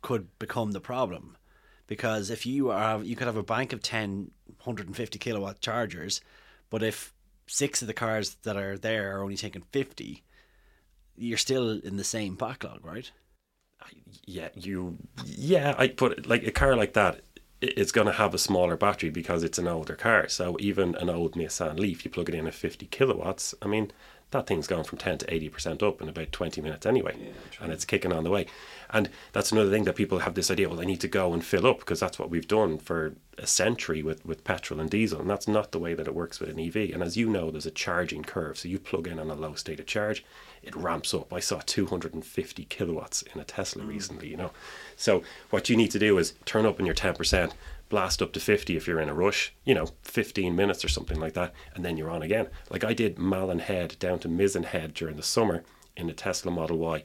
could 0.00 0.26
become 0.38 0.72
the 0.72 0.80
problem 0.80 1.36
because 1.86 2.30
if 2.30 2.46
you 2.46 2.70
are 2.70 3.02
you 3.02 3.14
could 3.14 3.26
have 3.26 3.36
a 3.36 3.42
bank 3.42 3.74
of 3.74 3.82
10 3.82 4.30
150 4.64 5.18
kilowatt 5.18 5.60
chargers, 5.60 6.22
but 6.70 6.82
if 6.82 7.12
six 7.46 7.82
of 7.82 7.88
the 7.88 7.92
cars 7.92 8.36
that 8.44 8.56
are 8.56 8.78
there 8.78 9.14
are 9.14 9.22
only 9.22 9.36
taking 9.36 9.60
50, 9.70 10.22
you're 11.14 11.36
still 11.36 11.78
in 11.80 11.98
the 11.98 12.04
same 12.04 12.36
backlog, 12.36 12.86
right? 12.86 13.10
Yeah, 14.24 14.48
you. 14.54 14.96
Yeah, 15.26 15.74
I 15.76 15.88
put 15.88 16.26
like 16.26 16.46
a 16.46 16.52
car 16.52 16.74
like 16.74 16.94
that. 16.94 17.20
It's 17.60 17.92
going 17.92 18.06
to 18.06 18.14
have 18.14 18.32
a 18.32 18.38
smaller 18.38 18.78
battery 18.78 19.10
because 19.10 19.42
it's 19.42 19.58
an 19.58 19.68
older 19.68 19.94
car. 19.94 20.26
So 20.28 20.56
even 20.58 20.94
an 20.94 21.10
old 21.10 21.34
Nissan 21.34 21.78
Leaf, 21.78 22.02
you 22.02 22.10
plug 22.10 22.30
it 22.30 22.34
in 22.34 22.46
at 22.46 22.54
50 22.54 22.86
kilowatts. 22.86 23.54
I 23.60 23.66
mean, 23.66 23.92
that 24.32 24.46
thing's 24.46 24.66
gone 24.66 24.84
from 24.84 24.98
10 24.98 25.18
to 25.18 25.26
80% 25.26 25.82
up 25.82 26.02
in 26.02 26.08
about 26.08 26.32
20 26.32 26.60
minutes 26.60 26.84
anyway. 26.84 27.14
Yeah, 27.18 27.30
and 27.60 27.72
it's 27.72 27.84
kicking 27.84 28.12
on 28.12 28.24
the 28.24 28.30
way. 28.30 28.46
And 28.90 29.08
that's 29.32 29.52
another 29.52 29.70
thing 29.70 29.84
that 29.84 29.96
people 29.96 30.18
have 30.20 30.34
this 30.34 30.50
idea 30.50 30.68
well, 30.68 30.80
I 30.80 30.84
need 30.84 31.00
to 31.00 31.08
go 31.08 31.32
and 31.32 31.44
fill 31.44 31.66
up 31.66 31.78
because 31.78 32.00
that's 32.00 32.18
what 32.18 32.30
we've 32.30 32.48
done 32.48 32.78
for 32.78 33.14
a 33.38 33.46
century 33.46 34.02
with, 34.02 34.24
with 34.26 34.44
petrol 34.44 34.80
and 34.80 34.90
diesel. 34.90 35.20
And 35.20 35.30
that's 35.30 35.48
not 35.48 35.72
the 35.72 35.78
way 35.78 35.94
that 35.94 36.06
it 36.06 36.14
works 36.14 36.40
with 36.40 36.50
an 36.50 36.60
EV. 36.60 36.92
And 36.92 37.02
as 37.02 37.16
you 37.16 37.28
know, 37.28 37.50
there's 37.50 37.66
a 37.66 37.70
charging 37.70 38.22
curve. 38.22 38.58
So 38.58 38.68
you 38.68 38.78
plug 38.78 39.06
in 39.06 39.18
on 39.18 39.30
a 39.30 39.34
low 39.34 39.54
state 39.54 39.80
of 39.80 39.86
charge, 39.86 40.24
it 40.62 40.76
ramps 40.76 41.14
up. 41.14 41.32
I 41.32 41.40
saw 41.40 41.60
250 41.64 42.64
kilowatts 42.66 43.22
in 43.22 43.40
a 43.40 43.44
Tesla 43.44 43.84
mm. 43.84 43.88
recently, 43.88 44.28
you 44.28 44.36
know. 44.36 44.50
So 44.96 45.22
what 45.50 45.68
you 45.68 45.76
need 45.76 45.90
to 45.92 45.98
do 45.98 46.18
is 46.18 46.34
turn 46.44 46.66
up 46.66 46.78
in 46.78 46.86
your 46.86 46.94
10%, 46.94 47.52
blast 47.92 48.22
up 48.22 48.32
to 48.32 48.40
50 48.40 48.74
if 48.74 48.86
you're 48.86 49.00
in 49.00 49.10
a 49.10 49.14
rush, 49.14 49.54
you 49.66 49.74
know, 49.74 49.86
15 50.00 50.56
minutes 50.56 50.82
or 50.82 50.88
something 50.88 51.20
like 51.20 51.34
that, 51.34 51.52
and 51.74 51.84
then 51.84 51.98
you're 51.98 52.10
on 52.10 52.22
again. 52.22 52.48
Like 52.70 52.84
I 52.84 52.94
did 52.94 53.18
Malin 53.18 53.58
Head 53.58 53.96
down 53.98 54.18
to 54.20 54.28
Mizen 54.30 54.64
Head 54.64 54.94
during 54.94 55.16
the 55.16 55.22
summer 55.22 55.62
in 55.94 56.08
a 56.08 56.14
Tesla 56.14 56.50
Model 56.50 56.78
Y. 56.78 57.04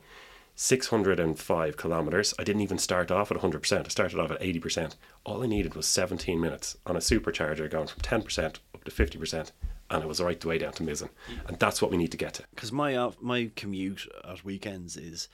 605 0.55 1.77
kilometers. 1.77 2.33
I 2.39 2.45
didn't 2.45 2.61
even 2.61 2.77
start 2.77 3.11
off 3.11 3.29
at 3.31 3.37
100%. 3.37 3.85
I 3.85 3.89
started 3.89 4.17
off 4.17 4.31
at 4.31 4.39
80%. 4.39 4.95
All 5.25 5.43
I 5.43 5.45
needed 5.45 5.75
was 5.75 5.85
17 5.85 6.39
minutes 6.39 6.77
on 6.85 6.95
a 6.95 6.99
supercharger 6.99 7.69
going 7.69 7.87
from 7.87 8.01
10% 8.01 8.55
up 8.73 8.83
to 8.85 8.89
50%. 8.89 9.51
And 9.91 10.01
it 10.01 10.07
was 10.07 10.21
right 10.21 10.39
the 10.39 10.47
way 10.47 10.57
down 10.57 10.71
to 10.73 10.83
Mizen. 10.83 11.09
And 11.47 11.59
that's 11.59 11.81
what 11.81 11.91
we 11.91 11.97
need 11.97 12.11
to 12.11 12.17
get 12.17 12.33
to. 12.35 12.43
Because 12.55 12.71
my, 12.71 12.95
uh, 12.95 13.11
my 13.21 13.51
commute 13.55 14.07
at 14.27 14.43
weekends 14.45 14.97
is 14.97 15.27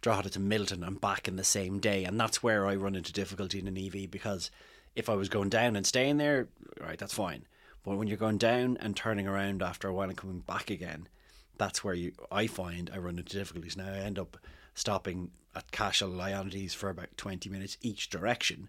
Drogheda 0.00 0.30
to 0.30 0.38
Midleton 0.38 0.86
and 0.86 1.00
back 1.00 1.26
in 1.26 1.36
the 1.36 1.44
same 1.44 1.80
day. 1.80 2.04
And 2.04 2.20
that's 2.20 2.42
where 2.42 2.66
I 2.66 2.76
run 2.76 2.94
into 2.94 3.12
difficulty 3.12 3.58
in 3.58 3.66
an 3.66 3.76
EV 3.76 4.08
because 4.08 4.52
if 4.98 5.08
I 5.08 5.14
was 5.14 5.28
going 5.28 5.48
down 5.48 5.76
and 5.76 5.86
staying 5.86 6.16
there, 6.16 6.48
right, 6.80 6.98
that's 6.98 7.14
fine. 7.14 7.46
But 7.84 7.96
when 7.96 8.08
you're 8.08 8.16
going 8.16 8.36
down 8.36 8.76
and 8.80 8.96
turning 8.96 9.28
around 9.28 9.62
after 9.62 9.86
a 9.86 9.94
while 9.94 10.08
and 10.08 10.18
coming 10.18 10.40
back 10.40 10.70
again, 10.70 11.08
that's 11.56 11.84
where 11.84 11.94
you 11.94 12.12
I 12.30 12.48
find 12.48 12.90
I 12.92 12.98
run 12.98 13.18
into 13.18 13.36
difficulties. 13.38 13.76
Now 13.76 13.92
I 13.92 13.98
end 13.98 14.18
up 14.18 14.36
stopping 14.74 15.30
at 15.54 15.70
Cashel 15.70 16.10
Ionitys 16.10 16.74
for 16.74 16.90
about 16.90 17.16
twenty 17.16 17.48
minutes 17.48 17.78
each 17.80 18.10
direction. 18.10 18.68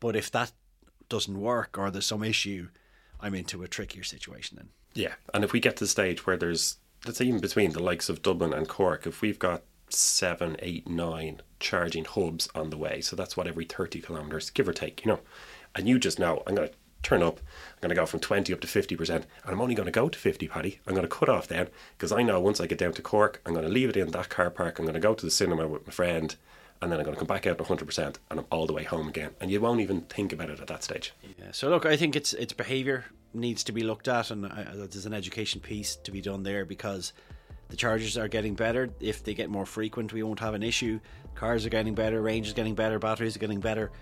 But 0.00 0.16
if 0.16 0.30
that 0.30 0.52
doesn't 1.10 1.38
work 1.38 1.78
or 1.78 1.90
there's 1.90 2.06
some 2.06 2.24
issue, 2.24 2.68
I'm 3.20 3.34
into 3.34 3.62
a 3.62 3.68
trickier 3.68 4.02
situation 4.02 4.56
then. 4.56 4.70
Yeah, 4.94 5.14
and 5.34 5.44
if 5.44 5.52
we 5.52 5.60
get 5.60 5.76
to 5.76 5.84
the 5.84 5.88
stage 5.88 6.26
where 6.26 6.38
there's 6.38 6.78
let's 7.04 7.18
say 7.18 7.26
even 7.26 7.40
between 7.40 7.72
the 7.72 7.82
likes 7.82 8.08
of 8.08 8.22
Dublin 8.22 8.54
and 8.54 8.66
Cork, 8.66 9.06
if 9.06 9.20
we've 9.20 9.38
got 9.38 9.62
seven, 9.90 10.56
eight, 10.60 10.88
nine 10.88 11.42
charging 11.60 12.06
hubs 12.06 12.48
on 12.54 12.70
the 12.70 12.78
way, 12.78 13.02
so 13.02 13.14
that's 13.14 13.36
what 13.36 13.46
every 13.46 13.66
thirty 13.66 14.00
kilometres, 14.00 14.48
give 14.48 14.68
or 14.68 14.72
take, 14.72 15.04
you 15.04 15.12
know 15.12 15.20
and 15.76 15.88
you 15.88 15.98
just 15.98 16.18
know 16.18 16.42
I'm 16.46 16.54
going 16.54 16.68
to 16.68 16.74
turn 17.02 17.22
up. 17.22 17.38
I'm 17.38 17.80
going 17.82 17.90
to 17.90 17.94
go 17.94 18.06
from 18.06 18.20
20 18.20 18.52
up 18.52 18.60
to 18.60 18.66
50%, 18.66 19.10
and 19.10 19.26
I'm 19.46 19.60
only 19.60 19.74
going 19.74 19.86
to 19.86 19.92
go 19.92 20.08
to 20.08 20.18
50, 20.18 20.48
Paddy. 20.48 20.80
I'm 20.86 20.94
going 20.94 21.08
to 21.08 21.14
cut 21.14 21.28
off 21.28 21.46
then 21.46 21.68
because 21.96 22.10
I 22.10 22.22
know 22.22 22.40
once 22.40 22.60
I 22.60 22.66
get 22.66 22.78
down 22.78 22.92
to 22.94 23.02
Cork, 23.02 23.40
I'm 23.46 23.52
going 23.52 23.64
to 23.64 23.72
leave 23.72 23.88
it 23.88 23.96
in 23.96 24.10
that 24.10 24.28
car 24.28 24.50
park. 24.50 24.78
I'm 24.78 24.84
going 24.84 24.94
to 24.94 25.00
go 25.00 25.14
to 25.14 25.24
the 25.24 25.30
cinema 25.30 25.68
with 25.68 25.86
my 25.86 25.92
friend, 25.92 26.34
and 26.82 26.90
then 26.90 26.98
I'm 26.98 27.04
going 27.04 27.14
to 27.14 27.18
come 27.18 27.28
back 27.28 27.46
out 27.46 27.58
100%, 27.58 28.16
and 28.30 28.40
I'm 28.40 28.46
all 28.50 28.66
the 28.66 28.72
way 28.72 28.82
home 28.82 29.08
again. 29.08 29.30
And 29.40 29.50
you 29.50 29.60
won't 29.60 29.80
even 29.80 30.00
think 30.02 30.32
about 30.32 30.50
it 30.50 30.58
at 30.58 30.66
that 30.66 30.82
stage. 30.82 31.12
Yeah. 31.38 31.52
So 31.52 31.68
look, 31.68 31.86
I 31.86 31.96
think 31.96 32.16
it's 32.16 32.32
it's 32.32 32.52
behaviour 32.52 33.04
needs 33.32 33.62
to 33.64 33.72
be 33.72 33.82
looked 33.82 34.08
at, 34.08 34.30
and 34.30 34.46
I, 34.46 34.64
there's 34.74 35.06
an 35.06 35.14
education 35.14 35.60
piece 35.60 35.96
to 35.96 36.10
be 36.10 36.20
done 36.20 36.42
there 36.42 36.64
because 36.64 37.12
the 37.68 37.76
chargers 37.76 38.16
are 38.18 38.28
getting 38.28 38.54
better. 38.54 38.90
If 38.98 39.22
they 39.22 39.34
get 39.34 39.50
more 39.50 39.66
frequent, 39.66 40.12
we 40.12 40.22
won't 40.22 40.40
have 40.40 40.54
an 40.54 40.62
issue. 40.62 40.98
Cars 41.34 41.66
are 41.66 41.70
getting 41.70 41.94
better, 41.94 42.22
range 42.22 42.46
is 42.48 42.54
getting 42.54 42.74
better, 42.74 42.98
batteries 42.98 43.36
are 43.36 43.40
getting 43.40 43.60
better 43.60 43.92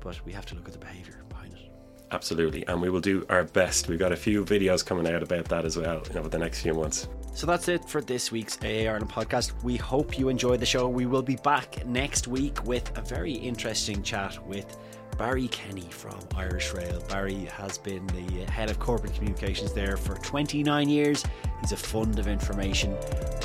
but 0.00 0.24
we 0.24 0.32
have 0.32 0.46
to 0.46 0.54
look 0.54 0.66
at 0.66 0.72
the 0.72 0.78
behaviour 0.78 1.24
behind 1.28 1.54
it. 1.54 1.70
Absolutely, 2.10 2.66
and 2.66 2.80
we 2.80 2.90
will 2.90 3.00
do 3.00 3.26
our 3.28 3.44
best. 3.44 3.88
We've 3.88 3.98
got 3.98 4.12
a 4.12 4.16
few 4.16 4.44
videos 4.44 4.84
coming 4.84 5.12
out 5.12 5.22
about 5.22 5.46
that 5.46 5.64
as 5.64 5.76
well 5.76 6.02
over 6.14 6.28
the 6.28 6.38
next 6.38 6.62
few 6.62 6.74
months. 6.74 7.08
So 7.34 7.46
that's 7.46 7.68
it 7.68 7.84
for 7.88 8.00
this 8.00 8.32
week's 8.32 8.58
AA 8.62 8.88
Ireland 8.88 9.10
podcast. 9.10 9.52
We 9.62 9.76
hope 9.76 10.18
you 10.18 10.28
enjoyed 10.28 10.60
the 10.60 10.66
show. 10.66 10.88
We 10.88 11.06
will 11.06 11.22
be 11.22 11.36
back 11.36 11.86
next 11.86 12.26
week 12.26 12.64
with 12.64 12.96
a 12.98 13.02
very 13.02 13.32
interesting 13.32 14.02
chat 14.02 14.44
with 14.46 14.76
Barry 15.18 15.48
Kenny 15.48 15.88
from 15.90 16.18
Irish 16.36 16.72
Rail. 16.72 17.00
Barry 17.08 17.44
has 17.46 17.76
been 17.76 18.06
the 18.08 18.44
head 18.50 18.70
of 18.70 18.78
corporate 18.78 19.14
communications 19.14 19.72
there 19.72 19.96
for 19.96 20.14
29 20.14 20.88
years. 20.88 21.24
He's 21.60 21.72
a 21.72 21.76
fund 21.76 22.18
of 22.18 22.26
information 22.26 22.96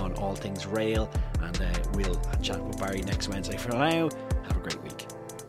on 0.02 0.14
all 0.16 0.36
things 0.36 0.66
rail, 0.66 1.10
and 1.42 1.62
uh, 1.62 1.74
we'll 1.94 2.20
chat 2.42 2.64
with 2.64 2.80
Barry 2.80 3.02
next 3.02 3.28
Wednesday. 3.28 3.58
For 3.58 3.70
now, 3.72 4.10
have 4.48 4.58
a 4.58 4.60
great 4.60 4.82
week 4.84 5.13